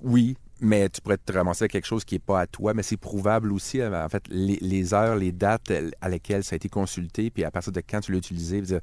oui, 0.00 0.36
mais 0.64 0.88
tu 0.88 1.00
pourrais 1.00 1.18
te 1.18 1.32
ramasser 1.32 1.64
avec 1.64 1.72
quelque 1.72 1.86
chose 1.86 2.04
qui 2.04 2.14
n'est 2.16 2.18
pas 2.20 2.40
à 2.40 2.46
toi, 2.46 2.74
mais 2.74 2.82
c'est 2.82 2.96
prouvable 2.96 3.52
aussi, 3.52 3.80
euh, 3.80 4.04
en 4.04 4.08
fait, 4.08 4.24
les, 4.28 4.58
les 4.60 4.94
heures, 4.94 5.16
les 5.16 5.30
dates 5.32 5.70
euh, 5.70 5.90
à 6.00 6.08
lesquelles 6.08 6.42
ça 6.44 6.54
a 6.54 6.56
été 6.56 6.68
consulté, 6.68 7.30
puis 7.30 7.44
à 7.44 7.50
partir 7.50 7.72
de 7.72 7.80
quand 7.80 8.00
tu 8.00 8.12
l'as 8.12 8.18
utilisé. 8.18 8.60
Dire, 8.60 8.80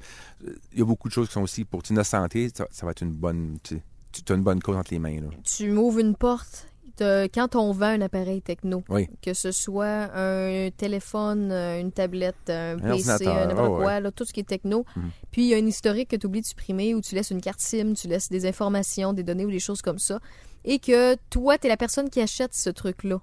euh, 0.48 0.54
Il 0.74 0.80
y 0.80 0.82
a 0.82 0.86
beaucoup 0.86 1.08
de 1.10 1.14
choses 1.14 1.28
qui 1.28 1.34
sont 1.34 1.42
aussi 1.44 1.66
pour 1.66 1.84
t'innocenter, 1.84 2.50
ça, 2.56 2.66
ça 2.72 2.86
va 2.86 2.92
être 2.92 3.02
une 3.02 3.12
bonne... 3.14 3.58
Tu 3.64 3.82
tu 4.14 4.34
as 4.34 4.36
une 4.36 4.44
bonne 4.44 4.62
cause 4.62 4.76
entre 4.76 4.92
les 4.94 5.00
mains. 5.00 5.22
Là. 5.22 5.28
tu 5.46 5.70
m'ouvres 5.72 6.00
une 6.00 6.16
porte. 6.16 6.68
de- 6.98 7.30
Quand 7.34 7.56
on 7.56 7.72
vend 7.72 7.86
un 7.88 8.02
appareil 8.02 8.42
techno, 8.42 8.84
Oui. 8.90 9.08
que 9.22 9.34
ce 9.34 9.52
soit 9.54 10.10
un 10.14 10.70
téléphone, 10.76 11.50
une 11.52 11.92
tablette, 11.94 12.50
un, 12.50 12.78
PC, 12.78 13.26
n'importe 13.26 13.70
oh, 13.72 13.78
quoi, 13.78 14.00
là, 14.02 14.12
tout 14.12 14.26
ce 14.26 14.34
qui 14.34 14.42
est 14.42 14.48
techno, 14.48 14.86
Mhm. 14.98 15.10
puis 15.32 15.44
il 15.44 15.48
y 15.48 15.54
a 15.54 15.58
une 15.58 15.70
historique 15.70 16.10
que 16.10 16.18
tu 16.18 16.28
oublies 16.28 16.42
de 16.42 16.46
supprimer 16.46 16.94
ou 16.94 17.00
tu 17.02 17.16
laisses 17.16 17.32
une 17.32 17.40
carte 17.42 17.62
SIM, 17.62 17.94
tu 17.94 18.08
laisses 18.10 18.28
des 18.30 18.46
informations, 18.46 19.14
des 19.14 19.24
données 19.24 19.46
ou 19.46 19.52
des 19.52 19.60
choses 19.60 19.82
comme 19.82 19.98
ça, 20.00 20.20
et 20.66 20.80
que 20.80 21.16
toi, 21.30 21.58
tu 21.58 21.68
es 21.68 21.70
la 21.70 21.78
personne 21.78 22.10
qui 22.10 22.22
achète 22.22 22.54
ce 22.54 22.70
truc-là. 22.70 23.20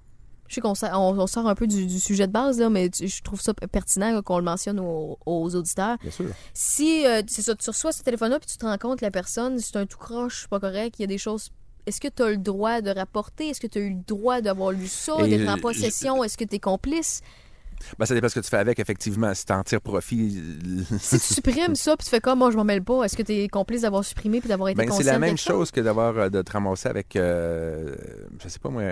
Je 0.47 0.55
sais 0.55 0.61
qu'on 0.61 0.73
sort, 0.73 0.89
on, 0.93 1.17
on 1.19 1.27
sort 1.27 1.47
un 1.47 1.53
peu 1.53 1.67
du, 1.67 1.85
du 1.85 1.99
sujet 1.99 2.25
de 2.25 2.31
base, 2.31 2.59
là, 2.59 2.69
mais 2.71 2.89
je 2.99 3.21
trouve 3.21 3.39
ça 3.39 3.53
pertinent 3.53 4.19
qu'on 4.23 4.39
le 4.39 4.43
mentionne 4.43 4.79
aux, 4.79 5.19
aux 5.25 5.55
auditeurs. 5.55 5.97
Bien 6.01 6.09
sûr. 6.11 6.25
Si 6.55 7.05
euh, 7.05 7.21
c'est 7.27 7.43
ça, 7.43 7.53
tu 7.55 7.69
reçois 7.69 7.91
ce 7.91 8.01
téléphone-là 8.01 8.39
puis 8.39 8.49
tu 8.49 8.57
te 8.57 8.65
rends 8.65 8.77
compte 8.79 8.99
que 8.99 9.05
la 9.05 9.11
personne, 9.11 9.59
c'est 9.59 9.75
un 9.75 9.85
tout 9.85 9.99
croche, 9.99 10.47
pas 10.47 10.59
correct, 10.59 10.95
il 10.97 11.03
y 11.03 11.05
a 11.05 11.07
des 11.07 11.19
choses. 11.19 11.51
Est-ce 11.85 12.01
que 12.01 12.07
tu 12.07 12.23
as 12.23 12.29
le 12.31 12.37
droit 12.37 12.81
de 12.81 12.89
rapporter? 12.89 13.49
Est-ce 13.49 13.59
que 13.61 13.67
tu 13.67 13.77
as 13.77 13.81
eu 13.81 13.89
le 13.91 14.03
droit 14.07 14.41
d'avoir 14.41 14.71
lu 14.71 14.87
ça, 14.87 15.15
d'être 15.27 15.47
en 15.47 15.55
je- 15.57 15.61
possession? 15.61 16.23
Est-ce 16.23 16.37
que 16.37 16.45
tu 16.45 16.55
es 16.55 16.59
complice? 16.59 17.21
Ben, 17.97 18.05
ça 18.05 18.13
dépend 18.13 18.29
ce 18.29 18.35
que 18.35 18.43
tu 18.43 18.49
fais 18.49 18.57
avec, 18.57 18.79
effectivement. 18.79 19.33
Si 19.33 19.45
tu 19.45 19.53
en 19.53 19.63
tires 19.63 19.81
profit... 19.81 20.41
Si 20.99 21.19
tu 21.19 21.33
supprimes 21.35 21.75
ça 21.75 21.95
puis 21.97 22.05
tu 22.05 22.09
fais 22.09 22.19
comme 22.19 22.39
moi, 22.39 22.51
je 22.51 22.57
m'en 22.57 22.63
mêle 22.63 22.83
pas, 22.83 23.03
est-ce 23.03 23.15
que 23.15 23.23
tu 23.23 23.33
es 23.33 23.47
complice 23.47 23.81
d'avoir 23.81 24.03
supprimé 24.03 24.39
puis 24.39 24.49
d'avoir 24.49 24.69
été 24.69 24.77
Ben, 24.77 24.91
c'est 24.91 25.03
la 25.03 25.19
même 25.19 25.37
chose 25.37 25.71
que 25.71 25.81
d'avoir 25.81 26.17
euh, 26.17 26.29
de 26.29 26.41
te 26.41 26.51
ramasser 26.51 26.89
avec, 26.89 27.15
euh, 27.15 27.95
je 28.43 28.49
sais 28.49 28.59
pas 28.59 28.69
moi, 28.69 28.83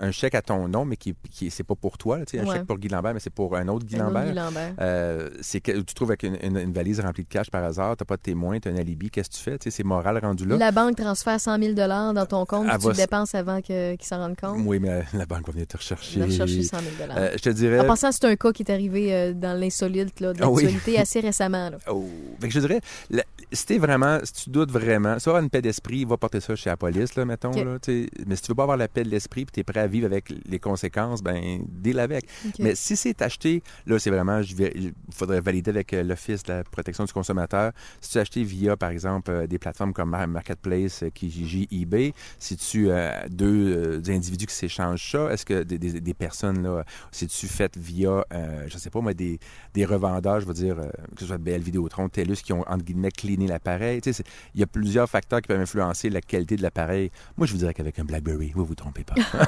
un 0.00 0.10
chèque 0.10 0.34
à 0.34 0.42
ton 0.42 0.68
nom, 0.68 0.84
mais 0.84 0.96
qui, 0.96 1.14
qui 1.30 1.50
c'est 1.50 1.64
pas 1.64 1.74
pour 1.74 1.98
toi. 1.98 2.18
là, 2.18 2.24
tu 2.26 2.36
sais, 2.36 2.42
Un 2.42 2.46
Ouais. 2.48 2.56
chèque 2.56 2.66
pour 2.66 2.78
Guy 2.78 2.88
Lambert, 2.88 3.14
mais 3.14 3.20
c'est 3.20 3.30
pour 3.30 3.56
un 3.56 3.66
autre 3.68 3.84
Guy 3.86 3.96
Un 3.96 4.04
Lambert. 4.04 4.26
Guy 4.26 4.34
Lambert. 4.34 4.74
Euh, 4.80 5.30
c'est 5.40 5.60
que 5.60 5.72
tu 5.72 5.84
te 5.84 5.94
trouves 5.94 6.10
avec 6.10 6.22
une, 6.22 6.36
une- 6.42 6.58
une 6.58 6.72
valise 6.72 7.00
remplie 7.00 7.24
de 7.24 7.28
cash 7.28 7.50
par 7.50 7.64
hasard, 7.64 7.96
t'as 7.96 8.04
pas 8.04 8.16
de 8.16 8.22
témoin, 8.22 8.58
t'as 8.60 8.70
un 8.70 8.76
alibi, 8.76 9.10
qu'est-ce 9.10 9.30
que 9.30 9.34
tu 9.36 9.42
fais? 9.42 9.58
Tu 9.58 9.70
sais, 9.70 9.76
c'est 9.76 9.84
moral 9.84 10.18
rendu 10.18 10.46
là. 10.46 10.56
La 10.56 10.70
banque 10.72 10.96
transfère 10.96 11.40
100 11.40 11.58
000 11.60 11.74
dans 11.74 12.26
ton 12.26 12.44
compte 12.46 12.66
tu 12.70 12.78
va 12.78 12.90
le 12.90 12.96
dépenses 12.96 13.34
avant 13.34 13.60
qu'ils 13.60 13.96
s'en 14.02 14.18
rendent 14.18 14.36
compte? 14.36 14.60
Oui, 14.64 14.78
mais 14.80 15.04
la 15.14 15.26
banque 15.26 15.46
va 15.46 15.52
venir 15.52 15.66
te 15.66 15.76
rechercher. 15.76 16.20
vas 16.20 16.26
rechercher 16.26 16.62
100 16.62 16.76
000 16.78 17.10
Euh, 17.16 17.30
je 17.36 17.42
te 17.42 17.50
dirais. 17.50 17.80
En 17.80 17.84
passant, 17.86 18.12
c'est 18.12 18.24
un 18.24 18.36
cas 18.36 18.52
qui 18.52 18.62
est 18.62 18.70
arrivé 18.72 19.14
euh, 19.14 19.32
dans 19.32 19.58
l'insolite 19.58 20.20
de 20.20 20.32
Ah 20.40 20.50
oui. 20.50 20.62
l'actualité 20.64 20.98
assez 20.98 21.20
récemment. 21.20 21.70
là. 21.70 21.78
Oh. 21.88 22.04
Fait 22.40 22.48
que 22.48 22.54
je 22.54 22.60
dirais, 22.60 22.80
la- 23.10 23.22
si 23.52 23.66
t'es 23.66 23.78
vraiment, 23.78 24.18
si 24.24 24.32
tu 24.44 24.50
doutes 24.50 24.70
vraiment, 24.70 25.18
si 25.18 25.24
tu 25.24 25.30
vas 25.30 25.32
avoir 25.32 25.42
une 25.44 25.50
paix 25.50 25.62
d'esprit, 25.62 26.04
va 26.04 26.16
porter 26.16 26.40
ça 26.40 26.56
chez 26.56 26.68
la 26.70 26.76
police, 26.76 27.14
là, 27.14 27.24
mettons. 27.24 27.50
Là, 27.64 27.78
mais 28.26 28.36
si 28.36 28.42
tu 28.42 28.48
veux 28.48 28.54
pas 28.54 28.62
avoir 28.64 28.76
la 28.76 28.88
paix 28.88 29.04
de 29.04 29.08
l'esprit 29.08 29.42
et 29.42 29.46
tu 29.46 29.60
es 29.60 29.64
prêt 29.64 29.80
à 29.80 29.86
vivre 29.86 30.06
avec 30.06 30.32
les 30.46 30.58
conséquences, 30.58 31.22
ben, 31.22 31.60
deal 31.68 31.98
avec. 32.00 32.24
Mais 32.58 32.74
si 32.74 32.96
c'est 32.96 33.22
acheté, 33.22 33.62
là, 33.86 33.98
c'est 33.98 34.10
vraiment, 34.10 34.40
il 34.40 34.92
faudrait 35.12 35.40
valider 35.40 35.70
avec 35.70 35.92
euh, 35.92 36.02
l'Office 36.02 36.42
de 36.42 36.52
la 36.54 36.64
protection 36.64 37.04
du 37.04 37.12
consommateur. 37.12 37.72
Si 38.00 38.10
tu 38.10 38.18
as 38.18 38.22
acheté 38.22 38.42
via, 38.42 38.76
par 38.76 38.90
exemple, 38.90 39.30
euh, 39.30 39.46
des 39.46 39.58
plateformes 39.58 39.92
comme 39.92 40.10
Mar- 40.10 40.26
Marketplace, 40.28 41.02
euh, 41.04 41.10
Kijiji, 41.10 41.68
eBay, 41.70 42.12
si 42.38 42.56
tu 42.56 42.90
as 42.90 43.28
deux 43.28 43.46
euh, 43.76 43.98
des 44.00 44.14
individus 44.14 44.46
qui 44.46 44.54
s'échangent 44.54 45.10
ça, 45.12 45.30
est-ce 45.32 45.46
que 45.46 45.62
des, 45.62 45.78
des- 45.78 46.00
des 46.00 46.14
personnes, 46.14 46.62
là, 46.62 46.84
si 47.12 47.26
tu 47.26 47.46
fait 47.46 47.76
via, 47.76 48.24
euh, 48.32 48.64
je 48.68 48.76
sais 48.78 48.90
pas 48.90 49.00
moi, 49.00 49.14
des, 49.14 49.38
des 49.74 49.84
revendeurs, 49.84 50.40
je 50.40 50.46
veux 50.46 50.54
dire, 50.54 50.78
euh, 50.78 50.88
que 51.14 51.20
ce 51.20 51.26
soit 51.26 51.38
BL 51.38 51.60
Vidéotron, 51.60 52.08
TELUS, 52.08 52.36
qui 52.42 52.52
ont, 52.52 52.64
entre 52.68 52.84
guillemets, 52.84 53.10
l'appareil. 53.44 54.00
Tu 54.00 54.12
sais, 54.12 54.24
il 54.54 54.60
y 54.60 54.62
a 54.62 54.66
plusieurs 54.66 55.08
facteurs 55.10 55.42
qui 55.42 55.48
peuvent 55.48 55.60
influencer 55.60 56.08
la 56.10 56.20
qualité 56.20 56.56
de 56.56 56.62
l'appareil. 56.62 57.10
Moi, 57.36 57.46
je 57.46 57.52
vous 57.52 57.58
dirais 57.58 57.74
qu'avec 57.74 57.98
un 57.98 58.04
BlackBerry, 58.04 58.52
vous 58.54 58.64
vous 58.64 58.74
trompez 58.74 59.04
pas. 59.04 59.14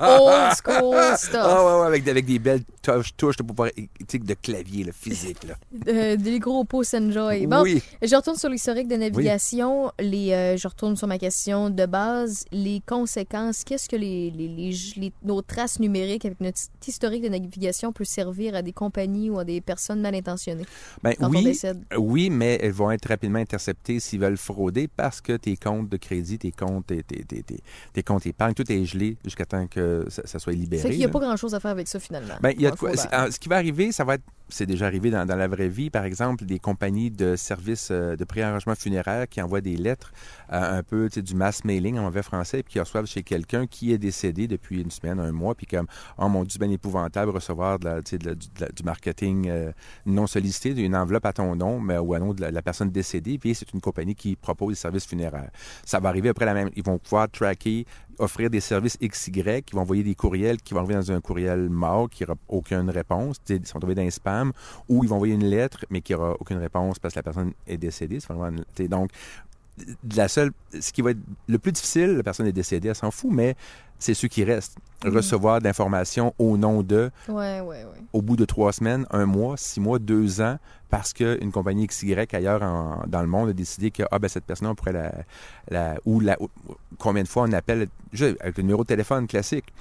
Old 0.00 0.52
school 0.64 1.16
stuff. 1.16 1.34
Ah 1.42 1.64
ouais, 1.64 1.80
ouais, 1.80 1.86
avec, 1.86 2.06
avec 2.08 2.26
des 2.26 2.38
belles 2.38 2.62
touches, 2.82 3.14
touches 3.16 3.36
de, 3.36 3.44
de 3.44 4.34
clavier 4.34 4.84
là, 4.84 4.92
physique. 4.92 5.44
Là. 5.48 5.54
Euh, 5.88 6.16
des 6.16 6.38
gros 6.38 6.64
pouces 6.64 6.94
enjoy. 6.94 7.46
Bon, 7.46 7.62
Oui. 7.62 7.82
je 8.02 8.14
retourne 8.14 8.36
sur 8.36 8.48
l'historique 8.50 8.86
de 8.86 8.96
navigation. 8.96 9.90
Les, 9.98 10.32
euh, 10.32 10.56
je 10.56 10.68
retourne 10.68 10.94
sur 10.96 11.06
ma 11.06 11.18
question 11.18 11.70
de 11.70 11.86
base. 11.86 12.44
Les 12.52 12.80
conséquences, 12.86 13.64
qu'est-ce 13.64 13.88
que 13.88 13.96
les, 13.96 14.30
les, 14.30 15.12
nos 15.24 15.40
traces 15.42 15.80
numériques 15.80 16.24
avec 16.26 16.40
notre 16.40 16.58
historique 16.86 17.22
de 17.22 17.28
navigation 17.28 17.92
peut 17.92 18.04
servir 18.04 18.54
à 18.54 18.62
des 18.62 18.72
compagnies 18.72 19.30
ou 19.30 19.38
à 19.38 19.44
des 19.44 19.60
personnes 19.60 20.00
mal 20.00 20.14
intentionnées 20.14 20.66
Ben, 21.02 21.14
quand 21.18 21.26
on 21.28 21.30
oui, 21.30 21.44
décède? 21.44 21.82
oui, 21.96 22.30
mais 22.30 22.58
elles 22.62 22.72
vont 22.72 22.90
être 22.90 22.99
rapidement 23.06 23.38
interceptées 23.38 24.00
s'ils 24.00 24.20
veulent 24.20 24.36
frauder 24.36 24.88
parce 24.88 25.20
que 25.20 25.36
tes 25.36 25.56
comptes 25.56 25.88
de 25.88 25.96
crédit, 25.96 26.38
tes 26.38 26.52
comptes, 26.52 26.86
tes, 26.86 27.02
tes, 27.02 27.24
tes, 27.24 27.42
tes- 27.42 27.62
tes 27.92 28.02
comptes 28.02 28.26
épargne, 28.26 28.54
tout 28.54 28.70
est 28.70 28.84
gelé 28.84 29.16
jusqu'à 29.24 29.44
temps 29.46 29.66
que 29.66 30.06
ça, 30.08 30.22
ça 30.26 30.38
soit 30.38 30.52
libéré. 30.52 30.82
Fait 30.82 30.88
qu'il 30.90 30.98
n'y 30.98 31.04
a 31.04 31.06
là. 31.08 31.12
pas 31.12 31.20
grand-chose 31.20 31.54
à 31.54 31.60
faire 31.60 31.70
avec 31.70 31.88
ça 31.88 31.98
finalement. 32.00 32.34
Ben, 32.40 32.52
il 32.56 32.62
y 32.62 32.66
a 32.66 32.70
de 32.70 32.76
quoi. 32.76 32.90
fraudeur. 32.94 33.06
c'est- 33.10 33.16
en- 33.16 33.30
Ce 33.30 33.38
qui 33.38 33.48
va 33.48 33.56
arriver, 33.56 33.92
ça 33.92 34.04
va 34.04 34.14
être. 34.16 34.24
C'est 34.52 34.66
déjà 34.66 34.86
arrivé 34.86 35.10
dans, 35.10 35.24
la 35.24 35.48
vraie 35.48 35.68
vie, 35.68 35.90
par 35.90 36.04
exemple, 36.04 36.44
des 36.44 36.58
compagnies 36.58 37.10
de 37.10 37.36
services 37.36 37.88
euh, 37.90 38.16
de 38.16 38.24
préarrangement 38.24 38.74
funéraire 38.74 39.28
qui 39.28 39.40
envoient 39.40 39.60
des 39.60 39.76
lettres, 39.76 40.12
euh, 40.52 40.78
un 40.78 40.82
peu 40.82 41.08
du 41.08 41.34
mass 41.34 41.64
mailing 41.64 41.98
en 41.98 42.02
mauvais 42.02 42.22
français, 42.22 42.62
puis 42.62 42.74
qui 42.74 42.80
reçoivent 42.80 43.06
chez 43.06 43.22
quelqu'un 43.22 43.66
qui 43.66 43.92
est 43.92 43.98
décédé 43.98 44.48
depuis 44.48 44.82
une 44.82 44.90
semaine, 44.90 45.20
un 45.20 45.32
mois, 45.32 45.54
puis 45.54 45.66
comme, 45.66 45.86
oh 46.18 46.28
mon 46.28 46.44
Dieu, 46.44 46.58
bien 46.58 46.70
épouvantable 46.70 47.30
recevoir 47.30 47.78
de 47.78 48.00
du, 48.00 48.82
marketing 48.84 49.48
euh, 49.48 49.72
non 50.06 50.26
sollicité, 50.26 50.74
d'une 50.74 50.96
enveloppe 50.96 51.26
à 51.26 51.32
ton 51.32 51.54
nom, 51.56 51.80
mais 51.80 51.98
ou 51.98 52.14
à 52.14 52.18
nom 52.18 52.34
de 52.34 52.44
la 52.44 52.62
personne 52.62 52.90
décédée, 52.90 53.38
puis 53.38 53.54
c'est 53.54 53.72
une 53.72 53.80
compagnie 53.80 54.14
qui 54.14 54.36
propose 54.36 54.74
des 54.74 54.80
services 54.80 55.06
funéraires. 55.06 55.50
Ça 55.84 56.00
va 56.00 56.08
arriver 56.08 56.28
après 56.28 56.44
la 56.44 56.54
même. 56.54 56.70
Ils 56.76 56.84
vont 56.84 56.98
pouvoir 56.98 57.28
tracker 57.30 57.86
offrir 58.20 58.50
des 58.50 58.60
services 58.60 58.98
XY, 59.02 59.62
qui 59.62 59.74
vont 59.74 59.82
envoyer 59.82 60.02
des 60.02 60.14
courriels 60.14 60.58
qui 60.58 60.74
vont 60.74 60.80
arriver 60.80 60.94
dans 60.94 61.12
un 61.12 61.20
courriel 61.20 61.68
mort 61.68 62.08
qui 62.10 62.22
n'aura 62.22 62.38
aucune 62.48 62.90
réponse, 62.90 63.36
ils 63.48 63.66
sont 63.66 63.80
tombés 63.80 63.94
dans 63.94 64.02
un 64.02 64.10
spam, 64.10 64.52
ou 64.88 65.02
ils 65.04 65.08
vont 65.08 65.16
envoyer 65.16 65.34
une 65.34 65.46
lettre 65.46 65.84
mais 65.90 66.00
qui 66.00 66.12
n'aura 66.12 66.36
aucune 66.38 66.58
réponse 66.58 66.98
parce 66.98 67.14
que 67.14 67.18
la 67.18 67.24
personne 67.24 67.52
est 67.66 67.78
décédée. 67.78 68.18
C'est 68.20 68.88
la 70.16 70.28
seule, 70.28 70.50
ce 70.78 70.92
qui 70.92 71.02
va 71.02 71.10
être 71.12 71.18
le 71.48 71.58
plus 71.58 71.72
difficile, 71.72 72.16
la 72.16 72.22
personne 72.22 72.46
est 72.46 72.52
décédée, 72.52 72.88
elle 72.88 72.94
s'en 72.94 73.10
fout, 73.10 73.30
mais 73.32 73.56
c'est 73.98 74.14
ceux 74.14 74.28
qui 74.28 74.44
restent. 74.44 74.76
Recevoir 75.04 75.60
de 75.60 75.64
l'information 75.64 76.34
au 76.38 76.58
nom 76.58 76.82
de, 76.82 77.10
Ouais, 77.28 77.60
ouais, 77.60 77.84
ouais. 77.84 78.02
au 78.12 78.20
bout 78.20 78.36
de 78.36 78.44
trois 78.44 78.72
semaines, 78.72 79.06
un 79.10 79.24
mois, 79.24 79.56
six 79.56 79.80
mois, 79.80 79.98
deux 79.98 80.40
ans, 80.42 80.58
parce 80.90 81.12
qu'une 81.14 81.50
compagnie 81.52 81.86
XY 81.86 82.14
ailleurs 82.32 82.62
en- 82.62 83.02
dans 83.06 83.22
le 83.22 83.26
monde 83.26 83.48
a 83.48 83.52
décidé 83.54 83.90
que 83.90 84.02
ah, 84.10 84.18
ben, 84.18 84.28
cette 84.28 84.44
personne, 84.44 84.68
on 84.68 84.74
pourrait 84.74 84.92
la. 84.92 85.12
la 85.70 85.94
ou 86.04 86.20
la, 86.20 86.36
ou- 86.42 86.48
combien 86.98 87.22
de 87.22 87.28
fois 87.28 87.44
on 87.44 87.52
appelle, 87.52 87.88
juste 88.12 88.36
avec 88.40 88.56
le 88.58 88.62
numéro 88.64 88.82
de 88.82 88.88
téléphone 88.88 89.26
classique. 89.26 89.72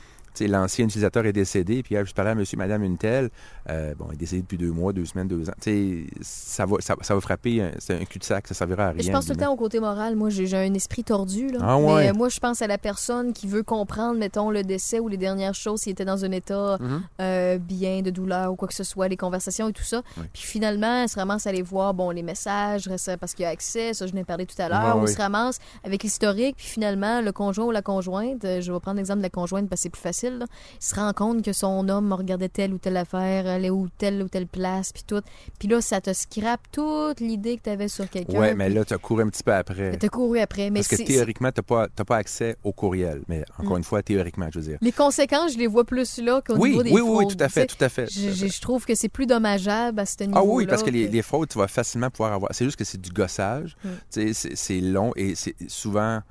L'ancien 0.48 0.86
utilisateur 0.86 1.26
est 1.26 1.34
décédé, 1.34 1.84
puis 1.84 1.96
ah, 1.98 2.04
je 2.04 2.14
parlais 2.14 2.32
à 2.32 2.36
monsieur, 2.36 2.58
madame, 2.58 2.84
une 2.84 2.98
telle. 2.98 3.30
Euh, 3.70 3.94
bon, 3.98 4.06
il 4.12 4.16
est 4.16 4.18
décédé 4.18 4.42
depuis 4.42 4.58
deux 4.58 4.72
mois, 4.72 4.94
deux 4.94 5.06
semaines, 5.06 5.28
deux 5.28 5.50
ans. 5.50 5.54
Tu 5.62 6.08
sais, 6.12 6.22
ça 6.22 6.66
va, 6.66 6.78
ça, 6.80 6.96
ça 7.02 7.14
va 7.16 7.22
frapper, 7.22 7.72
c'est 7.80 8.00
un 8.02 8.06
cul-de-sac, 8.06 8.48
ça 8.48 8.54
servira 8.54 8.88
à 8.88 8.92
rien. 8.92 9.02
Je 9.04 9.12
pense 9.12 9.26
tout 9.26 9.34
le 9.34 9.38
temps 9.38 9.52
au 9.52 9.58
côté 9.58 9.80
moral. 9.80 10.16
Moi, 10.16 10.30
j'ai 10.30 10.52
un 10.56 10.74
esprit 10.74 11.04
tordu. 11.04 11.50
Là. 11.50 11.60
Ah 11.62 11.78
ouais. 11.78 11.96
Mais 12.06 12.10
euh, 12.10 12.14
moi, 12.14 12.30
je 12.30 12.40
pense 12.40 12.62
à 12.62 12.68
la 12.68 12.78
personne 12.78 13.34
qui 13.34 13.48
veut 13.48 13.64
comprendre, 13.64 14.18
mettons, 14.18 14.50
le 14.50 14.64
décès 14.64 15.00
ou 15.00 15.08
les 15.08 15.18
dernières 15.18 15.56
choses, 15.56 15.82
s'il 15.82 15.92
était 15.92 16.06
dans 16.06 16.24
un 16.26 16.32
état 16.32 16.78
Mhm. 16.80 17.02
euh, 17.22 17.58
bien 17.58 18.02
de 18.02 18.10
douleur 18.10 18.52
ou 18.52 18.56
quoi 18.56 18.68
que 18.68 18.74
ce 18.74 18.84
soit, 18.84 19.08
les 19.08 19.18
conversations 19.18 19.70
et 19.70 19.74
tout 19.74 19.84
ça. 19.84 20.02
Oui. 20.18 20.24
Puis 20.34 20.44
finalement, 20.44 21.04
elle 21.04 21.10
se 21.10 21.16
ramasse 21.18 21.46
à 21.48 21.50
aller 21.50 21.62
voir 21.62 21.94
bon, 21.94 22.10
les 22.12 22.24
messages 22.24 22.90
parce 23.20 23.34
qu'il 23.34 23.44
y 23.44 23.46
a 23.46 23.50
accès, 23.50 23.94
ça 23.94 24.08
je 24.08 24.14
n'ai 24.14 24.24
parlé 24.24 24.46
tout 24.46 24.60
à 24.62 24.70
l'heure, 24.70 24.98
ou 24.98 25.02
oui. 25.06 25.12
se 25.14 25.18
ramasse 25.18 25.60
avec 25.84 26.04
l'historique, 26.04 26.56
puis 26.58 26.68
finalement, 26.68 27.22
le 27.22 27.32
conjoint 27.32 27.66
ou 27.66 27.72
la 27.72 27.82
conjointe, 27.82 28.44
je 28.44 28.72
vais 28.72 28.80
prendre 28.80 28.98
l'exemple 28.98 29.20
de 29.20 29.24
la 29.24 29.30
conjointe 29.30 29.68
parce 29.70 29.80
que 29.80 29.84
c'est 29.84 29.90
plus 29.90 30.02
facile, 30.02 30.29
là, 30.38 30.46
il 30.80 30.84
se 30.86 30.94
rend 30.96 31.12
compte 31.14 31.44
que 31.44 31.54
son 31.54 31.90
homme 31.90 32.14
regardait 32.14 32.50
telle 32.50 32.74
ou 32.74 32.78
telle 32.78 32.98
affaire, 32.98 33.48
allait 33.48 33.70
où 33.70 33.88
telle 33.98 34.22
ou 34.22 34.28
telle 34.30 34.46
place, 34.48 34.92
puis 34.94 35.04
tout. 35.08 35.22
Puis 35.58 35.68
là, 35.68 35.82
ça 35.82 36.00
te 36.02 36.14
scrape 36.14 36.62
toute 36.72 37.20
l'idée 37.20 37.58
que 37.58 37.64
tu 37.64 37.70
avais 37.72 37.88
sur 37.88 38.10
quelqu'un. 38.10 38.40
Ouais, 38.40 38.54
mais 38.54 38.70
là, 38.70 38.86
tu 38.86 38.94
as 38.94 38.98
couru 38.98 39.24
un 39.24 39.30
petit 39.30 39.44
peu 39.44 39.54
après. 39.54 39.98
T'as 39.98 40.08
couru 40.10 40.40
après. 40.40 40.70
Mais 40.70 40.82
Parce 40.82 40.90
que 40.90 41.04
théoriquement, 41.04 41.52
tu 41.52 41.60
n'as 41.62 41.88
pas, 41.88 41.88
pas 42.06 42.18
accès 42.18 42.56
au 42.64 42.72
courriel. 42.72 43.22
Mais 43.28 43.44
encore 43.58 43.76
Mm. 43.76 43.78
une 43.80 43.84
fois, 43.84 44.04
théoriquement, 44.04 44.48
je 44.54 44.60
veux 44.60 44.66
dire. 44.66 44.78
les 44.82 44.92
conséquences, 44.92 45.54
je 45.54 45.58
les 45.58 45.68
vois 45.68 45.84
plus 45.86 46.18
là 46.20 46.42
qu'au 46.46 46.56
Oui, 46.58 46.70
niveau 46.72 46.84
des 46.84 46.92
oui, 46.92 47.02
oui, 47.02 47.08
oui, 47.10 47.16
fraudes, 47.26 47.38
tout 47.38 47.44
à 47.44 47.50
fait, 47.50 47.66
tu 47.66 47.76
tout 47.76 47.84
à 47.84 47.90
fait. 47.90 48.08
Je, 48.12 48.62
trouve 48.62 48.86
que 48.86 48.96
c'est 48.96 49.10
plus 49.10 49.26
dommageable 49.26 50.00
à 50.00 50.06
ce 50.06 50.24
niveau-là. 50.24 50.42
Ah 50.42 50.44
oui, 50.46 50.66
parce 50.68 50.84
que 50.84 50.90
les, 50.90 51.08
que- 51.08 51.12
les 51.14 51.22
fraudes, 51.22 51.50
tu 51.50 51.58
vas 51.58 51.68
facilement 51.68 52.10
pouvoir 52.10 52.34
avoir. 52.34 52.54
C'est 52.54 52.66
juste 52.66 52.78
que 52.78 52.84
c'est 52.84 53.00
du 53.00 53.10
gossage. 53.12 53.76
Mm. 53.84 53.90
Tu 54.12 54.34
c'est 54.34 54.82
long 54.82 55.12
et 55.16 55.36
c'est 55.36 55.56
souvent. 55.68 56.22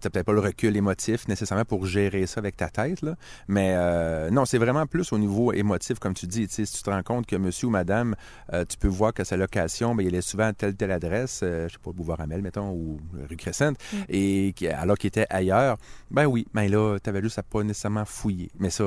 Tu 0.00 0.10
peut-être 0.10 0.26
pas 0.26 0.32
le 0.32 0.40
recul 0.40 0.76
émotif 0.76 1.28
nécessairement 1.28 1.64
pour 1.64 1.86
gérer 1.86 2.26
ça 2.26 2.40
avec 2.40 2.56
ta 2.56 2.68
tête, 2.68 3.02
là. 3.02 3.14
mais 3.48 3.72
euh, 3.76 4.30
non, 4.30 4.44
c'est 4.44 4.58
vraiment 4.58 4.86
plus 4.86 5.12
au 5.12 5.18
niveau 5.18 5.52
émotif, 5.52 5.98
comme 5.98 6.14
tu 6.14 6.26
dis. 6.26 6.46
Si 6.48 6.64
tu 6.64 6.82
te 6.82 6.90
rends 6.90 7.02
compte 7.02 7.26
que 7.26 7.36
monsieur 7.36 7.68
ou 7.68 7.70
madame, 7.70 8.16
euh, 8.52 8.64
tu 8.68 8.76
peux 8.76 8.88
voir 8.88 9.14
que 9.14 9.24
sa 9.24 9.36
location, 9.36 9.94
ben, 9.94 10.06
il 10.06 10.14
est 10.14 10.20
souvent 10.20 10.46
à 10.46 10.52
telle 10.52 10.74
telle 10.74 10.90
adresse, 10.90 11.40
euh, 11.42 11.68
je 11.68 11.74
sais 11.74 11.78
pas, 11.82 11.92
Boulevard 11.92 12.20
Amel, 12.20 12.42
mettons, 12.42 12.70
ou 12.70 13.00
rue 13.28 13.36
Crescent, 13.36 13.72
Mm. 13.92 13.96
et 14.08 14.54
alors 14.74 14.98
qu'il 14.98 15.08
était 15.08 15.26
ailleurs, 15.30 15.78
ben 16.10 16.26
oui, 16.26 16.46
ben 16.52 16.70
là, 16.70 16.98
tu 17.02 17.08
avais 17.08 17.22
juste 17.22 17.38
à 17.38 17.42
pas 17.42 17.62
nécessairement 17.62 18.04
fouiller. 18.04 18.50
Mais 18.58 18.70
ça, 18.70 18.84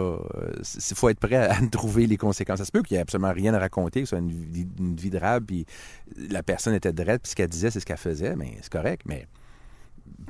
il 0.76 0.96
faut 0.96 1.10
être 1.10 1.20
prêt 1.20 1.36
à, 1.36 1.54
à 1.54 1.68
trouver 1.72 2.08
les 2.08 2.18
conséquences. 2.18 2.60
Ça 2.60 2.66
se 2.66 2.72
peut 2.72 2.82
qu'il 2.82 2.96
n'y 2.96 3.00
ait 3.00 3.02
absolument 3.02 3.34
rien 3.34 3.54
à 3.54 3.60
raconter, 3.60 4.02
que 4.02 4.06
ce 4.06 4.12
soit 4.12 4.20
une 4.20 4.32
vie, 4.32 4.68
une 4.80 4.96
vie 4.96 5.10
de 5.10 5.18
rab, 5.18 5.46
puis 5.46 5.66
la 6.30 6.44
personne 6.44 6.74
était 6.74 6.94
drette, 6.94 7.24
puis 7.24 7.32
ce 7.32 7.36
qu'elle 7.36 7.50
disait, 7.50 7.72
c'est 7.72 7.80
ce 7.80 7.86
qu'elle 7.86 7.98
faisait, 7.98 8.36
mais 8.36 8.58
c'est 8.62 8.72
correct, 8.72 9.04
mais 9.06 9.28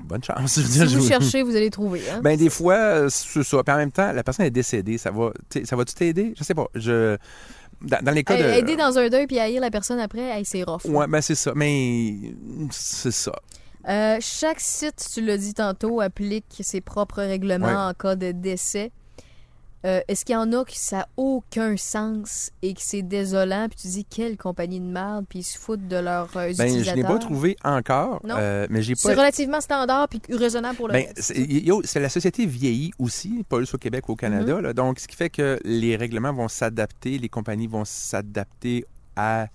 bonne 0.04 0.24
chance. 0.24 0.60
Si 0.60 0.96
vous 0.96 1.08
cherchez, 1.08 1.42
vous 1.44 1.56
allez 1.56 1.70
trouver. 1.70 2.02
Hein? 2.10 2.22
Ben, 2.22 2.38
des 2.38 2.50
fois, 2.50 2.76
euh, 2.76 3.10
c'est 3.10 3.44
ça. 3.44 3.64
Puis 3.64 3.74
en 3.74 3.78
même 3.78 3.92
temps, 3.92 4.12
la 4.12 4.24
personne 4.24 4.46
est 4.46 4.52
décédée. 4.52 4.98
Ça 4.98 5.12
va, 5.12 5.32
ça 5.64 5.76
va-tu 5.76 5.94
t'aider? 5.94 6.34
Je 6.38 6.44
sais 6.44 6.54
pas. 6.54 6.68
Je... 6.76 7.18
Dans, 7.82 8.04
dans 8.04 8.12
les 8.12 8.24
cas 8.24 8.38
de... 8.38 8.44
Euh, 8.44 8.54
Aider 8.56 8.76
dans 8.78 8.98
un 8.98 9.10
deuil 9.10 9.28
puis 9.28 9.38
haïr 9.38 9.60
la 9.62 9.70
personne 9.70 10.00
après, 10.00 10.22
hey, 10.22 10.46
c'est 10.46 10.64
rough. 10.64 10.86
Ouais, 10.86 11.08
ben 11.08 11.22
c'est 11.22 11.36
ça. 11.36 11.52
Mais 11.56 12.16
c'est 12.72 13.12
ça. 13.12 13.34
Euh, 13.88 14.18
chaque 14.22 14.60
site, 14.60 15.06
tu 15.14 15.22
l'as 15.22 15.38
dit 15.38 15.54
tantôt, 15.54 16.02
applique 16.02 16.46
ses 16.62 16.82
propres 16.82 17.22
règlements 17.22 17.68
Ouais. 17.68 17.76
en 17.76 17.94
cas 17.94 18.16
de 18.16 18.32
décès. 18.32 18.92
Euh, 19.86 20.02
Est-ce 20.08 20.26
qu'il 20.26 20.34
y 20.34 20.38
en 20.38 20.52
a 20.52 20.66
qui 20.66 20.80
ça 20.80 20.98
n'a 20.98 21.08
aucun 21.16 21.78
sens 21.78 22.50
et 22.64 22.74
que 22.74 22.82
c'est 22.82 23.04
désolant, 23.04 23.68
puis 23.70 23.78
tu 23.80 23.88
dis 23.88 24.04
quelle 24.06 24.36
compagnie 24.36 24.80
de 24.80 24.86
merde, 24.86 25.26
puis 25.30 25.40
ils 25.40 25.44
se 25.44 25.58
foutent 25.58 25.88
de 25.88 25.98
leurs 25.98 26.36
euh, 26.36 26.52
Ben, 26.58 26.84
je 26.84 26.94
l'ai 26.96 27.04
pas 27.04 27.20
trouvé 27.20 27.56
encore. 27.64 28.20
Non. 28.26 28.36
euh, 28.38 28.66
mais 28.70 28.82
j'ai 28.82 28.96
C'est 28.96 29.10
pas. 29.14 29.20
relativement 29.22 29.62
standard 29.62 30.08
puis 30.10 30.20
raisonnable 30.30 30.76
pour 30.76 30.88
le 30.88 30.94
Ben, 30.94 31.06
c'est 31.18 31.38
a- 31.38 31.82
c'est 31.84 32.00
la 32.00 32.10
société 32.10 32.46
vieillit 32.46 32.92
aussi, 33.00 33.46
pas 33.48 33.60
juste 33.60 33.76
au 33.76 33.78
Québec 33.78 34.10
ou 34.10 34.14
au 34.14 34.16
Canada. 34.16 34.56
Mm-hmm. 34.58 34.62
là. 34.62 34.74
donc, 34.74 35.00
ce 35.00 35.08
qui 35.08 35.16
fait 35.16 35.30
que 35.30 35.60
les 35.64 35.96
règlements 35.96 36.34
vont 36.34 36.48
s'adapter, 36.48 37.18
les 37.20 37.30
compagnies 37.30 37.68
vont 37.68 37.86
s'adapter 37.86 38.86
à, 39.16 39.48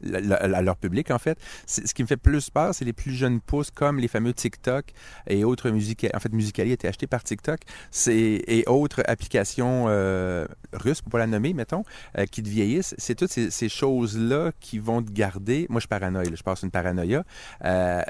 la- 0.00 0.20
la- 0.20 0.36
à 0.58 0.62
leur 0.62 0.76
public, 0.76 1.10
en 1.10 1.18
fait. 1.18 1.38
Ce 1.66 1.92
qui 1.94 2.02
me 2.02 2.08
fait 2.08 2.16
plus 2.16 2.50
peur, 2.50 2.74
c'est 2.74 2.84
les 2.84 2.92
plus 2.92 3.12
jeunes 3.12 3.40
pousses, 3.40 3.70
comme 3.70 3.98
les 3.98 4.08
fameux 4.08 4.32
TikTok 4.32 4.86
et 5.26 5.44
autres 5.44 5.70
musiques. 5.70 6.06
En 6.14 6.20
fait, 6.20 6.32
Musical.ly 6.32 6.70
a 6.70 6.74
été 6.74 6.88
acheté 6.88 7.06
par 7.06 7.22
TikTok. 7.24 7.60
Et 8.06 8.64
autres 8.66 9.02
applications 9.06 9.86
euh, 9.88 10.46
russes, 10.72 11.00
pour 11.02 11.10
pas 11.12 11.18
la 11.18 11.26
nommer, 11.26 11.52
mettons, 11.54 11.82
euh, 12.18 12.26
qui 12.26 12.42
te 12.42 12.48
vieillissent. 12.48 12.94
C'est 12.98 13.14
toutes 13.14 13.30
ces, 13.30 13.50
ces 13.50 13.68
choses-là 13.68 14.52
qui 14.60 14.78
vont 14.78 15.02
te 15.02 15.10
garder. 15.10 15.66
Moi, 15.68 15.78
je 15.78 15.82
suis 15.82 15.88
paranoïa. 15.88 16.30
Je 16.34 16.42
passe 16.42 16.62
une 16.62 16.70
paranoïa. 16.70 17.24
Euh, 17.64 18.02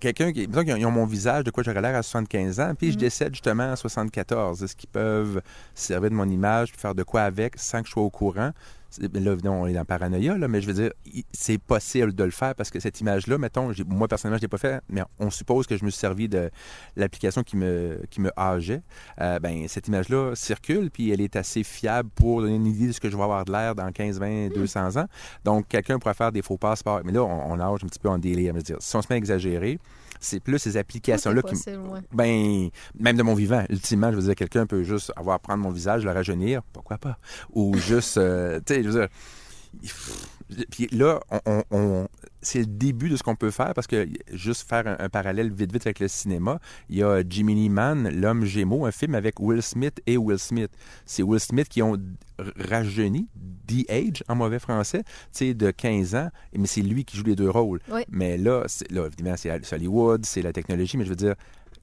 Quelqu'un 0.00 0.32
qui, 0.32 0.46
mettons 0.46 0.64
qu'ils 0.64 0.86
ont 0.86 0.90
mon 0.90 1.06
visage, 1.06 1.44
de 1.44 1.50
quoi 1.50 1.62
j'aurais 1.62 1.80
l'air 1.82 1.94
à 1.96 2.02
75 2.02 2.60
ans, 2.60 2.74
puis 2.76 2.88
je 2.88 2.96
Mhm. 2.96 3.00
décède 3.00 3.34
justement 3.34 3.72
à 3.72 3.76
74. 3.76 4.62
Est-ce 4.62 4.76
qu'ils 4.76 4.88
peuvent 4.90 5.40
servir 5.74 6.10
de 6.10 6.14
mon 6.14 6.28
image, 6.28 6.72
faire 6.76 6.94
de 6.94 7.02
quoi 7.02 7.22
avec, 7.22 7.54
sans 7.58 7.80
que 7.82 7.86
je 7.88 7.92
sois 7.92 8.02
au 8.02 8.10
courant? 8.10 8.52
Ben 9.00 9.22
Là, 9.22 9.50
on 9.50 9.66
est 9.66 9.72
dans 9.72 9.80
la 9.80 9.84
paranoïa, 9.84 10.36
là, 10.36 10.48
mais 10.48 10.60
je 10.60 10.66
veux 10.66 10.74
dire, 10.74 10.90
c'est 11.32 11.58
possible 11.58 12.12
de 12.14 12.24
le 12.24 12.30
faire 12.30 12.54
parce 12.54 12.70
que 12.70 12.80
cette 12.80 13.00
image-là, 13.00 13.38
mettons, 13.38 13.72
moi 13.86 14.08
personnellement, 14.08 14.38
je 14.38 14.42
ne 14.42 14.46
l'ai 14.46 14.48
pas 14.48 14.58
fait, 14.58 14.80
mais 14.88 15.02
on 15.18 15.30
suppose 15.30 15.66
que 15.66 15.76
je 15.76 15.84
me 15.84 15.90
suis 15.90 15.98
servi 15.98 16.28
de 16.28 16.50
l'application 16.96 17.42
qui 17.42 17.56
me, 17.56 18.00
qui 18.10 18.20
me 18.20 18.30
âgeait. 18.38 18.82
Euh, 19.20 19.38
ben, 19.38 19.66
cette 19.68 19.88
image-là 19.88 20.34
circule, 20.34 20.90
puis 20.90 21.10
elle 21.10 21.20
est 21.20 21.36
assez 21.36 21.62
fiable 21.62 22.10
pour 22.14 22.42
donner 22.42 22.56
une 22.56 22.66
idée 22.66 22.88
de 22.88 22.92
ce 22.92 23.00
que 23.00 23.10
je 23.10 23.16
vais 23.16 23.22
avoir 23.22 23.44
de 23.44 23.52
l'air 23.52 23.74
dans 23.74 23.90
15, 23.90 24.18
20, 24.18 24.48
200 24.48 24.96
ans. 24.96 25.06
Donc, 25.44 25.68
quelqu'un 25.68 25.98
pourrait 25.98 26.14
faire 26.14 26.32
des 26.32 26.42
faux 26.42 26.58
passeports. 26.58 27.00
Mais 27.04 27.12
là, 27.12 27.22
on, 27.22 27.52
on 27.52 27.60
âge 27.60 27.84
un 27.84 27.86
petit 27.86 27.98
peu 27.98 28.08
en 28.08 28.18
délire. 28.18 28.52
Je 28.52 28.56
veux 28.56 28.62
dire, 28.62 28.76
si 28.80 28.96
on 28.96 29.02
se 29.02 29.06
met 29.08 29.14
à 29.14 29.18
exagérer, 29.18 29.78
c'est 30.22 30.40
plus 30.40 30.58
ces 30.58 30.76
applications-là 30.76 31.42
qui, 31.42 31.54
ouais. 31.54 32.00
ben, 32.12 32.68
même 32.98 33.16
de 33.16 33.22
mon 33.22 33.34
vivant, 33.34 33.64
ultimement, 33.68 34.10
je 34.10 34.16
veux 34.16 34.22
dire, 34.22 34.34
quelqu'un 34.34 34.66
peut 34.66 34.82
juste 34.82 35.12
avoir 35.16 35.40
prendre 35.40 35.62
mon 35.62 35.70
visage, 35.70 36.04
le 36.04 36.12
rajeunir, 36.12 36.62
pourquoi 36.72 36.98
pas? 36.98 37.18
Ou 37.52 37.76
juste, 37.76 38.16
euh, 38.16 38.60
tu 38.64 38.74
sais, 38.74 38.82
je 38.82 38.88
veux 38.88 39.00
dire, 39.00 39.08
puis 40.70 40.86
là, 40.92 41.20
on, 41.30 41.40
on- 41.46 41.62
on- 41.70 42.08
c'est 42.40 42.58
le 42.60 42.66
début 42.66 43.08
de 43.08 43.16
ce 43.16 43.22
qu'on 43.22 43.36
peut 43.36 43.50
faire 43.52 43.72
parce 43.74 43.86
que 43.86 44.08
juste 44.32 44.68
faire 44.68 44.86
un, 44.86 44.96
un 44.98 45.08
parallèle 45.08 45.52
vite 45.52 45.72
vite 45.72 45.86
avec 45.86 46.00
le 46.00 46.08
cinéma, 46.08 46.58
il 46.88 46.96
y 46.96 47.02
a 47.02 47.22
Jiminy 47.28 47.68
Man, 47.68 48.08
l'homme 48.20 48.44
Gémeaux, 48.44 48.84
un 48.84 48.90
film 48.90 49.14
avec 49.14 49.38
Will 49.38 49.62
Smith 49.62 50.00
et 50.06 50.16
Will 50.16 50.38
Smith. 50.38 50.70
C'est 51.06 51.22
Will 51.22 51.38
Smith 51.40 51.68
qui 51.68 51.82
ont 51.82 51.96
rajeuni, 52.56 53.28
de-age 53.68 54.24
en 54.28 54.34
mauvais 54.34 54.58
français, 54.58 55.02
de 55.40 55.70
15 55.70 56.14
ans, 56.14 56.30
mais 56.56 56.66
c'est 56.66 56.82
lui 56.82 57.04
qui 57.04 57.16
joue 57.16 57.24
les 57.24 57.36
deux 57.36 57.50
rôles. 57.50 57.80
Oui. 57.90 58.02
Mais 58.10 58.36
là, 58.36 58.64
évidemment, 58.90 59.36
c'est 59.36 59.72
Hollywood, 59.74 60.24
c'est 60.26 60.42
la 60.42 60.52
technologie, 60.52 60.96
mais 60.96 61.04
je 61.04 61.10
veux 61.10 61.16
dire, 61.16 61.34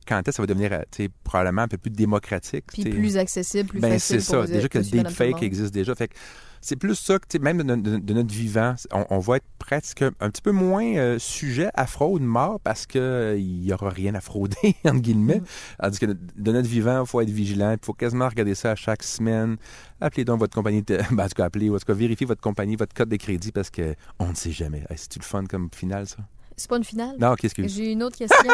quand 0.08 0.18
est-ce 0.20 0.26
que 0.26 0.32
ça 0.34 0.42
va 0.44 0.48
devenir 0.48 0.84
probablement 1.24 1.62
un 1.64 1.68
peu 1.68 1.78
plus 1.78 1.92
démocratique? 1.92 2.66
Puis 2.74 2.84
plus 2.84 3.18
accessible, 3.18 3.70
plus 3.70 3.80
Ben, 3.80 3.94
facile. 3.94 4.22
c'est 4.22 4.32
ça. 4.32 4.42
vous- 4.42 4.48
Déjà 4.48 4.68
que 4.68 4.80
le 4.80 4.84
deepfake 4.84 5.42
existe 5.44 5.74
déjà. 5.74 5.94
Fait 5.96 6.08
que 6.08 6.16
c'est 6.62 6.76
plus 6.76 6.96
ça 6.96 7.18
que, 7.20 7.38
même 7.38 7.64
de, 7.64 7.76
de- 7.76 7.98
de 7.98 8.14
notre 8.14 8.34
vivant, 8.34 8.76
on, 8.92 9.06
on 9.10 9.20
va 9.20 9.38
être 9.38 9.46
presque 9.60 10.02
un 10.02 10.30
petit 10.30 10.42
peu 10.42 10.52
moins 10.52 10.96
euh, 10.96 11.20
sujet 11.20 11.70
à 11.74 11.86
fraude 11.88 12.22
mort 12.22 12.60
parce 12.62 12.86
que 12.86 13.36
il 13.38 13.66
y 13.66 13.74
aura 13.74 13.90
rien 13.90 14.16
à 14.16 14.22
frauder, 14.22 14.76
entre 14.86 15.00
guillemets. 15.02 15.40
Mm. 15.40 15.46
Tandis 15.82 16.00
que 16.00 16.06
de 16.06 16.52
notre 16.52 16.68
vivant, 16.68 17.02
il 17.04 17.08
faut 17.08 17.22
être 17.22 17.30
vigilant. 17.30 17.72
Il 17.72 17.86
faut 17.86 17.94
quasiment 17.94 18.28
regarder 18.28 18.56
ça 18.56 18.72
à 18.72 18.76
chaque 18.76 19.04
semaine. 19.04 19.58
Appelez 20.02 20.26
donc 20.26 20.40
votre 20.40 20.56
compagnie, 20.56 20.82
de, 20.84 20.98
ben, 21.12 21.26
en 21.26 21.28
tout 21.28 21.36
cas, 21.36 21.46
appelez, 21.46 21.70
ou 21.70 21.76
en 21.76 21.80
tout 21.80 21.86
cas, 21.86 21.94
vérifiez 21.94 22.26
votre 22.26 22.42
compagnie, 22.42 22.76
votre 22.76 22.94
code 22.94 23.10
de 23.10 23.16
crédit 23.18 23.52
parce 23.52 23.70
que 23.70 23.96
on 24.20 24.28
ne 24.30 24.36
sait 24.36 24.52
jamais. 24.52 24.80
Hey, 24.90 24.98
C'est-tu 24.98 25.20
le 25.20 25.26
fun 25.26 25.46
comme 25.46 25.70
final, 25.74 26.08
ça? 26.08 26.18
C'est 26.60 26.70
pas 26.70 26.78
une 26.78 26.84
finale? 26.84 27.16
Non, 27.20 27.36
qu'est-ce 27.36 27.56
que... 27.56 27.68
J'ai 27.68 27.92
une 27.94 28.04
autre 28.04 28.18
question. 28.18 28.52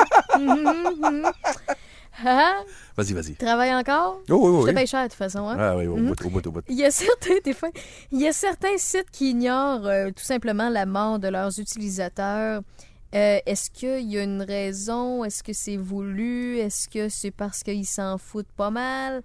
Ah, 2.24 2.62
Vas-y, 2.98 3.14
vas-y. 3.14 3.36
Travaille 3.36 3.74
encore? 3.76 4.22
Oh, 4.30 4.36
oui, 4.36 4.62
Je 4.62 4.66
oui. 4.68 4.70
te 4.72 4.76
paye 4.76 4.88
cher 4.88 5.04
de 5.04 5.08
toute 5.10 5.18
façon. 5.18 5.50
Hein? 5.50 5.58
Ah 5.60 5.76
oui, 5.76 5.86
au 5.88 5.98
bout, 5.98 6.26
au 6.26 6.30
bout, 6.30 6.48
au 6.48 6.52
bout. 6.52 6.62
Il 6.70 6.76
y 6.78 6.86
a 6.86 6.92
certains, 6.92 7.54
fois, 7.54 7.70
il 8.12 8.22
y 8.22 8.28
a 8.28 8.32
certains 8.32 8.78
sites 8.78 9.12
qui 9.12 9.32
ignorent 9.32 9.86
euh, 9.86 10.12
tout 10.12 10.24
simplement 10.24 10.70
la 10.70 10.86
mort 10.86 11.20
de 11.20 11.28
leurs 11.28 11.60
utilisateurs. 11.60 12.62
Euh, 13.14 13.40
Est-ce 13.46 13.70
qu'il 13.70 14.10
y 14.10 14.18
a 14.18 14.24
une 14.24 14.42
raison? 14.42 15.24
Est-ce 15.26 15.44
que 15.44 15.52
c'est 15.54 15.78
voulu? 15.78 16.58
Est-ce 16.60 16.88
que 16.88 17.10
c'est 17.10 17.32
parce 17.32 17.64
qu'ils 17.64 17.86
s'en 17.86 18.18
foutent 18.18 18.52
pas 18.56 18.70
mal? 18.72 19.22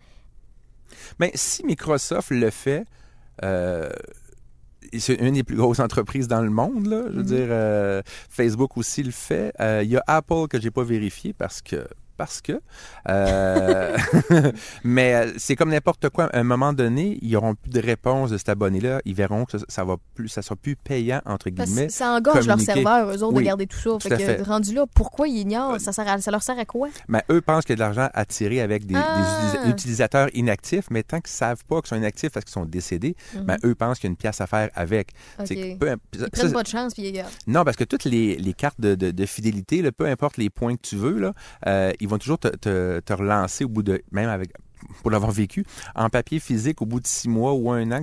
Mais 1.21 1.31
si 1.35 1.65
Microsoft 1.65 2.31
le 2.31 2.51
fait, 2.51 2.85
euh, 3.45 3.89
c'est 4.99 5.15
une 5.15 5.35
des 5.35 5.45
plus 5.45 5.57
grosses 5.57 5.79
entreprises 5.81 6.27
dans 6.27 6.43
le 6.43 6.51
monde, 6.51 6.87
là. 6.87 7.03
Je 7.09 7.13
veux 7.13 7.21
Mhm. 7.21 7.25
dire, 7.27 7.47
euh, 7.51 8.03
Facebook 8.29 8.77
aussi 8.77 9.03
le 9.03 9.11
fait. 9.13 9.53
Euh, 9.61 9.83
Il 9.85 9.91
y 9.91 9.97
a 9.97 10.03
Apple 10.07 10.49
que 10.49 10.61
j'ai 10.61 10.71
pas 10.71 10.83
vérifié 10.85 11.33
parce 11.33 11.63
que 11.63 11.87
parce 12.21 12.43
que. 12.43 12.61
Euh, 13.09 13.97
mais 14.85 15.15
euh, 15.15 15.33
c'est 15.39 15.57
comme 15.57 15.71
n'importe 15.71 16.11
quoi. 16.11 16.27
À 16.27 16.39
un 16.39 16.43
moment 16.45 16.75
donné, 16.75 17.19
ils 17.23 17.33
n'auront 17.33 17.55
plus 17.55 17.71
de 17.71 17.81
réponse 17.81 18.31
de 18.31 18.37
cet 18.37 18.51
abonné-là. 18.51 19.01
Ils 19.07 19.15
verront 19.15 19.47
que 19.47 19.57
ça, 19.57 19.65
ça 19.69 19.85
va 19.85 19.97
plus, 20.15 20.29
ça 20.29 20.43
sera 20.43 20.55
plus 20.55 20.77
payant 20.77 21.23
entre 21.25 21.49
guillemets. 21.49 21.89
ça 21.89 22.11
engorge 22.13 22.47
leur 22.47 22.61
serveur, 22.61 23.09
eux 23.09 23.23
autres, 23.23 23.33
de 23.33 23.39
Oui, 23.39 23.45
garder 23.45 23.67
tout 23.67 23.79
ça. 23.79 23.91
tout 23.99 24.01
Fait 24.09 24.13
à 24.13 24.17
que, 24.19 24.23
fait. 24.25 24.43
rendu 24.43 24.75
là, 24.75 24.85
pourquoi 24.95 25.29
ils 25.29 25.39
ignorent? 25.39 25.81
Ça, 25.81 25.93
sert 25.93 26.07
à- 26.07 26.21
ça 26.21 26.31
leur 26.31 26.43
sert 26.43 26.59
à 26.59 26.67
quoi? 26.67 26.89
Mais 27.09 27.23
eux 27.31 27.41
pensent 27.41 27.65
qu'il 27.65 27.73
y 27.73 27.73
a 27.75 27.77
de 27.77 27.81
l'argent 27.81 28.11
à 28.13 28.25
tirer 28.27 28.61
avec 28.61 28.85
des, 28.85 28.97
Ah! 28.97 29.01
utilisa- 29.57 29.71
utilisateurs 29.71 30.29
inactifs, 30.35 30.89
mais 30.91 31.03
tant 31.03 31.21
qu'ils 31.21 31.33
savent 31.33 31.65
pas 31.67 31.81
qu'ils 31.81 31.89
sont 31.89 31.97
inactifs 31.97 32.33
parce 32.33 32.45
qu'ils 32.45 32.53
sont 32.53 32.67
décédés, 32.67 33.17
Mhm. 33.35 33.45
ben, 33.45 33.57
eux 33.65 33.75
pensent 33.75 33.99
qu'il 33.99 34.09
y 34.09 34.11
a 34.11 34.13
une 34.13 34.17
pièce 34.17 34.43
à 34.43 34.47
faire 34.47 34.69
avec. 34.75 35.13
Ils 35.49 35.79
peu 35.79 35.89
ça- 36.19 36.29
prennent 36.31 36.53
pas 36.53 36.63
de 36.65 36.69
chance, 36.69 36.93
puis 36.93 37.05
ils. 37.09 37.25
Non, 37.47 37.65
parce 37.65 37.79
que 37.79 37.85
toutes 37.85 38.05
les, 38.05 38.37
les 38.37 38.53
cartes 38.53 38.79
de, 38.81 38.95
de- 38.95 39.11
de 39.11 39.27
fidélité, 39.27 39.81
là, 39.83 39.91
peu 39.93 40.07
importe 40.07 40.37
les 40.37 40.51
points 40.51 40.77
que 40.77 40.83
tu 40.83 40.97
veux, 40.97 41.19
là, 41.19 41.33
euh, 41.67 41.93
ils 42.01 42.09
vont 42.11 42.19
toujours 42.19 42.39
te, 42.39 43.13
relancer 43.13 43.65
au 43.65 43.69
bout 43.69 43.83
de, 43.83 44.03
même 44.13 44.29
avec, 44.29 44.51
pour 45.03 45.11
l'avoir 45.11 45.31
vécu, 45.31 45.65
en 45.95 46.09
papier 46.09 46.41
physique 46.41 46.83
au 46.83 46.87
bout 46.87 47.01
de 47.01 47.07
six 47.07 47.29
mois 47.29 47.55
ou 47.55 47.71
un 47.71 47.91
an 47.93 48.03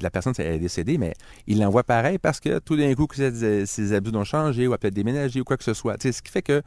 la 0.00 0.10
personne 0.10 0.34
est 0.38 0.58
décédée, 0.58 0.98
mais 0.98 1.14
ils 1.46 1.58
l'envoient 1.58 1.84
pareil 1.84 2.18
parce 2.18 2.40
que 2.40 2.58
tout 2.58 2.76
d'un 2.76 2.94
coup, 2.94 3.06
ces 3.14 3.92
habitudes 3.92 4.16
ont 4.16 4.24
changé 4.24 4.66
ou 4.66 4.72
a 4.72 4.78
peut-être 4.78 4.94
déménagé 4.94 5.40
ou 5.40 5.44
quoi 5.44 5.56
que 5.56 5.64
ce 5.64 5.74
soit. 5.74 6.02
Ce 6.02 6.22
qui 6.22 6.30
fait 6.30 6.42
que 6.42 6.62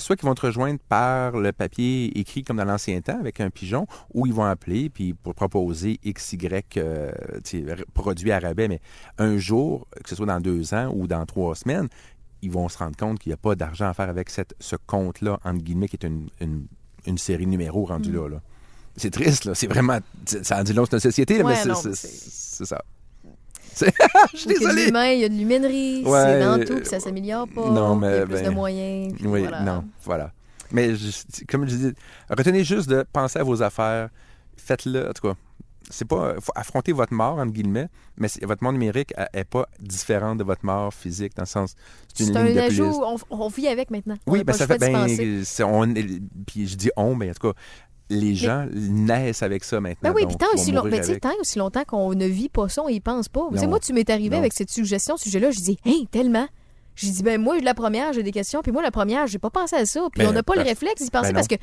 soit 0.00 0.16
qu'ils 0.16 0.28
vont 0.28 0.34
te 0.34 0.46
rejoindre 0.46 0.80
par 0.88 1.32
le 1.36 1.52
papier 1.52 2.18
écrit 2.18 2.42
comme 2.42 2.56
dans 2.56 2.64
l'ancien 2.64 3.00
temps 3.00 3.18
avec 3.20 3.40
un 3.40 3.50
pigeon, 3.50 3.86
ou 4.14 4.26
ils 4.26 4.32
vont 4.32 4.44
appeler 4.44 4.88
puis 4.88 5.14
pour 5.14 5.34
proposer 5.34 5.98
XY 6.04 6.38
euh, 6.78 7.12
tu 7.44 7.58
sais, 7.58 7.60
r- 7.60 7.84
produit 7.94 8.32
à 8.32 8.40
mais 8.56 8.80
un 9.18 9.36
jour, 9.36 9.86
que 10.02 10.08
ce 10.08 10.16
soit 10.16 10.26
dans 10.26 10.40
deux 10.40 10.74
ans 10.74 10.92
ou 10.94 11.06
dans 11.06 11.24
trois 11.26 11.54
semaines, 11.54 11.88
ils 12.42 12.50
vont 12.50 12.68
se 12.68 12.78
rendre 12.78 12.96
compte 12.96 13.18
qu'il 13.18 13.30
n'y 13.30 13.34
a 13.34 13.36
pas 13.36 13.54
d'argent 13.54 13.88
à 13.88 13.94
faire 13.94 14.08
avec 14.08 14.30
cette, 14.30 14.54
ce 14.60 14.76
compte-là, 14.86 15.38
entre 15.44 15.62
guillemets, 15.62 15.88
qui 15.88 15.96
est 15.96 16.06
une, 16.06 16.28
une, 16.40 16.66
une 17.06 17.18
série 17.18 17.44
de 17.44 17.50
numéros 17.50 17.84
rendue 17.86 18.10
Mm. 18.10 18.16
là. 18.22 18.28
là. 18.28 18.40
c'est 18.96 19.10
triste, 19.10 19.44
là. 19.44 19.54
C'est 19.54 19.66
vraiment. 19.66 19.98
Ça 20.42 20.58
en 20.60 20.62
dit 20.64 20.72
long 20.72 20.84
sur 20.84 20.94
notre 20.94 21.02
société, 21.02 21.38
là, 21.38 21.44
Ouais, 21.44 21.52
mais 21.52 21.62
c'est- 21.62 21.68
non, 21.68 21.74
c'est 21.76 21.88
mais 21.90 21.94
c'est- 21.94 22.30
c'est 22.30 22.64
ça. 22.66 22.82
Je 24.32 24.36
suis 24.36 24.50
Il 24.50 24.52
y 24.52 24.56
a 24.56 24.58
de 24.58 24.74
désolé. 24.76 25.14
il 25.14 25.20
y 25.20 25.24
a 25.24 25.28
de 25.28 25.34
l'humainerie, 25.34 26.02
Ouais, 26.04 26.20
c'est 26.22 26.40
dans 26.40 26.58
euh, 26.60 26.64
tout, 26.64 26.76
puis 26.76 26.86
ça 26.86 27.00
s'améliore 27.00 27.46
pas. 27.48 27.70
non, 27.70 27.94
Il 27.94 27.98
y 27.98 28.00
mais, 28.00 28.18
a 28.18 28.26
plus 28.26 28.34
de 28.36 28.40
ben, 28.42 28.50
moyens. 28.54 29.14
puis 29.14 29.26
Oui, 29.26 29.40
voilà. 29.42 29.60
non, 29.62 29.84
voilà. 30.04 30.32
Mais 30.72 30.94
je- 30.96 31.44
comme 31.48 31.66
je 31.68 31.74
dis, 31.76 31.92
retenez 32.28 32.64
juste 32.64 32.88
de 32.88 33.04
penser 33.12 33.38
à 33.38 33.42
vos 33.42 33.62
affaires. 33.62 34.08
Faites-le, 34.56 35.08
en 35.08 35.12
tout 35.12 35.28
cas. 35.28 35.34
C'est 35.90 36.06
pas. 36.06 36.34
faut 36.40 36.52
affronter 36.54 36.92
votre 36.92 37.12
mort, 37.12 37.38
entre 37.38 37.52
guillemets, 37.52 37.88
mais 38.16 38.28
votre 38.42 38.62
mort 38.62 38.72
numérique 38.72 39.12
n'est 39.34 39.44
pas 39.44 39.66
différente 39.80 40.38
de 40.38 40.44
votre 40.44 40.64
mort 40.64 40.94
physique, 40.94 41.34
dans 41.36 41.42
le 41.42 41.46
sens. 41.48 41.74
C'est 42.14 42.24
une 42.24 42.30
ligne 42.30 42.58
un 42.58 42.62
de 42.62 42.68
plus. 42.68 42.80
ajout, 42.82 43.02
on, 43.04 43.16
on 43.30 43.48
vit 43.48 43.68
avec 43.68 43.90
maintenant. 43.90 44.16
Oui, 44.26 44.44
ben 44.44 44.52
ça 44.52 44.66
fait 44.66 44.78
ben, 44.78 44.92
penser. 44.92 45.44
on, 45.64 45.92
puis 46.46 46.66
je 46.68 46.76
dis 46.76 46.90
on, 46.96 47.14
mais 47.14 47.30
en 47.30 47.34
tout 47.34 47.48
cas, 47.52 47.58
les 48.08 48.34
gens 48.34 48.66
naissent 48.72 49.42
avec 49.42 49.62
ça 49.64 49.80
maintenant. 49.80 50.10
Ben 50.10 50.14
oui, 50.16 50.26
puis 50.26 50.36
tant 50.36 50.46
aussi, 50.54 50.72
long- 50.72 50.82
ben, 50.82 51.00
tant 51.20 51.30
aussi 51.40 51.58
longtemps 51.58 51.84
qu'on 51.84 52.14
ne 52.14 52.26
vit 52.26 52.48
pas 52.48 52.68
ça, 52.68 52.82
on 52.82 52.88
y 52.88 53.00
pense 53.00 53.28
pas. 53.28 53.42
Tu 53.52 53.58
sais, 53.58 53.64
Non. 53.64 53.70
moi, 53.70 53.78
tu 53.80 53.92
m'es 53.92 54.08
arrivé 54.10 54.30
Non. 54.30 54.38
avec 54.38 54.52
cette 54.52 54.70
suggestion, 54.70 55.16
ce 55.16 55.24
sujet-là, 55.24 55.50
je 55.52 55.60
dis, 55.60 55.78
hein, 55.86 56.04
tellement. 56.10 56.48
J'ai 56.96 57.10
dit, 57.12 57.22
ben 57.22 57.40
moi, 57.40 57.58
la 57.60 57.72
première, 57.72 58.12
j'ai 58.12 58.22
des 58.24 58.32
questions, 58.32 58.60
puis 58.62 58.72
moi, 58.72 58.82
la 58.82 58.90
première, 58.90 59.26
j'ai 59.28 59.38
pas 59.38 59.48
pensé 59.48 59.76
à 59.76 59.86
ça. 59.86 60.00
Puis 60.12 60.22
Ben, 60.24 60.28
on 60.28 60.32
n'a 60.32 60.42
pas 60.42 60.54
le 60.56 60.62
réflexe 60.62 61.00
d'y 61.02 61.10
penser 61.10 61.28
ben 61.28 61.34
parce 61.34 61.46
que, 61.46 61.54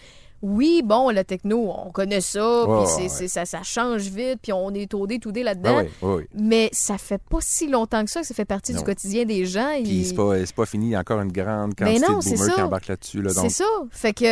oui, 0.41 0.81
bon, 0.83 1.09
la 1.09 1.23
techno, 1.23 1.71
on 1.85 1.89
connaît 1.91 2.21
ça, 2.21 2.63
puis 2.65 3.03
ouais. 3.03 3.27
ça, 3.27 3.45
ça 3.45 3.63
change 3.63 4.01
vite, 4.03 4.39
puis 4.41 4.53
on 4.53 4.71
est 4.73 4.89
tourdé, 4.89 5.19
toudé 5.19 5.43
là-dedans. 5.43 5.77
Ah 5.79 5.83
oui, 5.83 5.89
oui, 6.01 6.13
oui. 6.17 6.23
Mais 6.39 6.69
ça 6.71 6.97
fait 6.97 7.21
pas 7.29 7.39
si 7.41 7.67
longtemps 7.67 8.03
que 8.05 8.11
ça 8.11 8.21
que 8.21 8.27
ça 8.27 8.33
fait 8.33 8.45
partie 8.45 8.73
Non. 8.73 8.79
du 8.79 8.85
quotidien 8.85 9.25
des 9.25 9.45
gens. 9.45 9.71
Puis 9.83 10.01
et- 10.01 10.03
c'est 10.03 10.13
pas, 10.15 10.38
c'est 10.45 10.55
pas 10.55 10.65
fini, 10.65 10.88
il 10.88 10.91
y 10.91 10.95
a 10.95 10.99
encore 10.99 11.21
une 11.21 11.31
grande 11.31 11.73
Ben 11.77 11.88
quantité 11.88 12.11
non, 12.11 12.19
de 12.19 12.23
boomers 12.38 12.55
qui 12.55 12.61
embarquent 12.61 12.88
là-dessus. 12.88 13.21
Là, 13.21 13.31
C'est 13.33 13.49
ça. 13.49 13.65
Fait 13.91 14.13
que 14.13 14.25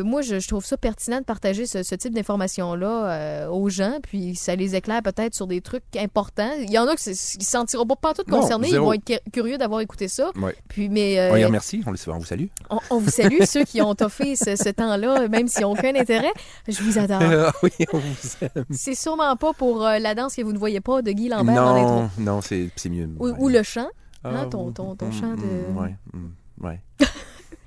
euh, 0.00 0.04
moi, 0.04 0.22
je, 0.22 0.40
je 0.40 0.48
trouve 0.48 0.64
ça 0.64 0.76
pertinent 0.76 1.18
de 1.18 1.24
partager 1.24 1.66
ce, 1.66 1.82
ce 1.82 1.94
type 1.94 2.12
d'informations-là 2.14 3.10
euh, 3.12 3.48
aux 3.48 3.68
gens, 3.68 3.98
puis 4.02 4.34
ça 4.34 4.54
les 4.56 4.74
éclaire 4.74 5.02
peut-être 5.02 5.34
sur 5.34 5.46
des 5.46 5.60
trucs 5.60 5.84
importants. 5.96 6.50
Il 6.60 6.70
y 6.70 6.78
en 6.78 6.86
a 6.86 6.96
qui 6.96 7.10
ne 7.10 7.14
se 7.14 7.36
sentiront 7.40 7.84
pas 7.86 8.14
tout 8.14 8.22
Non, 8.28 8.40
concernés, 8.40 8.68
ils 8.70 8.78
vont 8.78 8.92
être 8.92 9.04
cu- 9.04 9.30
curieux 9.32 9.58
d'avoir 9.58 9.80
écouté 9.80 10.08
ça. 10.08 10.30
Ouais. 10.40 10.54
Puis, 10.68 10.88
mais 10.88 11.18
euh, 11.18 11.30
On 11.32 11.34
les 11.34 11.44
remercie, 11.44 11.82
on, 11.86 11.92
les, 11.92 11.98
on 12.08 12.18
vous 12.18 12.24
salue. 12.24 12.46
on, 12.70 12.78
on 12.90 12.98
vous 12.98 13.10
salue, 13.10 13.42
ceux 13.46 13.64
qui 13.64 13.80
ont 13.82 13.94
toffé 13.94 14.36
ce, 14.36 14.56
ce 14.56 14.68
temps-là, 14.68 15.28
même 15.28 15.43
s'ils 15.48 15.62
n'ont 15.62 15.72
aucun 15.72 15.94
intérêt. 15.94 16.32
Je 16.68 16.82
vous 16.82 16.98
adore. 16.98 17.20
Ah 17.22 17.52
oui, 17.62 17.70
on 17.92 17.98
vous 17.98 18.14
aime. 18.42 18.64
C'est 18.70 18.94
sûrement 18.94 19.34
pas 19.36 19.52
pour 19.52 19.86
euh, 19.86 19.98
la 19.98 20.14
danse 20.14 20.34
que 20.36 20.42
vous 20.42 20.52
ne 20.52 20.58
voyez 20.58 20.80
pas 20.80 21.02
de 21.02 21.10
Guy 21.12 21.28
Lambert 21.28 21.54
dans 21.54 21.74
l'intro. 21.74 21.94
Non, 22.18 22.34
non, 22.36 22.40
c'est 22.40 22.70
c'est 22.76 22.88
mieux. 22.88 23.08
Ou, 23.18 23.28
Ouais. 23.28 23.34
ou 23.38 23.48
le 23.48 23.62
chant. 23.62 23.88
Ah, 24.22 24.30
hein, 24.30 24.46
ton- 24.50 24.72
ton- 24.72 24.94
ton 24.96 25.08
mm, 25.08 25.12
chant 25.12 25.34
de- 25.34 25.72
mm, 25.72 25.76
ouais, 25.78 25.94
mm, 26.12 26.64
ouais. 26.66 26.80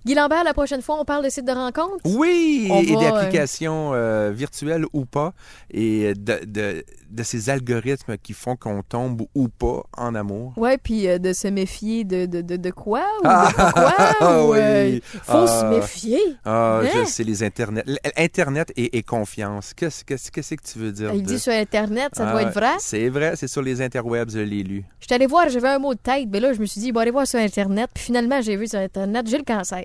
Guy 0.06 0.14
Lambert, 0.16 0.44
la 0.46 0.54
prochaine 0.54 0.82
fois, 0.82 0.98
on 1.02 1.04
parle 1.06 1.26
de 1.26 1.30
sites 1.30 1.46
de 1.46 1.52
rencontres. 1.52 1.98
Oui, 2.06 2.70
On 2.72 2.82
et, 2.82 2.90
et 2.92 2.96
va, 2.96 3.12
d'applications 3.12 3.92
euh, 3.94 4.32
virtuelles 4.34 4.86
ou 4.94 5.04
pas, 5.06 5.34
et 5.70 6.14
de, 6.14 6.46
de, 6.46 6.86
de 7.10 7.24
ces 7.24 7.50
algorithmes 7.50 8.18
qui 8.18 8.34
font 8.34 8.56
qu'on 8.56 8.82
tombe 8.84 9.24
ou 9.36 9.48
pas 9.50 9.84
en 9.98 10.16
amour. 10.16 10.54
Ouais, 10.58 10.78
puis 10.78 11.08
euh, 11.08 11.18
de 11.20 11.34
se 11.34 11.48
méfier 11.48 12.04
de, 12.04 12.26
de, 12.26 12.42
de, 12.42 12.56
de 12.58 12.70
quoi 12.72 13.02
ou 13.20 13.26
Ah, 13.26 13.48
de 13.50 13.56
pas 13.56 14.14
quoi. 14.20 14.46
ou, 14.46 14.52
oui. 14.54 14.58
euh, 14.60 15.00
faut 15.24 15.46
Ah. 15.46 15.48
se 15.48 15.66
méfier. 15.76 16.20
Ah, 16.46 16.82
Hein? 16.84 16.88
je 16.94 17.10
sais, 17.10 17.24
les 17.24 17.44
Internet. 17.44 17.86
Internet 18.18 18.72
et, 18.76 18.98
et 18.98 19.04
confiance. 19.04 19.74
Qu'est-ce 19.74 20.04
que 20.04 20.56
tu 20.72 20.80
veux 20.80 20.92
dire? 20.92 21.12
Il 21.14 21.24
de- 21.24 21.28
dit 21.28 21.40
sur 21.40 21.54
Internet, 21.54 22.10
ça 22.16 22.26
doit 22.32 22.40
Ah, 22.40 22.44
être 22.44 22.54
vrai. 22.54 22.74
C'est 22.80 23.10
vrai, 23.10 23.36
c'est 23.36 23.48
sur 23.48 23.62
les 23.62 23.82
interwebs, 23.82 24.30
je 24.32 24.40
l'ai 24.40 24.64
lu. 24.64 24.84
Je 25.00 25.06
suis 25.06 25.14
allée 25.16 25.28
voir, 25.28 25.50
j'avais 25.50 25.70
un 25.70 25.80
mot 25.80 25.94
de 25.94 26.00
tête, 26.00 26.28
mais 26.32 26.40
là, 26.40 26.54
je 26.54 26.60
me 26.60 26.66
suis 26.66 26.82
dit, 26.82 26.92
bon, 26.92 27.00
aller 27.02 27.12
voir 27.12 27.28
sur 27.28 27.40
Internet. 27.40 27.90
Puis 27.94 28.04
finalement, 28.06 28.42
j'ai 28.42 28.56
vu 28.58 28.68
sur 28.68 28.80
Internet, 28.80 29.28
j'ai 29.28 29.38
le 29.38 29.44
cancer. 29.44 29.84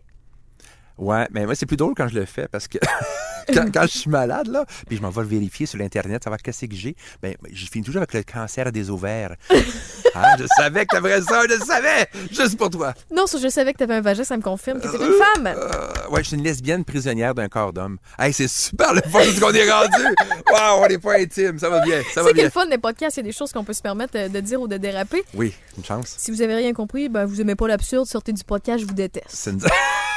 Ouais, 1.02 1.26
mais 1.32 1.44
moi, 1.46 1.56
c'est 1.56 1.66
plus 1.66 1.76
drôle 1.76 1.94
quand 1.96 2.06
je 2.06 2.14
le 2.14 2.24
fais 2.24 2.46
parce 2.46 2.68
que 2.68 2.78
quand, 3.52 3.66
quand 3.74 3.82
je 3.82 3.98
suis 3.98 4.10
malade, 4.10 4.46
là, 4.46 4.64
puis 4.86 4.96
je 4.96 5.02
m'en 5.02 5.10
vais 5.10 5.22
le 5.22 5.26
vérifier 5.26 5.66
sur 5.66 5.76
l'Internet, 5.76 6.22
savoir 6.22 6.40
qu'est-ce 6.40 6.66
que 6.66 6.76
j'ai, 6.76 6.94
ben, 7.20 7.34
je 7.52 7.66
finis 7.66 7.84
toujours 7.84 8.02
avec 8.02 8.14
le 8.14 8.22
cancer 8.22 8.70
des 8.70 8.88
ovaires. 8.88 9.34
Hein, 9.50 10.36
je 10.38 10.46
savais 10.56 10.86
que 10.86 10.94
t'aimerais 10.94 11.20
ça, 11.22 11.42
je 11.48 11.54
le 11.54 11.58
savais! 11.58 12.06
Juste 12.30 12.56
pour 12.56 12.70
toi! 12.70 12.94
Non, 13.12 13.24
je 13.26 13.48
savais 13.48 13.72
que 13.72 13.78
t'avais 13.78 13.94
un 13.94 14.00
vagin, 14.00 14.22
ça 14.22 14.36
me 14.36 14.42
confirme 14.42 14.80
que 14.80 14.86
t'es 14.86 15.04
une 15.04 15.14
femme. 15.14 15.46
Euh, 15.48 16.08
ouais, 16.10 16.22
je 16.22 16.28
suis 16.28 16.36
une 16.36 16.44
lesbienne 16.44 16.84
prisonnière 16.84 17.34
d'un 17.34 17.48
corps 17.48 17.72
d'homme. 17.72 17.98
Hey, 18.16 18.32
c'est 18.32 18.46
super 18.46 18.94
le 18.94 19.00
fun 19.00 19.24
ce 19.24 19.40
qu'on 19.40 19.52
est 19.52 19.68
rendu! 19.68 20.14
Waouh, 20.52 20.84
on 20.84 20.86
n'est 20.86 20.98
pas 20.98 21.18
intime, 21.18 21.58
ça 21.58 21.68
va 21.68 21.80
bien, 21.80 22.00
ça 22.14 22.22
va 22.22 22.28
C'est 22.28 22.36
que 22.36 22.42
le 22.42 22.50
fun 22.50 22.66
des 22.66 22.78
podcasts, 22.78 23.16
c'est 23.16 23.24
des 23.24 23.32
choses 23.32 23.52
qu'on 23.52 23.64
peut 23.64 23.72
se 23.72 23.82
permettre 23.82 24.16
euh, 24.16 24.28
de 24.28 24.38
dire 24.38 24.60
ou 24.60 24.68
de 24.68 24.76
déraper. 24.76 25.24
Oui, 25.34 25.52
une 25.76 25.84
chance. 25.84 26.14
Si 26.16 26.30
vous 26.30 26.42
avez 26.42 26.54
rien 26.54 26.72
compris, 26.72 27.08
ben, 27.08 27.24
vous 27.24 27.40
aimez 27.40 27.56
pas 27.56 27.66
l'absurde, 27.66 28.06
sortez 28.06 28.32
du 28.32 28.44
podcast, 28.44 28.80
je 28.80 28.86
vous 28.86 28.94
déteste. 28.94 29.26
C'est 29.30 29.50
une... 29.50 29.60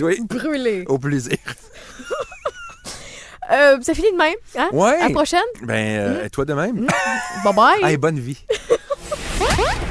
oui, 0.00 0.20
Brûlé. 0.28 0.84
au 0.88 0.98
plaisir. 0.98 1.36
Euh, 3.50 3.78
ça 3.80 3.94
finit 3.94 4.12
de 4.12 4.16
même, 4.18 4.34
hein? 4.58 4.68
Ouais. 4.72 5.00
À 5.00 5.08
la 5.08 5.10
prochaine. 5.14 5.40
Ben, 5.62 6.00
euh, 6.00 6.28
toi 6.28 6.44
de 6.44 6.52
même. 6.52 6.86
Bye 7.42 7.54
bye. 7.54 7.82
Hey, 7.82 7.96
bonne 7.96 8.18
vie. 8.18 8.44